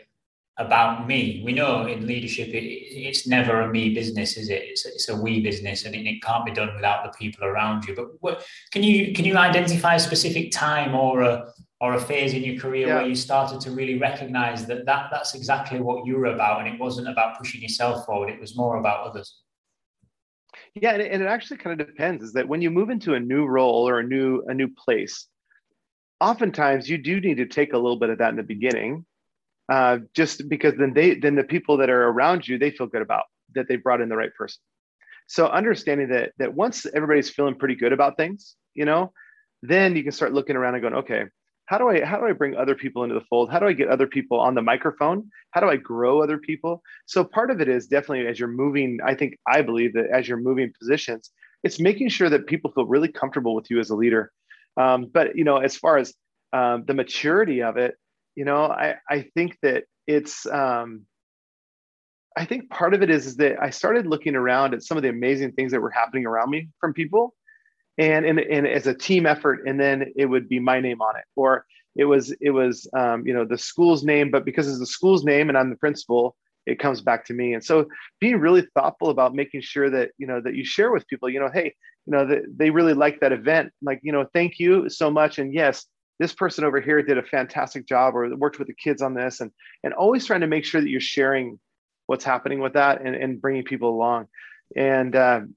about 0.57 1.07
me. 1.07 1.41
We 1.43 1.53
know 1.53 1.85
in 1.85 2.07
leadership, 2.07 2.49
it, 2.49 2.63
it's 2.63 3.27
never 3.27 3.61
a 3.61 3.69
me 3.69 3.93
business, 3.93 4.37
is 4.37 4.49
it? 4.49 4.63
It's, 4.63 4.85
it's 4.85 5.09
a 5.09 5.15
we 5.15 5.41
business, 5.41 5.85
and 5.85 5.93
it, 5.93 6.05
it, 6.05 6.21
can't 6.21 6.45
be 6.45 6.51
done 6.51 6.73
without 6.75 7.03
the 7.03 7.17
people 7.17 7.45
around 7.45 7.85
you. 7.85 7.95
But 7.95 8.07
what, 8.21 8.45
can 8.71 8.83
you 8.83 9.13
can 9.13 9.25
you 9.25 9.37
identify 9.37 9.95
a 9.95 9.99
specific 9.99 10.51
time 10.51 10.95
or 10.95 11.21
a 11.21 11.51
or 11.81 11.93
a 11.93 11.99
phase 11.99 12.33
in 12.33 12.43
your 12.43 12.59
career 12.59 12.87
yeah. 12.87 12.95
where 12.95 13.07
you 13.07 13.15
started 13.15 13.59
to 13.61 13.71
really 13.71 13.97
recognize 13.97 14.65
that, 14.65 14.85
that 14.85 15.07
that's 15.11 15.35
exactly 15.35 15.79
what 15.79 16.05
you 16.05 16.17
were 16.17 16.27
about, 16.27 16.61
and 16.65 16.73
it 16.73 16.79
wasn't 16.79 17.07
about 17.07 17.37
pushing 17.37 17.61
yourself 17.61 18.05
forward; 18.05 18.29
it 18.29 18.39
was 18.39 18.55
more 18.55 18.77
about 18.77 19.07
others. 19.07 19.41
Yeah, 20.73 20.91
and 20.91 21.01
it, 21.01 21.11
and 21.11 21.21
it 21.21 21.27
actually 21.27 21.57
kind 21.57 21.79
of 21.79 21.87
depends. 21.87 22.23
Is 22.23 22.33
that 22.33 22.47
when 22.47 22.61
you 22.61 22.71
move 22.71 22.89
into 22.89 23.13
a 23.13 23.19
new 23.19 23.45
role 23.45 23.87
or 23.87 23.99
a 23.99 24.03
new 24.03 24.43
a 24.47 24.53
new 24.53 24.69
place, 24.69 25.27
oftentimes 26.21 26.89
you 26.89 26.97
do 26.97 27.19
need 27.19 27.37
to 27.37 27.45
take 27.45 27.73
a 27.73 27.77
little 27.77 27.99
bit 27.99 28.09
of 28.09 28.19
that 28.19 28.29
in 28.29 28.35
the 28.35 28.43
beginning 28.43 29.05
uh, 29.69 29.99
just 30.13 30.47
because 30.47 30.73
then 30.77 30.93
they 30.93 31.15
then 31.15 31.35
the 31.35 31.43
people 31.43 31.77
that 31.77 31.89
are 31.89 32.07
around 32.09 32.47
you 32.47 32.57
they 32.57 32.71
feel 32.71 32.87
good 32.87 33.01
about 33.01 33.23
that 33.53 33.67
they 33.67 33.75
brought 33.75 34.01
in 34.01 34.09
the 34.09 34.15
right 34.15 34.33
person 34.35 34.61
so 35.27 35.47
understanding 35.47 36.09
that 36.09 36.31
that 36.37 36.53
once 36.53 36.85
everybody's 36.85 37.29
feeling 37.29 37.55
pretty 37.55 37.75
good 37.75 37.91
about 37.91 38.15
things 38.15 38.55
you 38.73 38.85
know 38.85 39.11
then 39.61 39.95
you 39.95 40.03
can 40.03 40.11
start 40.11 40.33
looking 40.33 40.55
around 40.55 40.75
and 40.75 40.81
going 40.81 40.93
okay 40.93 41.25
how 41.67 41.77
do 41.77 41.89
i 41.89 42.03
how 42.03 42.17
do 42.17 42.25
i 42.25 42.31
bring 42.31 42.55
other 42.55 42.75
people 42.75 43.03
into 43.03 43.15
the 43.15 43.25
fold? 43.29 43.51
How 43.51 43.59
do 43.59 43.67
i 43.67 43.73
get 43.73 43.89
other 43.89 44.07
people 44.07 44.39
on 44.39 44.55
the 44.55 44.61
microphone? 44.61 45.29
How 45.51 45.61
do 45.61 45.67
i 45.67 45.75
grow 45.75 46.21
other 46.21 46.37
people? 46.37 46.81
So 47.05 47.23
part 47.23 47.51
of 47.51 47.61
it 47.61 47.69
is 47.69 47.87
definitely 47.87 48.27
as 48.27 48.39
you're 48.39 48.49
moving 48.49 48.99
i 49.05 49.15
think 49.15 49.37
i 49.47 49.61
believe 49.61 49.93
that 49.93 50.07
as 50.13 50.27
you're 50.27 50.37
moving 50.37 50.71
positions 50.79 51.31
it's 51.63 51.79
making 51.79 52.09
sure 52.09 52.29
that 52.29 52.45
people 52.45 52.71
feel 52.71 52.85
really 52.85 53.11
comfortable 53.11 53.55
with 53.55 53.71
you 53.71 53.79
as 53.79 53.89
a 53.89 53.95
leader. 53.95 54.31
Um, 54.77 55.09
but 55.11 55.35
you 55.35 55.43
know 55.43 55.57
as 55.57 55.75
far 55.75 55.97
as 55.97 56.13
um, 56.53 56.83
the 56.85 56.93
maturity 56.93 57.61
of 57.63 57.77
it 57.77 57.95
you 58.35 58.45
know 58.45 58.65
i 58.65 58.95
i 59.09 59.21
think 59.33 59.57
that 59.61 59.85
it's 60.07 60.45
um 60.45 61.05
i 62.37 62.45
think 62.45 62.69
part 62.69 62.93
of 62.93 63.01
it 63.01 63.09
is, 63.09 63.25
is 63.25 63.37
that 63.37 63.61
i 63.61 63.69
started 63.69 64.05
looking 64.05 64.35
around 64.35 64.73
at 64.73 64.83
some 64.83 64.97
of 64.97 65.03
the 65.03 65.09
amazing 65.09 65.51
things 65.53 65.71
that 65.71 65.81
were 65.81 65.89
happening 65.89 66.25
around 66.25 66.49
me 66.49 66.69
from 66.79 66.93
people 66.93 67.33
and 67.97 68.25
and, 68.25 68.39
and 68.39 68.67
as 68.67 68.87
a 68.87 68.93
team 68.93 69.25
effort 69.25 69.67
and 69.67 69.79
then 69.79 70.11
it 70.15 70.25
would 70.25 70.49
be 70.49 70.59
my 70.59 70.79
name 70.79 71.01
on 71.01 71.15
it 71.15 71.25
or 71.35 71.65
it 71.95 72.05
was 72.05 72.31
it 72.41 72.51
was 72.51 72.87
um, 72.97 73.25
you 73.25 73.33
know 73.33 73.45
the 73.45 73.57
school's 73.57 74.03
name 74.03 74.31
but 74.31 74.45
because 74.45 74.67
it's 74.67 74.79
the 74.79 74.85
school's 74.85 75.23
name 75.23 75.49
and 75.49 75.57
i'm 75.57 75.69
the 75.69 75.77
principal 75.77 76.35
it 76.65 76.79
comes 76.79 77.01
back 77.01 77.25
to 77.25 77.33
me. 77.33 77.53
And 77.53 77.63
so 77.63 77.87
being 78.19 78.39
really 78.39 78.67
thoughtful 78.73 79.09
about 79.09 79.35
making 79.35 79.61
sure 79.61 79.89
that, 79.89 80.11
you 80.17 80.27
know, 80.27 80.41
that 80.41 80.55
you 80.55 80.65
share 80.65 80.91
with 80.91 81.07
people, 81.07 81.29
you 81.29 81.39
know, 81.39 81.49
hey, 81.53 81.73
you 82.05 82.11
know, 82.11 82.25
that 82.25 82.43
they 82.55 82.69
really 82.69 82.93
like 82.93 83.19
that 83.19 83.31
event. 83.31 83.71
Like, 83.81 83.99
you 84.03 84.11
know, 84.11 84.27
thank 84.33 84.59
you 84.59 84.89
so 84.89 85.11
much. 85.11 85.37
And 85.37 85.53
yes, 85.53 85.85
this 86.19 86.33
person 86.33 86.63
over 86.63 86.79
here 86.79 87.01
did 87.01 87.17
a 87.17 87.23
fantastic 87.23 87.85
job 87.85 88.15
or 88.15 88.35
worked 88.35 88.59
with 88.59 88.67
the 88.67 88.73
kids 88.73 89.01
on 89.01 89.13
this 89.13 89.41
and 89.41 89.51
and 89.83 89.93
always 89.93 90.25
trying 90.25 90.41
to 90.41 90.47
make 90.47 90.65
sure 90.65 90.81
that 90.81 90.89
you're 90.89 91.01
sharing 91.01 91.59
what's 92.07 92.23
happening 92.23 92.59
with 92.59 92.73
that 92.73 93.01
and, 93.01 93.15
and 93.15 93.41
bringing 93.41 93.63
people 93.63 93.89
along 93.89 94.27
and 94.75 95.15
um, 95.15 95.55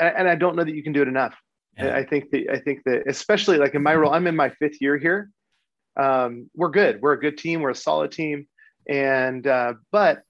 and 0.00 0.28
i 0.28 0.34
don't 0.34 0.56
know 0.56 0.64
that 0.64 0.74
you 0.74 0.82
can 0.82 0.92
do 0.92 1.02
it 1.02 1.08
enough. 1.08 1.34
Yeah. 1.78 1.96
i 1.96 2.04
think 2.04 2.30
that 2.30 2.50
i 2.50 2.58
think 2.58 2.82
that 2.84 3.04
especially 3.06 3.58
like 3.58 3.74
in 3.74 3.82
my 3.82 3.94
role 3.94 4.12
i'm 4.12 4.26
in 4.26 4.36
my 4.36 4.50
fifth 4.50 4.80
year 4.80 4.98
here. 4.98 5.30
Um, 5.96 6.50
we're 6.54 6.70
good. 6.70 7.00
We're 7.02 7.12
a 7.12 7.20
good 7.20 7.36
team. 7.36 7.60
We're 7.60 7.70
a 7.70 7.74
solid 7.74 8.12
team. 8.12 8.46
And 8.88 9.46
uh, 9.46 9.74
but 9.92 10.22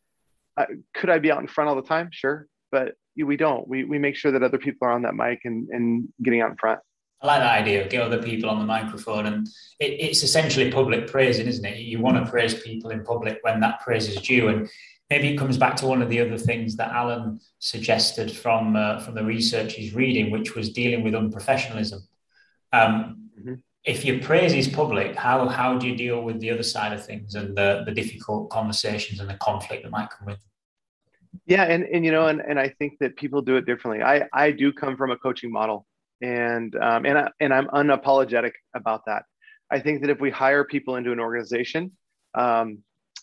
uh, 0.56 0.66
could 0.94 1.10
i 1.10 1.18
be 1.18 1.30
out 1.30 1.40
in 1.40 1.46
front 1.46 1.70
all 1.70 1.76
the 1.76 1.82
time? 1.82 2.10
Sure. 2.12 2.46
But 2.72 2.94
we 3.16 3.36
don't. 3.36 3.66
We, 3.68 3.84
we 3.84 3.98
make 3.98 4.16
sure 4.16 4.32
that 4.32 4.42
other 4.42 4.58
people 4.58 4.88
are 4.88 4.92
on 4.92 5.02
that 5.02 5.14
mic 5.14 5.40
and, 5.44 5.68
and 5.68 6.08
getting 6.22 6.40
out 6.40 6.50
in 6.50 6.56
front. 6.56 6.80
I 7.22 7.26
like 7.26 7.40
that 7.40 7.60
idea 7.60 7.84
of 7.84 7.90
get 7.90 8.02
other 8.02 8.22
people 8.22 8.48
on 8.48 8.58
the 8.58 8.64
microphone, 8.64 9.26
and 9.26 9.46
it, 9.78 9.90
it's 10.00 10.22
essentially 10.22 10.72
public 10.72 11.06
praising, 11.06 11.46
isn't 11.46 11.64
it? 11.64 11.80
You 11.80 12.00
want 12.00 12.24
to 12.24 12.30
praise 12.30 12.54
people 12.62 12.90
in 12.90 13.04
public 13.04 13.40
when 13.42 13.60
that 13.60 13.80
praise 13.80 14.08
is 14.08 14.16
due, 14.22 14.48
and 14.48 14.70
maybe 15.10 15.28
it 15.28 15.36
comes 15.36 15.58
back 15.58 15.76
to 15.76 15.86
one 15.86 16.00
of 16.00 16.08
the 16.08 16.20
other 16.20 16.38
things 16.38 16.76
that 16.76 16.92
Alan 16.92 17.40
suggested 17.58 18.30
from 18.30 18.76
uh, 18.76 19.00
from 19.00 19.14
the 19.14 19.24
research 19.24 19.74
he's 19.74 19.94
reading, 19.94 20.30
which 20.30 20.54
was 20.54 20.70
dealing 20.70 21.02
with 21.04 21.14
unprofessionalism. 21.14 22.00
Um, 22.72 23.30
mm-hmm. 23.38 23.54
If 23.84 24.04
your 24.04 24.20
praise 24.20 24.52
is 24.52 24.68
public, 24.68 25.16
how 25.16 25.48
how 25.48 25.78
do 25.78 25.88
you 25.88 25.96
deal 25.96 26.22
with 26.22 26.40
the 26.40 26.50
other 26.50 26.62
side 26.62 26.92
of 26.92 27.04
things 27.04 27.34
and 27.34 27.56
the 27.56 27.82
the 27.84 27.92
difficult 27.92 28.50
conversations 28.50 29.20
and 29.20 29.28
the 29.28 29.34
conflict 29.34 29.82
that 29.82 29.90
might 29.90 30.10
come 30.10 30.26
with? 30.26 30.38
Yeah, 31.46 31.64
and 31.64 31.84
and 31.84 32.04
you 32.04 32.12
know, 32.12 32.28
and 32.28 32.40
and 32.40 32.58
I 32.58 32.68
think 32.68 32.98
that 33.00 33.16
people 33.16 33.42
do 33.42 33.56
it 33.56 33.66
differently. 33.66 34.02
I 34.02 34.28
I 34.32 34.52
do 34.52 34.72
come 34.72 34.96
from 34.96 35.10
a 35.10 35.16
coaching 35.16 35.50
model 35.50 35.86
and 36.20 36.74
um, 36.76 37.06
and 37.06 37.18
I, 37.18 37.30
and 37.40 37.52
I'm 37.52 37.66
unapologetic 37.68 38.52
about 38.74 39.06
that. 39.06 39.24
I 39.70 39.80
think 39.80 40.02
that 40.02 40.10
if 40.10 40.20
we 40.20 40.30
hire 40.30 40.64
people 40.64 40.96
into 40.96 41.12
an 41.12 41.20
organization, 41.20 41.92
um, 42.34 42.78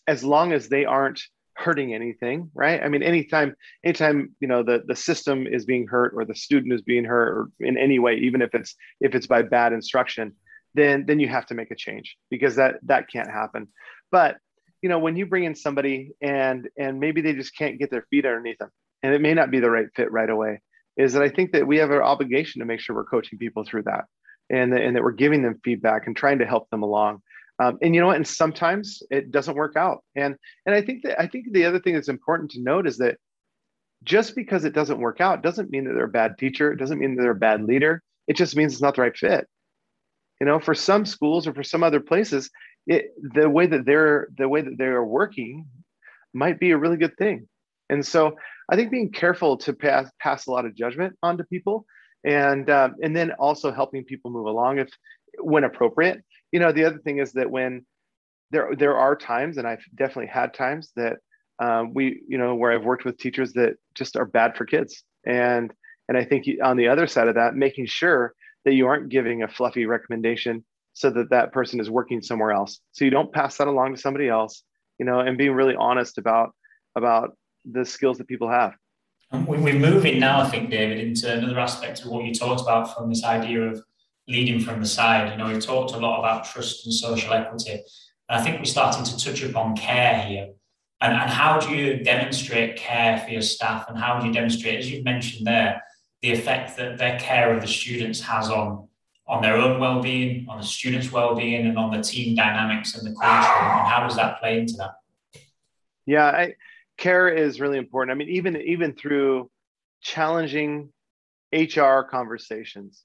as 0.08 0.23
long 0.23 0.54
as 0.54 0.69
they 0.69 0.86
aren't 0.86 1.21
hurting 1.58 1.93
anything, 1.93 2.52
right? 2.54 2.82
I 2.82 2.88
mean, 2.88 3.04
anytime, 3.04 3.56
anytime 3.84 4.36
you 4.39 4.48
know 4.48 4.63
the 4.63 4.84
the 4.88 4.96
system 4.96 5.48
is 5.48 5.65
being 5.65 5.88
hurt 5.88 6.13
or 6.15 6.26
the 6.26 6.36
student 6.36 6.74
is 6.74 6.82
being 6.82 7.06
hurt 7.06 7.30
or 7.38 7.50
in 7.60 7.78
any 7.78 8.00
way, 8.00 8.15
even 8.15 8.41
if 8.41 8.54
it's 8.54 8.76
if 9.02 9.15
it's 9.15 9.28
by 9.28 9.41
bad 9.41 9.74
instruction, 9.74 10.34
then 10.74 11.06
then 11.08 11.20
you 11.20 11.28
have 11.28 11.46
to 11.48 11.56
make 11.56 11.72
a 11.72 11.76
change 11.76 12.17
because 12.30 12.56
that 12.56 12.76
that 12.84 13.10
can't 13.12 13.30
happen. 13.30 13.67
But 14.12 14.38
you 14.82 14.89
know, 14.89 15.00
when 15.00 15.15
you 15.15 15.26
bring 15.26 15.46
in 15.46 15.56
somebody 15.56 16.12
and 16.22 16.67
and 16.78 17.00
maybe 17.00 17.22
they 17.22 17.34
just 17.34 17.58
can't 17.58 17.80
get 17.80 17.91
their 17.91 18.06
feet 18.10 18.26
underneath 18.26 18.60
them, 18.60 18.70
and 19.04 19.13
it 19.13 19.22
may 19.22 19.34
not 19.34 19.52
be 19.52 19.60
the 19.60 19.72
right 19.72 19.88
fit 19.96 20.12
right 20.12 20.30
away 20.30 20.62
is 20.98 21.13
that 21.13 21.22
I 21.22 21.30
think 21.30 21.52
that 21.52 21.67
we 21.67 21.78
have 21.78 21.91
an 21.91 22.02
obligation 22.02 22.60
to 22.60 22.65
make 22.65 22.80
sure 22.80 22.96
we're 22.96 23.06
coaching 23.06 23.38
people 23.38 23.63
through 23.63 23.84
that 23.84 24.06
and, 24.50 24.74
and 24.74 24.96
that 24.96 25.04
we're 25.04 25.12
giving 25.12 25.43
them 25.43 25.62
feedback 25.63 26.08
and 26.08 26.15
trying 26.15 26.39
to 26.39 26.46
help 26.46 26.70
them 26.70 26.84
along. 26.84 27.22
Um, 27.60 27.78
and 27.82 27.96
you 27.96 28.02
know 28.02 28.08
what? 28.08 28.17
And 28.17 28.28
sometimes 28.28 29.02
it 29.10 29.32
doesn't 29.32 29.56
work 29.56 29.76
out. 29.76 30.04
And 30.15 30.36
and 30.65 30.76
I 30.76 30.82
think 30.82 31.04
that 31.04 31.20
I 31.20 31.28
think 31.28 31.48
the 31.52 31.65
other 31.65 31.80
thing 31.80 31.96
that's 31.96 32.10
important 32.10 32.52
to 32.52 32.62
note 32.62 32.88
is 32.88 32.98
that 32.98 33.17
just 34.04 34.36
because 34.36 34.63
it 34.63 34.74
doesn't 34.74 35.00
work 35.00 35.22
out 35.22 35.41
doesn't 35.41 35.72
mean 35.72 35.86
that 35.86 35.93
they're 35.93 36.06
a 36.06 36.10
bad 36.10 36.38
teacher. 36.38 36.72
It 36.72 36.78
doesn't 36.78 37.00
mean 37.00 37.15
that 37.15 37.24
they're 37.24 37.32
a 37.32 37.36
bad 37.36 37.63
leader. 37.63 38.04
It 38.28 38.36
just 38.36 38.56
means 38.56 38.74
it's 38.74 38.82
not 38.82 38.96
the 38.96 39.02
right 39.02 39.17
fit. 39.17 39.48
You 40.39 40.46
know, 40.46 40.60
for 40.60 40.76
some 40.76 41.06
schools 41.06 41.48
or 41.48 41.54
for 41.54 41.63
some 41.63 41.84
other 41.84 42.00
places, 42.00 42.52
it, 42.86 43.12
the 43.20 43.50
way 43.50 43.65
that 43.65 43.86
they're 43.86 44.28
the 44.38 44.48
way 44.48 44.62
that 44.62 44.78
they're 44.78 45.04
working 45.04 45.65
might 46.34 46.60
be 46.60 46.72
a 46.72 46.78
really 46.78 46.98
good 46.98 47.17
thing. 47.17 47.48
And 47.89 48.06
so 48.06 48.36
I 48.70 48.76
think 48.76 48.91
being 48.91 49.12
careful 49.12 49.58
to 49.58 49.74
pass 49.74 50.10
pass 50.20 50.46
a 50.46 50.52
lot 50.52 50.65
of 50.65 50.76
judgment 50.76 51.15
onto 51.24 51.43
people, 51.43 51.86
and 52.24 52.70
um, 52.70 52.96
and 53.02 53.15
then 53.15 53.32
also 53.32 53.72
helping 53.72 54.04
people 54.04 54.30
move 54.30 54.46
along 54.46 54.80
if 54.80 54.89
when 55.39 55.63
appropriate. 55.63 56.24
You 56.52 56.60
know, 56.60 56.72
the 56.72 56.86
other 56.86 57.00
thing 57.00 57.20
is 57.20 57.34
that 57.34 57.52
when 57.52 57.86
there 58.52 58.76
there 58.76 58.98
are 58.98 59.16
times, 59.16 59.58
and 59.58 59.68
I've 59.68 59.84
definitely 59.96 60.28
had 60.28 60.54
times 60.54 60.92
that 60.96 61.18
um, 61.60 61.94
we 61.94 62.22
you 62.28 62.38
know 62.38 62.56
where 62.56 62.72
I've 62.72 62.86
worked 62.86 63.06
with 63.06 63.18
teachers 63.18 63.54
that 63.54 63.76
just 63.96 64.16
are 64.16 64.26
bad 64.26 64.56
for 64.56 64.66
kids, 64.66 65.04
and 65.26 65.74
and 66.08 66.18
I 66.18 66.24
think 66.24 66.46
on 66.64 66.78
the 66.78 66.88
other 66.88 67.08
side 67.08 67.28
of 67.28 67.36
that, 67.36 67.56
making 67.56 67.88
sure 67.88 68.34
that 68.66 68.74
you 68.74 68.88
aren't 68.88 69.10
giving 69.10 69.44
a 69.44 69.48
fluffy 69.48 69.86
recommendation 69.86 70.64
so 70.94 71.10
that 71.12 71.30
that 71.30 71.52
person 71.52 71.80
is 71.80 71.90
working 71.90 72.22
somewhere 72.22 72.52
else. 72.52 72.80
So 72.92 73.06
you 73.06 73.12
don't 73.12 73.32
pass 73.32 73.58
that 73.58 73.68
along 73.68 73.96
to 73.96 74.02
somebody 74.02 74.30
else, 74.30 74.64
you 74.98 75.06
know, 75.06 75.20
and 75.20 75.38
being 75.38 75.52
really 75.52 75.76
honest 75.76 76.18
about 76.18 76.52
about 76.96 77.38
the 77.66 77.86
skills 77.86 78.18
that 78.18 78.28
people 78.28 78.50
have. 78.50 78.74
We're 79.32 79.74
moving 79.74 80.20
now, 80.20 80.40
I 80.40 80.50
think, 80.50 80.70
David, 80.70 81.00
into 81.00 81.32
another 81.32 81.60
aspect 81.60 82.02
of 82.02 82.08
what 82.08 82.24
you 82.24 82.34
talked 82.34 82.62
about 82.62 82.96
from 82.96 83.10
this 83.10 83.26
idea 83.26 83.62
of 83.62 83.84
leading 84.28 84.60
from 84.60 84.80
the 84.80 84.86
side. 84.86 85.32
You 85.32 85.38
know, 85.38 85.48
we've 85.48 85.66
talked 85.66 85.94
a 85.94 85.98
lot 85.98 86.20
about 86.20 86.46
trust 86.46 86.86
and 86.86 86.94
social 86.94 87.34
equity. 87.34 87.72
And 88.30 88.40
I 88.40 88.44
think 88.44 88.60
we're 88.60 88.66
starting 88.66 89.04
to 89.06 89.18
touch 89.18 89.42
upon 89.44 89.76
care 89.76 90.22
here. 90.22 90.50
And, 91.00 91.13
and 91.13 91.30
how 91.30 91.60
do 91.60 91.76
you 91.76 92.04
demonstrate 92.04 92.76
care 92.76 93.20
for 93.20 93.30
your 93.30 93.42
staff? 93.42 93.90
And 93.90 93.98
how 93.98 94.20
do 94.20 94.28
you 94.28 94.34
demonstrate, 94.34 94.80
as 94.80 94.92
you've 94.92 95.06
mentioned 95.06 95.46
there, 95.46 95.82
the 96.22 96.32
effect 96.32 96.76
that 96.78 96.98
their 96.98 97.20
care 97.20 97.54
of 97.54 97.62
the 97.62 97.68
students 97.68 98.20
has 98.22 98.50
on, 98.50 98.88
on 99.28 99.42
their 99.42 99.56
own 99.56 99.80
well-being, 99.80 100.48
on 100.50 100.58
the 100.58 100.66
students' 100.66 101.12
well-being, 101.12 101.68
and 101.68 101.78
on 101.78 101.92
the 101.92 102.02
team 102.02 102.36
dynamics 102.36 102.96
and 102.96 103.06
the 103.06 103.12
culture? 103.12 103.60
And 103.60 103.88
how 103.88 104.06
does 104.08 104.16
that 104.16 104.40
play 104.40 104.60
into 104.60 104.74
that? 104.78 104.96
Yeah, 106.06 106.26
I, 106.26 106.56
care 106.98 107.30
is 107.30 107.60
really 107.60 107.78
important. 107.78 108.16
I 108.16 108.18
mean, 108.18 108.30
even 108.30 108.58
even 108.58 108.94
through 108.94 109.52
challenging 110.02 110.92
HR 111.54 112.02
conversations, 112.02 113.04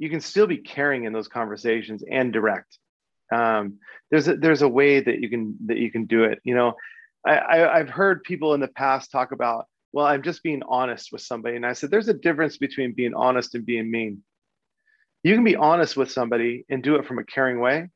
you 0.00 0.08
can 0.08 0.22
still 0.22 0.46
be 0.46 0.56
caring 0.56 1.04
in 1.04 1.12
those 1.12 1.28
conversations 1.28 2.02
and 2.10 2.32
direct. 2.32 2.78
Um, 3.30 3.78
there's 4.10 4.26
a, 4.26 4.34
there's 4.34 4.62
a 4.62 4.68
way 4.68 4.98
that 4.98 5.20
you 5.20 5.28
can 5.28 5.56
that 5.66 5.76
you 5.76 5.92
can 5.92 6.06
do 6.06 6.24
it. 6.24 6.40
You 6.42 6.54
know, 6.54 6.74
I, 7.24 7.36
I 7.36 7.78
I've 7.78 7.90
heard 7.90 8.24
people 8.24 8.54
in 8.54 8.60
the 8.60 8.68
past 8.68 9.12
talk 9.12 9.30
about, 9.30 9.66
well, 9.92 10.06
I'm 10.06 10.22
just 10.22 10.42
being 10.42 10.62
honest 10.66 11.12
with 11.12 11.20
somebody, 11.20 11.56
and 11.56 11.66
I 11.66 11.74
said 11.74 11.90
there's 11.90 12.08
a 12.08 12.14
difference 12.14 12.56
between 12.56 12.94
being 12.94 13.14
honest 13.14 13.54
and 13.54 13.64
being 13.64 13.90
mean. 13.90 14.22
You 15.22 15.34
can 15.34 15.44
be 15.44 15.56
honest 15.56 15.98
with 15.98 16.10
somebody 16.10 16.64
and 16.70 16.82
do 16.82 16.96
it 16.96 17.06
from 17.06 17.18
a 17.18 17.24
caring 17.24 17.60
way, 17.60 17.90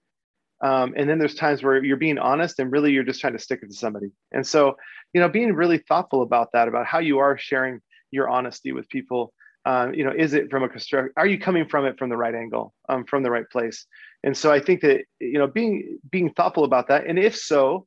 um, 0.63 0.93
and 0.99 1.09
then 1.09 1.19
there's 1.19 1.35
times 1.35 1.63
where 1.63 1.83
you're 1.83 1.97
being 1.97 2.19
honest 2.19 2.59
and 2.59 2.71
really 2.71 2.93
you're 2.93 3.03
just 3.03 3.23
trying 3.23 3.33
to 3.33 3.39
stick 3.39 3.61
it 3.63 3.69
to 3.69 3.75
somebody. 3.75 4.11
And 4.31 4.47
so, 4.47 4.77
you 5.15 5.23
know, 5.23 5.31
being 5.31 5.55
really 5.55 5.79
thoughtful 5.79 6.21
about 6.21 6.53
that, 6.53 6.69
about 6.69 6.85
how 6.85 6.99
you 6.99 7.19
are 7.21 7.39
sharing 7.39 7.81
your 8.11 8.29
honesty 8.29 8.73
with 8.73 8.91
people. 8.91 9.33
Um, 9.67 9.95
you 9.95 10.05
know, 10.05 10.13
is 10.17 10.35
it 10.35 10.51
from 10.51 10.63
a 10.63 10.69
construct? 10.69 11.15
Are 11.17 11.27
you 11.27 11.39
coming 11.39 11.67
from 11.67 11.87
it 11.87 11.99
from 11.99 12.11
the 12.11 12.17
right 12.17 12.35
angle, 12.35 12.75
um, 12.89 13.05
from 13.05 13.23
the 13.23 13.31
right 13.31 13.49
place? 13.51 13.87
And 14.23 14.37
so, 14.37 14.53
I 14.53 14.61
think 14.61 14.83
that 14.83 15.05
you 15.21 15.39
know, 15.39 15.47
being 15.47 15.99
being 16.11 16.31
thoughtful 16.31 16.65
about 16.65 16.89
that, 16.89 17.07
and 17.07 17.19
if 17.19 17.37
so, 17.37 17.87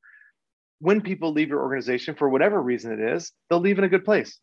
when 0.80 1.02
people 1.02 1.32
leave 1.32 1.50
your 1.50 1.62
organization 1.62 2.16
for 2.16 2.30
whatever 2.30 2.62
reason 2.62 2.92
it 2.92 3.00
is, 3.00 3.32
they'll 3.50 3.60
leave 3.60 3.78
in 3.78 3.84
a 3.84 3.90
good 3.90 4.06
place. 4.06 4.40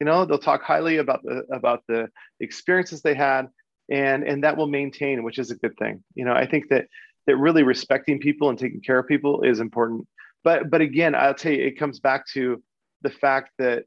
You 0.00 0.06
know, 0.06 0.24
they'll 0.24 0.38
talk 0.38 0.62
highly 0.62 0.96
about 0.96 1.22
the 1.22 1.44
about 1.52 1.84
the 1.86 2.08
experiences 2.40 3.02
they 3.02 3.14
had, 3.14 3.48
and 3.88 4.24
and 4.24 4.42
that 4.44 4.56
will 4.56 4.66
maintain, 4.66 5.22
which 5.22 5.38
is 5.38 5.50
a 5.50 5.56
good 5.56 5.76
thing. 5.78 6.02
You 6.14 6.24
know, 6.24 6.32
I 6.32 6.46
think 6.46 6.68
that 6.70 6.86
that 7.26 7.36
really 7.36 7.62
respecting 7.62 8.18
people 8.18 8.50
and 8.50 8.58
taking 8.58 8.80
care 8.80 8.98
of 8.98 9.06
people 9.06 9.42
is 9.42 9.60
important. 9.60 10.06
But 10.42 10.70
but 10.70 10.80
again, 10.80 11.14
I'll 11.14 11.34
tell 11.34 11.52
you, 11.52 11.64
it 11.64 11.78
comes 11.78 12.00
back 12.00 12.26
to 12.34 12.62
the 13.02 13.10
fact 13.10 13.50
that 13.58 13.84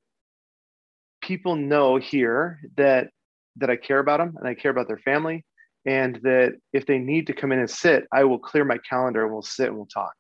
people 1.26 1.56
know 1.56 1.98
here 1.98 2.60
that 2.78 3.10
that 3.58 3.70
I 3.70 3.78
care 3.78 4.00
about 4.00 4.20
them 4.20 4.36
and 4.38 4.48
I 4.48 4.54
care 4.54 4.72
about 4.72 4.88
their 4.88 4.98
family, 5.00 5.46
and 5.86 6.20
that 6.24 6.54
if 6.74 6.86
they 6.86 6.98
need 6.98 7.28
to 7.28 7.34
come 7.34 7.52
in 7.52 7.60
and 7.60 7.70
sit, 7.70 8.06
I 8.12 8.24
will 8.26 8.40
clear 8.40 8.66
my 8.66 8.78
calendar 8.90 9.24
and 9.24 9.32
we'll 9.32 9.42
sit 9.42 9.68
and 9.68 9.78
we'll 9.78 9.88
talk. 9.88 10.14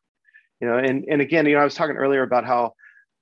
You 0.62 0.68
know, 0.68 0.78
and 0.78 1.06
and 1.10 1.22
again, 1.22 1.46
you 1.46 1.56
know, 1.56 1.62
I 1.62 1.64
was 1.64 1.76
talking 1.76 1.98
earlier 1.98 2.24
about 2.24 2.46
how 2.46 2.74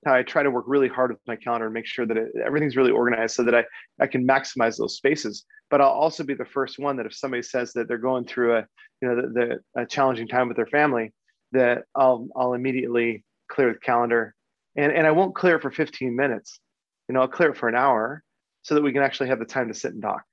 how 0.05 0.13
I 0.13 0.23
try 0.23 0.43
to 0.43 0.51
work 0.51 0.65
really 0.67 0.89
hard 0.89 1.11
with 1.11 1.19
my 1.27 1.35
calendar 1.35 1.65
and 1.65 1.73
make 1.73 1.85
sure 1.85 2.05
that 2.05 2.17
it, 2.17 2.29
everything's 2.45 2.75
really 2.75 2.91
organized 2.91 3.35
so 3.35 3.43
that 3.43 3.55
I, 3.55 3.63
I 4.01 4.07
can 4.07 4.27
maximize 4.27 4.77
those 4.77 4.97
spaces. 4.97 5.45
But 5.69 5.81
I'll 5.81 5.87
also 5.87 6.23
be 6.23 6.33
the 6.33 6.45
first 6.45 6.77
one 6.77 6.97
that 6.97 7.05
if 7.05 7.15
somebody 7.15 7.41
says 7.41 7.71
that 7.73 7.87
they're 7.87 7.97
going 7.97 8.25
through 8.25 8.57
a, 8.57 8.65
you 9.01 9.07
know, 9.07 9.15
the, 9.15 9.59
the 9.75 9.81
a 9.81 9.85
challenging 9.85 10.27
time 10.27 10.49
with 10.49 10.57
their 10.57 10.67
family, 10.67 11.13
that 11.53 11.83
I'll, 11.95 12.27
I'll 12.35 12.53
immediately 12.53 13.23
clear 13.49 13.71
the 13.71 13.79
calendar 13.79 14.35
and, 14.75 14.91
and 14.91 15.07
I 15.07 15.11
won't 15.11 15.35
clear 15.35 15.55
it 15.55 15.61
for 15.61 15.71
15 15.71 16.15
minutes. 16.15 16.59
You 17.07 17.13
know, 17.13 17.21
I'll 17.21 17.27
clear 17.27 17.49
it 17.49 17.57
for 17.57 17.69
an 17.69 17.75
hour 17.75 18.23
so 18.61 18.75
that 18.75 18.81
we 18.81 18.93
can 18.93 19.03
actually 19.03 19.29
have 19.29 19.39
the 19.39 19.45
time 19.45 19.67
to 19.67 19.73
sit 19.73 19.93
and 19.93 20.01
talk. 20.01 20.23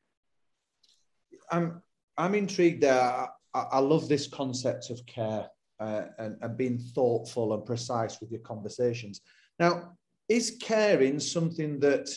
I'm, 1.50 1.82
I'm 2.16 2.34
intrigued 2.34 2.82
there. 2.82 3.00
I, 3.00 3.28
I 3.54 3.78
love 3.80 4.08
this 4.08 4.28
concept 4.28 4.90
of 4.90 5.04
care 5.06 5.48
uh, 5.80 6.02
and, 6.18 6.36
and 6.40 6.56
being 6.56 6.78
thoughtful 6.78 7.54
and 7.54 7.64
precise 7.64 8.20
with 8.20 8.30
your 8.30 8.40
conversations. 8.40 9.20
Now, 9.58 9.96
is 10.28 10.56
caring 10.60 11.18
something 11.18 11.80
that 11.80 12.08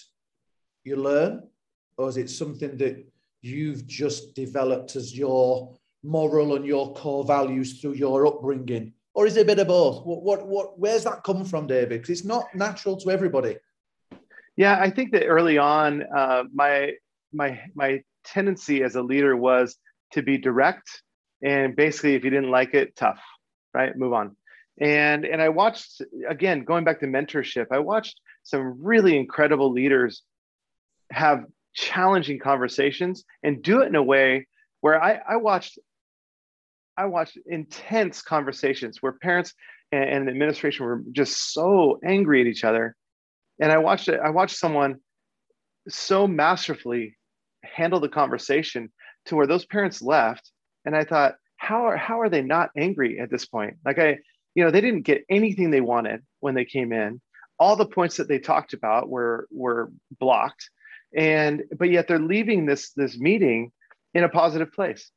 you 0.84 0.98
learn, 0.98 1.48
or 1.98 2.10
is 2.10 2.18
it 2.18 2.30
something 2.30 2.78
that 2.78 3.04
you've 3.42 3.88
just 3.88 4.36
developed 4.36 4.96
as 4.96 5.18
your 5.18 5.76
moral 6.04 6.56
and 6.56 6.66
your 6.66 6.94
core 6.94 7.24
values 7.24 7.82
through 7.82 7.94
your 7.94 8.28
upbringing 8.28 8.94
or 9.14 9.28
is 9.28 9.38
it 9.38 9.42
a 9.42 9.46
bit 9.46 9.60
of 9.60 9.68
both? 9.68 10.06
What, 10.06 10.24
what, 10.24 10.48
what 10.48 10.80
where's 10.80 11.04
that 11.04 11.24
come 11.24 11.46
from, 11.46 11.68
David? 11.68 11.90
Because 11.90 12.10
it's 12.10 12.24
not 12.24 12.54
natural 12.56 12.98
to 12.98 13.12
everybody. 13.12 13.58
Yeah, 14.56 14.78
I 14.80 14.90
think 14.90 15.12
that 15.14 15.26
early 15.26 15.58
on, 15.58 16.04
uh, 16.16 16.44
my 16.54 16.94
my 17.34 17.60
my 17.76 18.04
tendency 18.24 18.84
as 18.84 18.96
a 18.96 19.02
leader 19.02 19.36
was 19.36 19.76
to 20.12 20.22
be 20.22 20.38
direct 20.38 21.04
and 21.44 21.76
basically, 21.76 22.16
if 22.16 22.24
you 22.24 22.30
didn't 22.30 22.50
like 22.52 22.74
it, 22.74 22.96
tough, 22.96 23.20
right? 23.74 23.96
Move 23.96 24.14
on. 24.14 24.36
And 24.80 25.26
and 25.26 25.42
I 25.42 25.50
watched 25.50 26.02
again, 26.28 26.64
going 26.64 26.86
back 26.86 27.02
to 27.02 27.06
mentorship, 27.06 27.68
I 27.72 27.80
watched 27.80 28.20
some 28.44 28.82
really 28.82 29.18
incredible 29.18 29.72
leaders 29.72 30.24
have 31.12 31.46
challenging 31.76 32.40
conversations 32.40 33.24
and 33.44 33.62
do 33.62 33.82
it 33.82 33.88
in 33.88 33.96
a 33.96 34.04
way 34.04 34.48
where 34.82 35.02
I, 35.02 35.20
I 35.28 35.36
watched 35.36 35.78
I 36.98 37.06
watched 37.06 37.38
intense 37.46 38.22
conversations 38.22 39.02
where 39.02 39.14
parents 39.14 39.54
and, 39.92 40.04
and 40.04 40.30
administration 40.30 40.86
were 40.86 41.04
just 41.12 41.54
so 41.54 42.00
angry 42.04 42.42
at 42.42 42.48
each 42.48 42.64
other. 42.64 42.96
And 43.60 43.72
I 43.72 43.78
watched 43.78 44.08
it, 44.08 44.20
I 44.24 44.30
watched 44.30 44.58
someone 44.58 44.98
so 45.88 46.28
masterfully 46.28 47.18
handle 47.64 48.00
the 48.00 48.10
conversation 48.10 48.92
to 49.26 49.36
where 49.36 49.48
those 49.48 49.66
parents 49.66 50.02
left. 50.02 50.52
And 50.86 50.96
I 50.96 51.04
thought, 51.04 51.36
how 51.58 51.86
are 51.88 51.98
how 51.98 52.20
are 52.20 52.30
they 52.30 52.42
not 52.42 52.72
angry 52.76 53.20
at 53.20 53.30
this 53.30 53.46
point? 53.46 53.76
Like 53.86 54.00
I, 54.00 54.20
you 54.56 54.64
know, 54.64 54.72
they 54.72 54.82
didn't 54.82 55.04
get 55.04 55.24
anything 55.30 55.72
they 55.72 55.82
wanted 55.82 56.22
when 56.40 56.56
they 56.56 56.66
came 56.66 56.92
in. 56.92 57.22
All 57.60 57.76
the 57.76 57.86
points 57.86 58.18
that 58.18 58.28
they 58.28 58.40
talked 58.40 58.74
about 58.74 59.10
were 59.10 59.48
were 59.52 59.92
blocked. 60.20 60.70
And 61.16 61.64
but 61.78 61.90
yet 61.90 62.08
they're 62.08 62.20
leaving 62.20 62.66
this 62.66 62.92
this 62.92 63.18
meeting 63.18 63.72
in 64.14 64.24
a 64.24 64.30
positive 64.30 64.72
place 64.74 65.12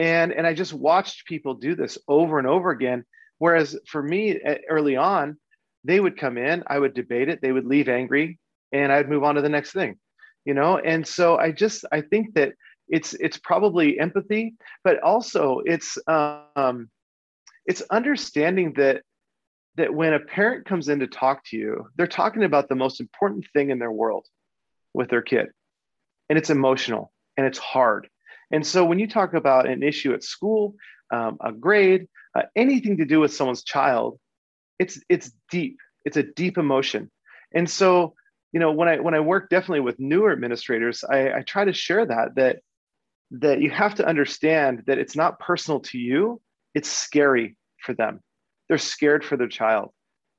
and 0.00 0.32
and 0.32 0.46
i 0.46 0.54
just 0.54 0.72
watched 0.72 1.26
people 1.26 1.54
do 1.54 1.74
this 1.74 1.98
over 2.08 2.38
and 2.38 2.48
over 2.48 2.70
again 2.70 3.04
whereas 3.38 3.78
for 3.86 4.02
me 4.02 4.30
eh, 4.30 4.58
early 4.68 4.96
on 4.96 5.36
they 5.84 6.00
would 6.00 6.16
come 6.16 6.38
in 6.38 6.62
i 6.66 6.78
would 6.78 6.94
debate 6.94 7.28
it 7.28 7.40
they 7.40 7.52
would 7.52 7.66
leave 7.66 7.88
angry 7.88 8.38
and 8.72 8.92
i'd 8.92 9.08
move 9.08 9.24
on 9.24 9.34
to 9.34 9.42
the 9.42 9.48
next 9.48 9.72
thing 9.72 9.98
you 10.46 10.54
know? 10.54 10.78
And 10.78 11.06
so 11.06 11.36
i 11.36 11.52
just 11.52 11.84
i 11.92 12.00
think 12.00 12.34
that 12.34 12.52
it's 12.88 13.14
it's 13.14 13.38
probably 13.38 13.98
empathy 13.98 14.54
but 14.84 15.00
also 15.02 15.60
it's 15.64 15.98
um 16.06 16.88
it's 17.66 17.82
understanding 17.90 18.72
that 18.74 19.02
that 19.76 19.94
when 19.94 20.12
a 20.12 20.20
parent 20.20 20.66
comes 20.66 20.88
in 20.88 21.00
to 21.00 21.06
talk 21.06 21.44
to 21.46 21.56
you 21.56 21.86
they're 21.96 22.06
talking 22.06 22.44
about 22.44 22.68
the 22.68 22.74
most 22.74 23.00
important 23.00 23.46
thing 23.52 23.70
in 23.70 23.78
their 23.78 23.92
world 23.92 24.26
with 24.94 25.08
their 25.10 25.22
kid 25.22 25.48
and 26.30 26.38
it's 26.38 26.48
emotional 26.48 27.12
and 27.36 27.46
it's 27.46 27.58
hard. 27.58 28.08
And 28.50 28.66
so 28.66 28.84
when 28.84 28.98
you 28.98 29.08
talk 29.08 29.34
about 29.34 29.68
an 29.68 29.82
issue 29.82 30.14
at 30.14 30.22
school, 30.22 30.74
um, 31.12 31.36
a 31.40 31.52
grade, 31.52 32.06
uh, 32.34 32.42
anything 32.56 32.96
to 32.98 33.04
do 33.04 33.20
with 33.20 33.34
someone's 33.34 33.64
child, 33.64 34.18
it's 34.80 34.98
it's 35.08 35.30
deep. 35.50 35.76
It's 36.04 36.16
a 36.16 36.24
deep 36.24 36.58
emotion. 36.58 37.10
And 37.54 37.68
so, 37.68 38.14
you 38.52 38.58
know, 38.58 38.72
when 38.72 38.88
I 38.88 38.98
when 38.98 39.14
I 39.14 39.20
work 39.20 39.50
definitely 39.50 39.80
with 39.80 40.00
newer 40.00 40.32
administrators, 40.32 41.04
I, 41.04 41.32
I 41.34 41.42
try 41.42 41.64
to 41.64 41.72
share 41.72 42.06
that 42.06 42.34
that 42.36 42.60
that 43.30 43.60
you 43.60 43.70
have 43.70 43.94
to 43.96 44.06
understand 44.06 44.82
that 44.86 44.98
it's 44.98 45.14
not 45.14 45.38
personal 45.38 45.80
to 45.80 45.98
you. 45.98 46.40
It's 46.74 46.88
scary 46.88 47.56
for 47.84 47.94
them. 47.94 48.20
They're 48.68 48.78
scared 48.78 49.24
for 49.24 49.36
their 49.36 49.48
child. 49.48 49.90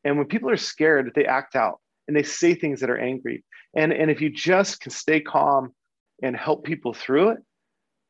And 0.04 0.18
when 0.18 0.28
people 0.28 0.50
are 0.50 0.58
scared, 0.58 1.12
they 1.16 1.26
act 1.26 1.56
out 1.56 1.80
and 2.08 2.18
they 2.18 2.24
say 2.24 2.56
things 2.56 2.80
that 2.82 2.90
are 2.90 2.98
angry. 2.98 3.44
And, 3.76 3.94
and 3.94 4.10
if 4.10 4.20
you 4.20 4.30
just 4.30 4.82
can 4.82 4.92
stay 4.92 5.22
calm 5.22 5.74
and 6.24 6.36
help 6.36 6.66
people 6.66 6.94
through 6.94 7.30
it, 7.30 7.38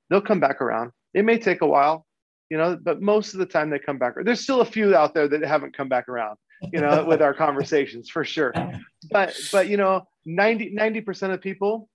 they'll 0.09 0.21
come 0.21 0.39
back 0.39 0.61
around. 0.61 0.91
It 1.13 1.25
may 1.25 1.37
take 1.37 1.61
a 1.61 1.67
while, 1.67 2.05
you 2.51 2.57
know, 2.57 2.77
but 2.79 3.01
most 3.01 3.33
of 3.33 3.39
the 3.39 3.45
time 3.45 3.69
they 3.69 3.79
come 3.79 3.97
back. 3.97 4.13
There's 4.25 4.41
still 4.41 4.59
a 4.59 4.65
few 4.65 4.93
out 4.93 5.13
there 5.13 5.25
that 5.25 5.41
haven't 5.41 5.75
come 5.75 5.87
back 5.87 6.09
around, 6.09 6.37
you 6.73 6.81
know, 6.81 7.05
with 7.07 7.21
our 7.21 7.33
conversations 7.33 8.09
for 8.09 8.25
sure. 8.25 8.53
But 9.09 9.33
but 9.53 9.69
you 9.69 9.77
know, 9.77 10.05
90 10.25 10.99
percent 10.99 11.31
of 11.31 11.39
people 11.39 11.87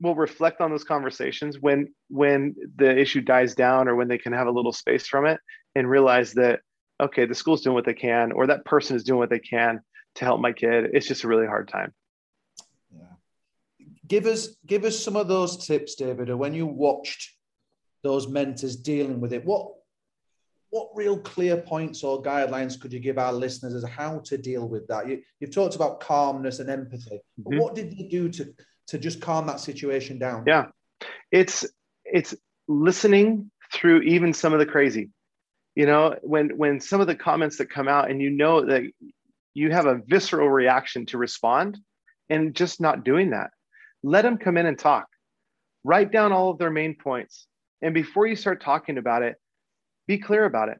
will 0.00 0.14
reflect 0.14 0.60
on 0.60 0.70
those 0.70 0.84
conversations 0.84 1.58
when 1.58 1.92
when 2.08 2.54
the 2.76 2.96
issue 2.96 3.20
dies 3.20 3.56
down 3.56 3.88
or 3.88 3.96
when 3.96 4.06
they 4.06 4.16
can 4.16 4.32
have 4.32 4.46
a 4.46 4.52
little 4.52 4.72
space 4.72 5.08
from 5.08 5.26
it 5.26 5.40
and 5.74 5.90
realize 5.90 6.34
that 6.34 6.60
okay, 7.00 7.26
the 7.26 7.34
school's 7.34 7.62
doing 7.62 7.74
what 7.74 7.84
they 7.84 7.92
can 7.92 8.30
or 8.30 8.46
that 8.46 8.64
person 8.64 8.94
is 8.94 9.02
doing 9.02 9.18
what 9.18 9.30
they 9.30 9.40
can 9.40 9.80
to 10.14 10.24
help 10.24 10.40
my 10.40 10.52
kid. 10.52 10.90
It's 10.92 11.08
just 11.08 11.24
a 11.24 11.28
really 11.28 11.48
hard 11.48 11.66
time. 11.66 11.92
Yeah. 12.92 13.06
Give 14.06 14.26
us 14.26 14.54
give 14.64 14.84
us 14.84 14.96
some 14.96 15.16
of 15.16 15.26
those 15.26 15.66
tips, 15.66 15.96
David, 15.96 16.30
or 16.30 16.36
when 16.36 16.54
you 16.54 16.68
watched 16.68 17.32
those 18.04 18.28
mentors 18.28 18.76
dealing 18.76 19.20
with 19.20 19.32
it. 19.32 19.44
What 19.44 19.72
what 20.70 20.88
real 20.94 21.18
clear 21.18 21.56
points 21.56 22.02
or 22.02 22.22
guidelines 22.22 22.80
could 22.80 22.92
you 22.92 23.00
give 23.00 23.18
our 23.18 23.32
listeners 23.32 23.74
as 23.74 23.84
how 23.84 24.20
to 24.20 24.38
deal 24.38 24.68
with 24.68 24.86
that? 24.88 25.08
You, 25.08 25.22
have 25.40 25.50
talked 25.50 25.74
about 25.74 26.00
calmness 26.00 26.60
and 26.60 26.70
empathy, 26.70 27.20
mm-hmm. 27.40 27.58
what 27.58 27.74
did 27.74 27.92
you 27.92 28.08
do 28.08 28.28
to 28.30 28.54
to 28.88 28.98
just 28.98 29.20
calm 29.20 29.46
that 29.46 29.60
situation 29.60 30.18
down? 30.18 30.44
Yeah, 30.46 30.66
it's 31.30 31.66
it's 32.04 32.34
listening 32.68 33.50
through 33.72 34.02
even 34.02 34.32
some 34.32 34.52
of 34.52 34.58
the 34.58 34.66
crazy. 34.66 35.10
You 35.74 35.86
know, 35.86 36.16
when 36.22 36.56
when 36.56 36.80
some 36.80 37.00
of 37.00 37.06
the 37.06 37.14
comments 37.14 37.58
that 37.58 37.70
come 37.70 37.88
out, 37.88 38.10
and 38.10 38.20
you 38.20 38.30
know 38.30 38.64
that 38.66 38.82
you 39.54 39.70
have 39.72 39.86
a 39.86 40.00
visceral 40.06 40.48
reaction 40.48 41.06
to 41.06 41.18
respond, 41.18 41.78
and 42.28 42.54
just 42.54 42.80
not 42.80 43.04
doing 43.04 43.30
that. 43.30 43.50
Let 44.02 44.22
them 44.22 44.38
come 44.38 44.56
in 44.56 44.66
and 44.66 44.78
talk. 44.78 45.06
Write 45.84 46.12
down 46.12 46.32
all 46.32 46.50
of 46.50 46.58
their 46.58 46.70
main 46.70 46.94
points 46.94 47.46
and 47.82 47.94
before 47.94 48.26
you 48.26 48.36
start 48.36 48.62
talking 48.62 48.98
about 48.98 49.22
it, 49.22 49.36
be 50.10 50.18
clear 50.18 50.44
about 50.44 50.68
it. 50.68 50.78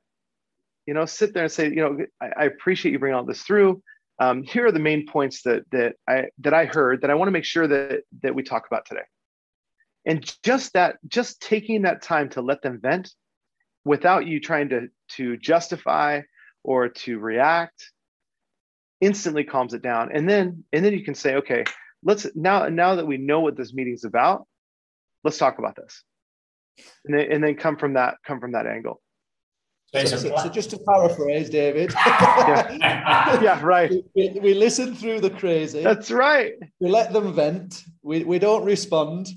You 0.86 0.94
know, 0.94 1.06
sit 1.06 1.32
there 1.32 1.44
and 1.44 1.52
say, 1.52 1.68
you 1.68 1.76
know, 1.76 1.98
I, 2.20 2.42
I 2.42 2.44
appreciate 2.46 2.90
you 2.90 2.98
bringing 2.98 3.16
all 3.16 3.24
this 3.24 3.42
through. 3.42 3.80
Um, 4.18 4.42
here 4.42 4.66
are 4.66 4.72
the 4.72 4.80
main 4.80 5.06
points 5.06 5.42
that 5.42 5.62
that 5.70 5.94
I 6.08 6.26
that 6.38 6.52
I 6.52 6.64
heard 6.64 7.02
that 7.02 7.10
I 7.10 7.14
want 7.14 7.28
to 7.28 7.32
make 7.32 7.44
sure 7.44 7.68
that 7.68 8.02
that 8.22 8.34
we 8.34 8.42
talk 8.42 8.66
about 8.66 8.86
today. 8.86 9.06
And 10.04 10.18
just 10.42 10.72
that, 10.72 10.96
just 11.06 11.40
taking 11.40 11.82
that 11.82 12.02
time 12.02 12.30
to 12.30 12.42
let 12.42 12.62
them 12.62 12.80
vent 12.80 13.14
without 13.84 14.26
you 14.26 14.40
trying 14.40 14.68
to 14.70 14.88
to 15.16 15.36
justify 15.36 16.22
or 16.64 16.88
to 16.88 17.18
react 17.18 17.92
instantly 19.00 19.44
calms 19.44 19.72
it 19.72 19.80
down 19.80 20.10
and 20.12 20.28
then 20.28 20.62
and 20.74 20.84
then 20.84 20.92
you 20.92 21.02
can 21.02 21.14
say 21.14 21.36
okay 21.36 21.64
let's 22.04 22.26
now 22.34 22.68
now 22.68 22.96
that 22.96 23.06
we 23.06 23.16
know 23.16 23.40
what 23.40 23.56
this 23.56 23.72
meeting's 23.72 24.04
about 24.04 24.46
let's 25.24 25.38
talk 25.38 25.58
about 25.58 25.74
this 25.74 26.04
and 27.04 27.14
then, 27.14 27.32
and 27.32 27.44
then 27.44 27.54
come 27.56 27.76
from 27.76 27.94
that 27.94 28.16
come 28.26 28.40
from 28.40 28.52
that 28.52 28.66
angle. 28.66 29.00
So, 29.92 30.04
so, 30.04 30.16
so, 30.36 30.48
just 30.48 30.70
to 30.70 30.78
paraphrase, 30.78 31.50
David. 31.50 31.92
yeah. 32.06 33.42
yeah, 33.42 33.60
right. 33.60 33.90
We, 34.14 34.38
we, 34.40 34.54
listen 34.54 34.94
through 34.94 35.20
the 35.20 35.30
crazy. 35.30 35.82
That's 35.82 36.12
right. 36.12 36.52
We 36.78 36.88
let 36.88 37.12
them 37.12 37.34
vent. 37.34 37.82
We, 38.02 38.22
we 38.22 38.38
don't 38.38 38.64
respond. 38.64 39.28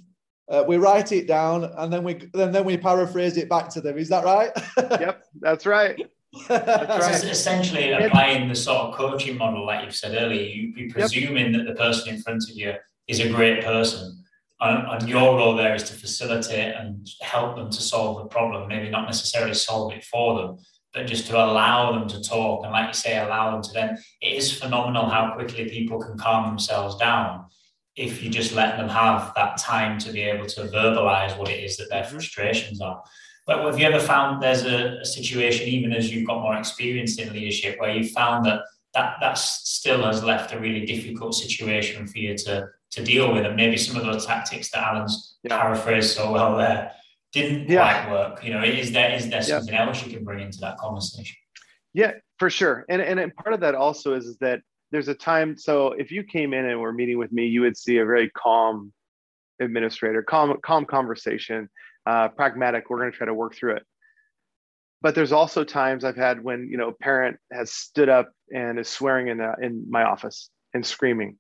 Uh, 0.48 0.64
we 0.68 0.78
write 0.78 1.12
it 1.12 1.28
down, 1.28 1.64
and 1.78 1.92
then 1.92 2.04
we 2.04 2.30
and 2.36 2.54
then 2.54 2.66
we 2.66 2.78
paraphrase 2.78 3.38
it 3.38 3.50
back 3.50 3.70
to 3.70 3.82
them. 3.82 3.98
Is 3.98 4.10
that 4.10 4.26
right? 4.26 4.52
yep, 5.00 5.24
that's 5.40 5.66
right. 5.66 6.00
That's 6.48 7.08
right. 7.08 7.24
essentially 7.24 7.92
applying 7.92 8.48
the 8.48 8.56
sort 8.56 8.90
of 8.90 8.96
coaching 8.96 9.38
model, 9.38 9.66
like 9.66 9.84
you've 9.84 9.96
said 9.96 10.16
earlier. 10.22 10.44
you'd 10.44 10.76
be 10.76 10.88
presuming 10.90 11.54
yep. 11.54 11.66
that 11.66 11.72
the 11.72 11.76
person 11.76 12.14
in 12.14 12.22
front 12.22 12.44
of 12.50 12.56
you 12.56 12.74
is 13.08 13.22
a 13.22 13.30
great 13.30 13.64
person 13.64 14.23
and, 14.64 15.10
your 15.10 15.36
role 15.38 15.56
there 15.56 15.76
is 15.76 15.84
to 15.84 15.94
facilitate 15.94 16.76
and 16.76 17.08
help 17.22 17.56
them 17.56 17.70
to 17.70 17.82
solve 17.82 18.18
the 18.18 18.26
problem, 18.26 18.68
maybe 18.68 18.90
not 18.90 19.06
necessarily 19.06 19.54
solve 19.54 19.94
it 19.94 20.04
for 20.04 20.42
them, 20.42 20.58
but 20.94 21.08
just 21.08 21.28
to 21.28 21.36
allow 21.36 21.92
them 21.92 22.08
to 22.08 22.22
talk. 22.22 22.64
And 22.64 22.72
like 22.72 22.88
you 22.88 22.94
say, 22.94 23.18
allow 23.18 23.52
them 23.52 23.62
to 23.64 23.72
then, 23.74 23.98
it 24.22 24.34
is 24.34 24.58
phenomenal 24.58 25.10
how 25.10 25.34
quickly 25.34 25.70
people 25.70 26.00
can 26.02 26.18
calm 26.18 26.46
themselves 26.46 26.96
down 26.96 27.46
if 27.96 28.24
you 28.24 28.30
just 28.30 28.54
let 28.54 28.78
them 28.78 28.90
have 28.90 29.34
that 29.36 29.58
time 29.58 30.00
to 30.00 30.12
be 30.12 30.22
able 30.22 30.48
to 30.48 30.62
verbalize 30.62 31.38
what 31.38 31.50
it 31.50 31.64
is 31.64 31.78
that 31.78 31.90
their 31.90 32.04
mm-hmm. 32.04 32.14
frustrations 32.14 32.82
are. 32.82 33.04
But 33.46 33.66
have 33.66 33.78
you 33.78 33.86
ever 33.86 34.00
found 34.00 34.42
there's 34.42 34.64
a, 34.64 35.00
a 35.02 35.06
situation, 35.06 35.68
even 35.68 35.92
as 35.94 36.12
you've 36.12 36.28
got 36.28 36.42
more 36.42 36.56
experience 36.56 37.18
in 37.20 37.34
leadership, 37.34 37.80
where 37.80 37.92
you've 37.92 38.12
found 38.12 38.46
that 38.46 38.62
that 38.94 39.16
that 39.22 39.38
still 39.38 40.04
has 40.06 40.24
left 40.24 40.54
a 40.54 40.60
really 40.60 40.86
difficult 40.86 41.34
situation 41.36 42.08
for 42.08 42.20
you 42.20 42.38
to 42.38 42.68
to 42.94 43.04
deal 43.04 43.34
with. 43.34 43.46
And 43.46 43.56
maybe 43.56 43.78
some 43.78 43.98
of 43.98 44.04
those 44.04 44.26
tactics 44.26 44.70
that 44.72 44.84
Alan's 44.84 45.38
yeah. 45.44 45.60
paraphrased 45.60 46.16
so 46.16 46.32
well 46.32 46.58
there 46.58 46.92
didn't 47.34 47.68
yeah. 47.68 48.04
quite 48.04 48.12
work. 48.12 48.44
You 48.44 48.54
know, 48.54 48.64
is 48.64 48.92
there 48.92 49.12
is 49.14 49.30
there 49.30 49.40
yeah. 49.40 49.60
something 49.60 49.76
else 49.76 50.06
you 50.06 50.12
can 50.16 50.24
bring 50.24 50.40
into 50.40 50.60
that 50.60 50.78
conversation? 50.78 51.36
Yeah, 51.94 52.14
for 52.40 52.50
sure. 52.50 52.86
And 52.90 53.02
and 53.02 53.36
part 53.36 53.54
of 53.54 53.60
that 53.62 53.76
also 53.76 54.16
is, 54.16 54.26
is 54.26 54.38
that 54.38 54.62
there's 54.92 55.08
a 55.08 55.16
time. 55.16 55.58
So 55.58 55.94
if 55.94 56.12
you 56.12 56.24
came 56.24 56.54
in 56.54 56.66
and 56.66 56.80
were 56.80 56.94
meeting 56.94 57.18
with 57.18 57.32
me, 57.32 57.48
you 57.48 57.62
would 57.62 57.76
see 57.76 57.98
a 57.98 58.06
very 58.06 58.30
calm 58.30 58.94
administrator, 59.60 60.22
calm 60.22 60.58
calm 60.64 60.86
conversation, 60.86 61.70
uh, 62.06 62.30
pragmatic. 62.30 62.90
We're 62.90 63.00
going 63.00 63.12
to 63.12 63.18
try 63.18 63.26
to 63.26 63.34
work 63.34 63.56
through 63.56 63.78
it. 63.78 63.84
But 65.02 65.16
there's 65.16 65.34
also 65.34 65.64
times 65.64 66.06
I've 66.06 66.16
had 66.16 66.44
when 66.44 66.70
you 66.70 66.78
know 66.78 66.90
a 66.90 66.94
parent 66.94 67.38
has 67.52 67.74
stood 67.74 68.10
up 68.10 68.32
and 68.54 68.80
is 68.80 68.88
swearing 68.88 69.28
in 69.28 69.40
the, 69.40 69.54
in 69.62 69.86
my 69.90 70.04
office 70.04 70.50
and 70.74 70.86
screaming 70.86 71.38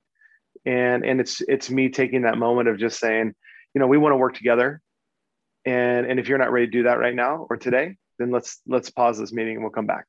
and 0.65 1.05
and 1.05 1.19
it's 1.21 1.41
it's 1.41 1.69
me 1.69 1.89
taking 1.89 2.23
that 2.23 2.37
moment 2.37 2.69
of 2.69 2.77
just 2.79 2.99
saying 2.99 3.33
you 3.73 3.79
know 3.79 3.87
we 3.87 3.97
want 3.97 4.13
to 4.13 4.17
work 4.17 4.35
together 4.35 4.81
and 5.65 6.05
and 6.05 6.19
if 6.19 6.27
you're 6.27 6.37
not 6.37 6.51
ready 6.51 6.67
to 6.67 6.71
do 6.71 6.83
that 6.83 6.99
right 6.99 7.15
now 7.15 7.45
or 7.49 7.57
today 7.57 7.95
then 8.19 8.31
let's 8.31 8.59
let's 8.67 8.89
pause 8.91 9.19
this 9.19 9.33
meeting 9.33 9.55
and 9.55 9.63
we'll 9.63 9.71
come 9.71 9.87
back 9.87 10.05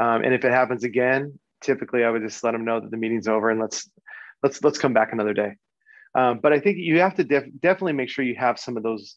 Um, 0.00 0.24
and 0.24 0.34
if 0.34 0.44
it 0.44 0.52
happens 0.52 0.84
again, 0.84 1.38
typically 1.62 2.04
I 2.04 2.10
would 2.10 2.22
just 2.22 2.42
let 2.44 2.52
them 2.52 2.64
know 2.64 2.80
that 2.80 2.90
the 2.90 2.96
meeting's 2.96 3.28
over 3.28 3.50
and 3.50 3.60
let's 3.60 3.90
let's 4.42 4.62
let's 4.62 4.78
come 4.78 4.92
back 4.92 5.12
another 5.12 5.34
day. 5.34 5.54
Um, 6.14 6.40
but 6.42 6.52
I 6.52 6.60
think 6.60 6.78
you 6.78 7.00
have 7.00 7.14
to 7.16 7.24
def- 7.24 7.50
definitely 7.60 7.94
make 7.94 8.10
sure 8.10 8.24
you 8.24 8.36
have 8.36 8.58
some 8.58 8.76
of 8.76 8.82
those 8.82 9.16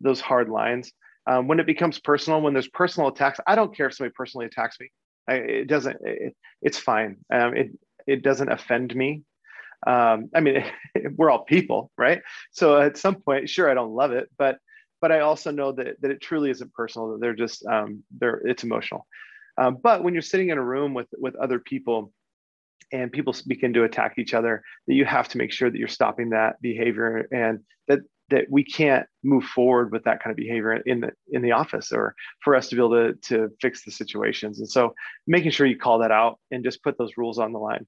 those 0.00 0.20
hard 0.20 0.48
lines. 0.48 0.92
Um, 1.26 1.48
when 1.48 1.60
it 1.60 1.66
becomes 1.66 1.98
personal, 1.98 2.40
when 2.40 2.52
there's 2.52 2.68
personal 2.68 3.08
attacks, 3.08 3.40
I 3.46 3.56
don't 3.56 3.74
care 3.76 3.86
if 3.88 3.94
somebody 3.94 4.14
personally 4.16 4.46
attacks 4.46 4.78
me. 4.80 4.90
I, 5.28 5.34
it 5.34 5.68
doesn't. 5.68 5.96
It, 6.04 6.36
it's 6.62 6.78
fine. 6.78 7.18
Um, 7.32 7.56
it 7.56 7.70
it 8.06 8.22
doesn't 8.22 8.50
offend 8.52 8.94
me. 8.94 9.22
Um, 9.86 10.30
I 10.34 10.40
mean, 10.40 10.64
we're 11.16 11.30
all 11.30 11.44
people, 11.44 11.90
right? 11.96 12.22
So 12.52 12.80
at 12.80 12.96
some 12.96 13.16
point, 13.16 13.48
sure, 13.48 13.70
I 13.70 13.74
don't 13.74 13.94
love 13.94 14.12
it, 14.12 14.30
but 14.38 14.58
but 15.00 15.12
I 15.12 15.20
also 15.20 15.50
know 15.50 15.72
that 15.72 16.00
that 16.00 16.10
it 16.10 16.20
truly 16.20 16.50
isn't 16.50 16.72
personal. 16.72 17.12
That 17.12 17.20
they're 17.20 17.34
just 17.34 17.64
um, 17.66 18.02
they're 18.18 18.40
it's 18.44 18.64
emotional. 18.64 19.06
Um, 19.58 19.78
but 19.82 20.02
when 20.02 20.14
you're 20.14 20.22
sitting 20.22 20.50
in 20.50 20.58
a 20.58 20.64
room 20.64 20.94
with 20.94 21.08
with 21.18 21.34
other 21.36 21.58
people, 21.58 22.12
and 22.92 23.12
people 23.12 23.34
begin 23.46 23.72
to 23.74 23.84
attack 23.84 24.14
each 24.18 24.34
other, 24.34 24.62
that 24.86 24.94
you 24.94 25.04
have 25.04 25.28
to 25.28 25.38
make 25.38 25.52
sure 25.52 25.70
that 25.70 25.78
you're 25.78 25.88
stopping 25.88 26.30
that 26.30 26.60
behavior 26.60 27.28
and 27.32 27.60
that 27.88 28.00
that 28.28 28.46
we 28.50 28.64
can't 28.64 29.06
move 29.22 29.44
forward 29.44 29.92
with 29.92 30.02
that 30.04 30.20
kind 30.22 30.32
of 30.32 30.36
behavior 30.36 30.72
in 30.72 31.00
the 31.00 31.12
in 31.30 31.42
the 31.42 31.52
office 31.52 31.92
or 31.92 32.14
for 32.42 32.56
us 32.56 32.68
to 32.68 32.74
be 32.74 32.80
able 32.80 32.90
to 32.90 33.14
to 33.22 33.48
fix 33.60 33.84
the 33.84 33.90
situations 33.90 34.58
and 34.58 34.68
so 34.68 34.94
making 35.26 35.50
sure 35.50 35.66
you 35.66 35.78
call 35.78 35.98
that 36.00 36.10
out 36.10 36.38
and 36.50 36.64
just 36.64 36.82
put 36.82 36.98
those 36.98 37.12
rules 37.16 37.38
on 37.38 37.52
the 37.52 37.58
line 37.58 37.86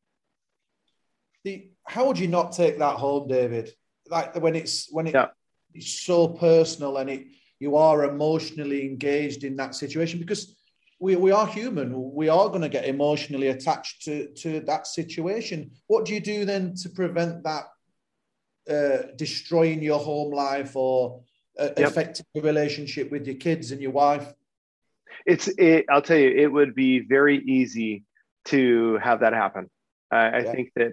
the, 1.44 1.70
how 1.86 2.06
would 2.06 2.18
you 2.18 2.28
not 2.28 2.52
take 2.52 2.78
that 2.78 2.96
home 2.96 3.28
david 3.28 3.70
like 4.08 4.34
when 4.40 4.56
it's 4.56 4.88
when 4.90 5.06
it, 5.06 5.14
yeah. 5.14 5.28
it's 5.74 6.00
so 6.00 6.28
personal 6.28 6.96
and 6.98 7.10
it 7.10 7.26
you 7.60 7.76
are 7.76 8.04
emotionally 8.04 8.86
engaged 8.86 9.44
in 9.44 9.56
that 9.56 9.74
situation 9.74 10.18
because 10.18 10.56
we, 11.00 11.16
we 11.16 11.30
are 11.30 11.46
human 11.46 12.12
we 12.14 12.28
are 12.28 12.48
going 12.48 12.62
to 12.62 12.68
get 12.68 12.86
emotionally 12.86 13.48
attached 13.48 14.02
to 14.04 14.28
to 14.34 14.60
that 14.60 14.86
situation 14.86 15.70
what 15.86 16.04
do 16.04 16.14
you 16.14 16.20
do 16.20 16.44
then 16.44 16.74
to 16.74 16.88
prevent 16.88 17.42
that 17.44 17.64
uh, 18.68 18.98
destroying 19.16 19.82
your 19.82 19.98
home 19.98 20.32
life 20.32 20.76
or 20.76 21.22
uh, 21.58 21.70
yep. 21.76 21.88
affecting 21.88 22.26
your 22.34 22.44
relationship 22.44 23.10
with 23.10 23.26
your 23.26 23.36
kids 23.36 23.72
and 23.72 23.80
your 23.80 23.92
wife? 23.92 24.32
It's. 25.26 25.48
It, 25.58 25.86
I'll 25.88 26.02
tell 26.02 26.18
you, 26.18 26.30
it 26.30 26.52
would 26.52 26.74
be 26.74 27.00
very 27.00 27.38
easy 27.38 28.04
to 28.46 28.98
have 29.02 29.20
that 29.20 29.32
happen. 29.32 29.70
I, 30.10 30.38
I 30.38 30.42
think 30.42 30.72
that 30.76 30.92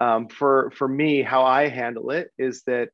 um, 0.00 0.28
for 0.28 0.72
for 0.76 0.88
me, 0.88 1.22
how 1.22 1.44
I 1.44 1.68
handle 1.68 2.10
it 2.10 2.30
is 2.38 2.62
that 2.62 2.88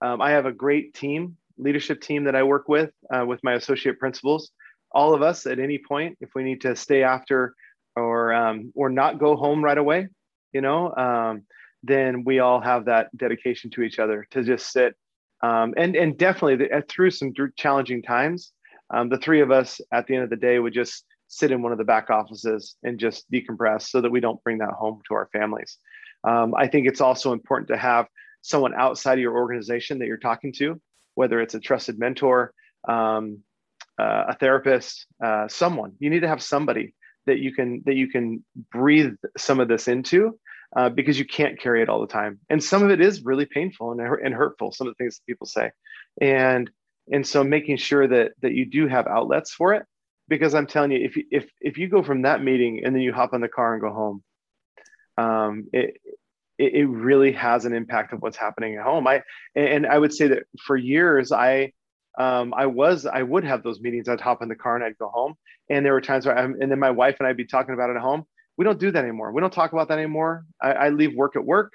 um, 0.00 0.20
I 0.20 0.30
have 0.30 0.46
a 0.46 0.52
great 0.52 0.94
team, 0.94 1.36
leadership 1.58 2.00
team 2.00 2.24
that 2.24 2.36
I 2.36 2.42
work 2.42 2.68
with, 2.68 2.90
uh, 3.12 3.24
with 3.26 3.40
my 3.42 3.54
associate 3.54 3.98
principals. 3.98 4.50
All 4.92 5.14
of 5.14 5.22
us, 5.22 5.46
at 5.46 5.58
any 5.58 5.78
point, 5.78 6.18
if 6.20 6.30
we 6.34 6.42
need 6.42 6.60
to 6.62 6.76
stay 6.76 7.02
after 7.02 7.54
or 7.96 8.32
um, 8.32 8.72
or 8.74 8.90
not 8.90 9.18
go 9.18 9.36
home 9.36 9.64
right 9.64 9.78
away, 9.78 10.08
you 10.52 10.60
know, 10.60 10.94
um, 10.94 11.42
then 11.82 12.24
we 12.24 12.40
all 12.40 12.60
have 12.60 12.84
that 12.86 13.14
dedication 13.16 13.70
to 13.70 13.82
each 13.82 13.98
other 13.98 14.26
to 14.30 14.42
just 14.42 14.70
sit 14.70 14.94
um, 15.42 15.74
and 15.76 15.96
and 15.96 16.18
definitely 16.18 16.56
the, 16.56 16.76
uh, 16.76 16.80
through 16.88 17.10
some 17.10 17.32
challenging 17.56 18.02
times 18.02 18.52
um, 18.90 19.08
the 19.08 19.18
three 19.18 19.40
of 19.40 19.50
us 19.50 19.80
at 19.92 20.06
the 20.06 20.14
end 20.14 20.24
of 20.24 20.30
the 20.30 20.36
day 20.36 20.58
would 20.58 20.74
just 20.74 21.04
sit 21.28 21.52
in 21.52 21.62
one 21.62 21.72
of 21.72 21.78
the 21.78 21.84
back 21.84 22.10
offices 22.10 22.76
and 22.82 22.98
just 22.98 23.30
decompress 23.30 23.82
so 23.82 24.00
that 24.00 24.10
we 24.10 24.20
don't 24.20 24.42
bring 24.42 24.58
that 24.58 24.72
home 24.72 25.00
to 25.08 25.14
our 25.14 25.28
families 25.32 25.78
um, 26.24 26.54
i 26.56 26.66
think 26.66 26.86
it's 26.86 27.00
also 27.00 27.32
important 27.32 27.68
to 27.68 27.76
have 27.76 28.06
someone 28.42 28.74
outside 28.74 29.14
of 29.14 29.20
your 29.20 29.36
organization 29.36 29.98
that 29.98 30.06
you're 30.06 30.16
talking 30.16 30.52
to 30.52 30.80
whether 31.14 31.40
it's 31.40 31.54
a 31.54 31.60
trusted 31.60 31.98
mentor 31.98 32.52
um, 32.88 33.38
uh, 33.98 34.24
a 34.28 34.34
therapist 34.36 35.06
uh, 35.22 35.46
someone 35.48 35.92
you 35.98 36.10
need 36.10 36.20
to 36.20 36.28
have 36.28 36.42
somebody 36.42 36.94
that 37.26 37.38
you 37.38 37.52
can 37.52 37.82
that 37.86 37.94
you 37.94 38.08
can 38.08 38.44
breathe 38.72 39.14
some 39.36 39.60
of 39.60 39.68
this 39.68 39.88
into 39.88 40.38
uh, 40.76 40.88
because 40.88 41.18
you 41.18 41.24
can't 41.24 41.60
carry 41.60 41.82
it 41.82 41.88
all 41.88 42.00
the 42.00 42.06
time. 42.06 42.38
And 42.48 42.62
some 42.62 42.82
of 42.82 42.90
it 42.90 43.00
is 43.00 43.24
really 43.24 43.46
painful 43.46 43.92
and, 43.92 44.00
and 44.00 44.34
hurtful, 44.34 44.72
some 44.72 44.86
of 44.86 44.94
the 44.94 45.02
things 45.02 45.16
that 45.16 45.26
people 45.26 45.46
say. 45.46 45.70
And 46.20 46.70
and 47.12 47.26
so 47.26 47.42
making 47.42 47.78
sure 47.78 48.06
that 48.06 48.32
that 48.42 48.52
you 48.52 48.66
do 48.66 48.86
have 48.86 49.06
outlets 49.06 49.52
for 49.52 49.74
it, 49.74 49.84
because 50.28 50.54
I'm 50.54 50.66
telling 50.66 50.92
you, 50.92 51.04
if 51.04 51.16
if 51.30 51.50
if 51.60 51.78
you 51.78 51.88
go 51.88 52.02
from 52.02 52.22
that 52.22 52.42
meeting 52.42 52.82
and 52.84 52.94
then 52.94 53.02
you 53.02 53.12
hop 53.12 53.32
on 53.32 53.40
the 53.40 53.48
car 53.48 53.72
and 53.72 53.82
go 53.82 53.92
home, 53.92 54.22
um, 55.18 55.66
it 55.72 56.00
it, 56.60 56.74
it 56.74 56.86
really 56.86 57.32
has 57.32 57.64
an 57.64 57.72
impact 57.72 58.12
of 58.12 58.20
what's 58.22 58.36
happening 58.36 58.76
at 58.76 58.84
home. 58.84 59.06
I 59.06 59.22
and 59.54 59.86
I 59.86 59.98
would 59.98 60.12
say 60.12 60.28
that 60.28 60.44
for 60.66 60.76
years 60.76 61.32
I 61.32 61.72
um, 62.18 62.52
I 62.56 62.66
was 62.66 63.06
I 63.06 63.22
would 63.22 63.44
have 63.44 63.62
those 63.62 63.80
meetings. 63.80 64.08
I'd 64.08 64.20
hop 64.20 64.42
in 64.42 64.48
the 64.48 64.54
car 64.54 64.76
and 64.76 64.84
I'd 64.84 64.98
go 64.98 65.08
home, 65.08 65.34
and 65.70 65.84
there 65.84 65.92
were 65.92 66.00
times 66.00 66.26
where 66.26 66.36
I'm, 66.36 66.60
and 66.60 66.70
then 66.70 66.78
my 66.78 66.90
wife 66.90 67.16
and 67.18 67.26
I'd 67.26 67.36
be 67.36 67.46
talking 67.46 67.74
about 67.74 67.90
it 67.90 67.96
at 67.96 68.02
home, 68.02 68.24
we 68.56 68.64
don't 68.64 68.78
do 68.78 68.90
that 68.90 69.02
anymore. 69.02 69.32
We 69.32 69.40
don't 69.40 69.52
talk 69.52 69.72
about 69.72 69.88
that 69.88 69.98
anymore. 69.98 70.44
I, 70.60 70.72
I 70.72 70.88
leave 70.90 71.14
work 71.14 71.34
at 71.36 71.44
work. 71.44 71.72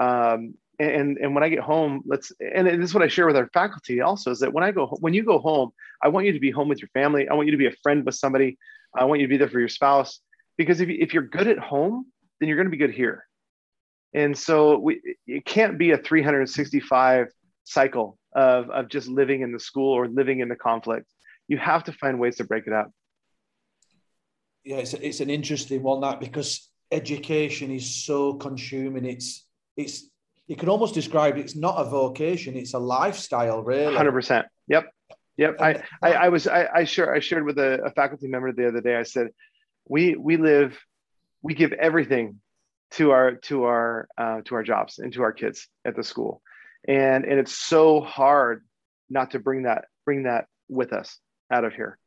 Um, 0.00 0.54
and, 0.78 1.18
and 1.18 1.34
when 1.34 1.44
I 1.44 1.50
get 1.50 1.60
home, 1.60 2.02
let's, 2.06 2.32
and 2.40 2.66
this 2.66 2.88
is 2.88 2.94
what 2.94 3.02
I 3.02 3.08
share 3.08 3.26
with 3.26 3.36
our 3.36 3.50
faculty 3.52 4.00
also 4.00 4.30
is 4.30 4.40
that 4.40 4.52
when 4.52 4.64
I 4.64 4.70
go, 4.70 4.86
when 5.00 5.12
you 5.12 5.24
go 5.24 5.38
home, 5.38 5.72
I 6.02 6.08
want 6.08 6.26
you 6.26 6.32
to 6.32 6.40
be 6.40 6.50
home 6.50 6.68
with 6.68 6.80
your 6.80 6.88
family. 6.94 7.28
I 7.28 7.34
want 7.34 7.48
you 7.48 7.52
to 7.52 7.58
be 7.58 7.66
a 7.66 7.76
friend 7.82 8.04
with 8.06 8.14
somebody. 8.14 8.56
I 8.96 9.04
want 9.04 9.20
you 9.20 9.26
to 9.26 9.30
be 9.30 9.36
there 9.36 9.50
for 9.50 9.60
your 9.60 9.68
spouse 9.68 10.20
because 10.56 10.80
if, 10.80 10.88
if 10.88 11.12
you're 11.12 11.22
good 11.22 11.48
at 11.48 11.58
home, 11.58 12.06
then 12.40 12.48
you're 12.48 12.56
going 12.56 12.66
to 12.66 12.70
be 12.70 12.78
good 12.78 12.94
here. 12.94 13.26
And 14.14 14.36
so 14.36 14.78
we, 14.78 15.00
it 15.26 15.44
can't 15.44 15.78
be 15.78 15.92
a 15.92 15.96
365 15.96 17.28
cycle 17.64 18.18
of, 18.34 18.70
of 18.70 18.88
just 18.88 19.08
living 19.08 19.42
in 19.42 19.52
the 19.52 19.60
school 19.60 19.92
or 19.92 20.08
living 20.08 20.40
in 20.40 20.48
the 20.48 20.56
conflict. 20.56 21.06
You 21.48 21.58
have 21.58 21.84
to 21.84 21.92
find 21.92 22.18
ways 22.18 22.36
to 22.36 22.44
break 22.44 22.66
it 22.66 22.72
up 22.72 22.90
yeah, 24.64 24.76
it's, 24.76 24.94
it's 24.94 25.20
an 25.20 25.30
interesting 25.30 25.82
one 25.82 26.00
that 26.02 26.20
because 26.20 26.70
education 26.90 27.70
is 27.70 28.04
so 28.04 28.34
consuming. 28.34 29.04
It's 29.04 29.46
it's 29.76 30.08
you 30.46 30.56
can 30.56 30.68
almost 30.68 30.94
describe 30.94 31.36
it's 31.36 31.56
not 31.56 31.76
a 31.76 31.84
vocation; 31.84 32.56
it's 32.56 32.74
a 32.74 32.78
lifestyle, 32.78 33.62
really. 33.62 33.94
Hundred 33.94 34.12
percent. 34.12 34.46
Yep. 34.68 34.90
Yep. 35.38 35.60
I, 35.60 35.82
I, 36.02 36.12
I 36.12 36.28
was 36.28 36.46
I, 36.46 36.68
I 36.74 36.84
sure 36.84 37.14
I 37.14 37.20
shared 37.20 37.44
with 37.44 37.58
a, 37.58 37.82
a 37.84 37.90
faculty 37.90 38.28
member 38.28 38.52
the 38.52 38.68
other 38.68 38.80
day. 38.80 38.96
I 38.96 39.02
said, 39.02 39.28
we 39.88 40.14
we 40.14 40.36
live, 40.36 40.78
we 41.42 41.54
give 41.54 41.72
everything 41.72 42.40
to 42.92 43.10
our 43.10 43.36
to 43.36 43.64
our 43.64 44.08
uh, 44.18 44.40
to 44.44 44.54
our 44.54 44.62
jobs 44.62 44.98
and 44.98 45.12
to 45.12 45.22
our 45.22 45.32
kids 45.32 45.68
at 45.84 45.96
the 45.96 46.02
school, 46.02 46.42
and 46.86 47.24
and 47.24 47.38
it's 47.38 47.58
so 47.58 48.00
hard 48.00 48.64
not 49.10 49.32
to 49.32 49.38
bring 49.38 49.64
that 49.64 49.86
bring 50.04 50.24
that 50.24 50.46
with 50.68 50.92
us 50.92 51.18
out 51.50 51.64
of 51.64 51.74
here, 51.74 51.98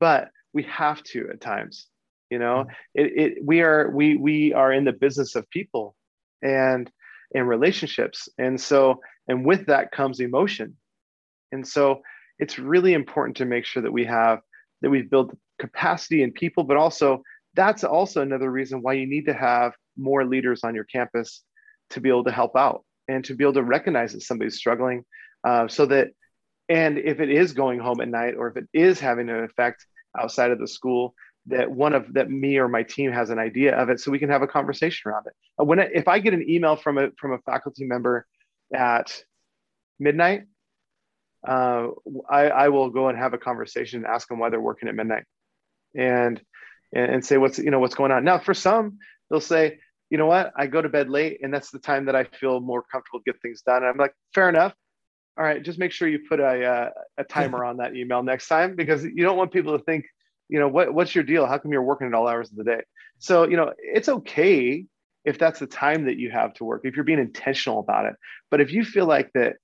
but 0.00 0.30
we 0.52 0.64
have 0.64 1.02
to 1.02 1.28
at 1.32 1.40
times 1.40 1.86
you 2.32 2.38
know? 2.38 2.64
Mm-hmm. 2.64 2.70
it, 2.94 3.12
it 3.16 3.44
we 3.44 3.60
are 3.60 3.90
we 3.90 4.16
we 4.16 4.54
are 4.54 4.72
in 4.72 4.86
the 4.86 4.92
business 4.92 5.36
of 5.36 5.48
people 5.50 5.94
and 6.40 6.90
and 7.34 7.46
relationships. 7.46 8.28
And 8.38 8.58
so 8.58 9.00
and 9.28 9.44
with 9.44 9.66
that 9.66 9.92
comes 9.92 10.18
emotion. 10.18 10.76
And 11.52 11.68
so 11.68 12.00
it's 12.38 12.58
really 12.58 12.94
important 12.94 13.36
to 13.36 13.44
make 13.44 13.66
sure 13.66 13.82
that 13.82 13.92
we 13.92 14.06
have 14.06 14.40
that 14.80 14.88
we 14.88 15.02
build 15.02 15.36
capacity 15.58 16.22
in 16.22 16.32
people 16.32 16.64
but 16.64 16.76
also 16.76 17.22
that's 17.54 17.84
also 17.84 18.22
another 18.22 18.50
reason 18.50 18.80
why 18.80 18.94
you 18.94 19.06
need 19.06 19.26
to 19.26 19.34
have 19.34 19.74
more 19.96 20.24
leaders 20.24 20.64
on 20.64 20.74
your 20.74 20.84
campus 20.84 21.42
to 21.90 22.00
be 22.00 22.08
able 22.08 22.24
to 22.24 22.32
help 22.32 22.56
out 22.56 22.84
and 23.08 23.24
to 23.24 23.34
be 23.34 23.44
able 23.44 23.54
to 23.54 23.62
recognize 23.62 24.12
that 24.12 24.22
somebody's 24.22 24.56
struggling 24.56 25.04
uh, 25.44 25.68
so 25.68 25.86
that 25.86 26.08
and 26.68 26.98
if 26.98 27.20
it 27.20 27.30
is 27.30 27.52
going 27.52 27.78
home 27.78 28.00
at 28.00 28.08
night 28.08 28.34
or 28.36 28.48
if 28.48 28.56
it 28.56 28.68
is 28.72 29.00
having 29.00 29.28
an 29.28 29.44
effect 29.44 29.84
outside 30.18 30.50
of 30.50 30.58
the 30.58 30.68
school 30.68 31.14
that 31.46 31.70
one 31.70 31.92
of 31.92 32.12
that 32.14 32.30
me 32.30 32.58
or 32.58 32.68
my 32.68 32.84
team 32.84 33.10
has 33.10 33.30
an 33.30 33.38
idea 33.38 33.76
of 33.76 33.88
it 33.88 33.98
so 33.98 34.10
we 34.10 34.18
can 34.18 34.30
have 34.30 34.42
a 34.42 34.46
conversation 34.46 35.10
around 35.10 35.26
it. 35.26 35.32
Uh, 35.60 35.64
when 35.64 35.78
if 35.78 36.08
i 36.08 36.18
get 36.18 36.34
an 36.34 36.48
email 36.48 36.76
from 36.76 36.98
a 36.98 37.10
from 37.18 37.32
a 37.32 37.38
faculty 37.38 37.84
member 37.84 38.26
at 38.74 39.22
midnight 39.98 40.44
uh, 41.46 41.88
I, 42.30 42.48
I 42.48 42.68
will 42.68 42.90
go 42.90 43.08
and 43.08 43.18
have 43.18 43.34
a 43.34 43.38
conversation 43.38 44.04
and 44.04 44.06
ask 44.06 44.28
them 44.28 44.38
why 44.38 44.50
they're 44.50 44.60
working 44.60 44.88
at 44.88 44.94
midnight 44.94 45.24
and 45.94 46.40
and 46.94 47.24
say 47.24 47.36
what's 47.38 47.58
you 47.58 47.70
know 47.70 47.80
what's 47.80 47.94
going 47.94 48.12
on. 48.12 48.24
Now 48.24 48.38
for 48.38 48.54
some 48.54 48.98
they'll 49.32 49.40
say 49.40 49.78
you 50.10 50.18
know 50.18 50.26
what? 50.26 50.52
I 50.54 50.66
go 50.66 50.82
to 50.82 50.90
bed 50.90 51.08
late 51.08 51.40
and 51.42 51.52
that's 51.52 51.70
the 51.70 51.78
time 51.78 52.04
that 52.04 52.14
i 52.14 52.24
feel 52.24 52.60
more 52.60 52.82
comfortable 52.82 53.20
to 53.20 53.24
get 53.24 53.40
things 53.40 53.62
done. 53.62 53.78
And 53.78 53.86
i'm 53.86 53.96
like 53.96 54.14
fair 54.34 54.50
enough. 54.50 54.74
All 55.38 55.44
right 55.44 55.62
just 55.62 55.78
make 55.78 55.90
sure 55.90 56.06
you 56.06 56.20
put 56.28 56.38
a, 56.38 56.64
uh, 56.64 56.90
a 57.16 57.24
timer 57.24 57.64
on 57.64 57.78
that 57.78 57.96
email 57.96 58.22
next 58.22 58.46
time 58.46 58.76
because 58.76 59.02
you 59.02 59.24
don't 59.24 59.38
want 59.38 59.50
people 59.50 59.76
to 59.76 59.82
think 59.84 60.04
you 60.50 60.60
know 60.60 60.68
what 60.68 60.92
what's 60.92 61.14
your 61.14 61.24
deal? 61.24 61.46
How 61.46 61.56
come 61.56 61.72
you're 61.72 61.82
working 61.82 62.06
at 62.08 62.14
all 62.14 62.28
hours 62.28 62.50
of 62.50 62.58
the 62.58 62.64
day? 62.64 62.82
So 63.18 63.48
you 63.48 63.56
know 63.56 63.72
it's 63.78 64.10
okay 64.10 64.84
if 65.24 65.38
that's 65.38 65.60
the 65.60 65.66
time 65.66 66.04
that 66.04 66.18
you 66.18 66.30
have 66.30 66.52
to 66.54 66.64
work 66.64 66.82
if 66.84 66.94
you're 66.94 67.06
being 67.06 67.18
intentional 67.18 67.80
about 67.80 68.04
it. 68.04 68.14
But 68.50 68.60
if 68.60 68.70
you 68.70 68.84
feel 68.84 69.06
like 69.06 69.30
that 69.32 69.56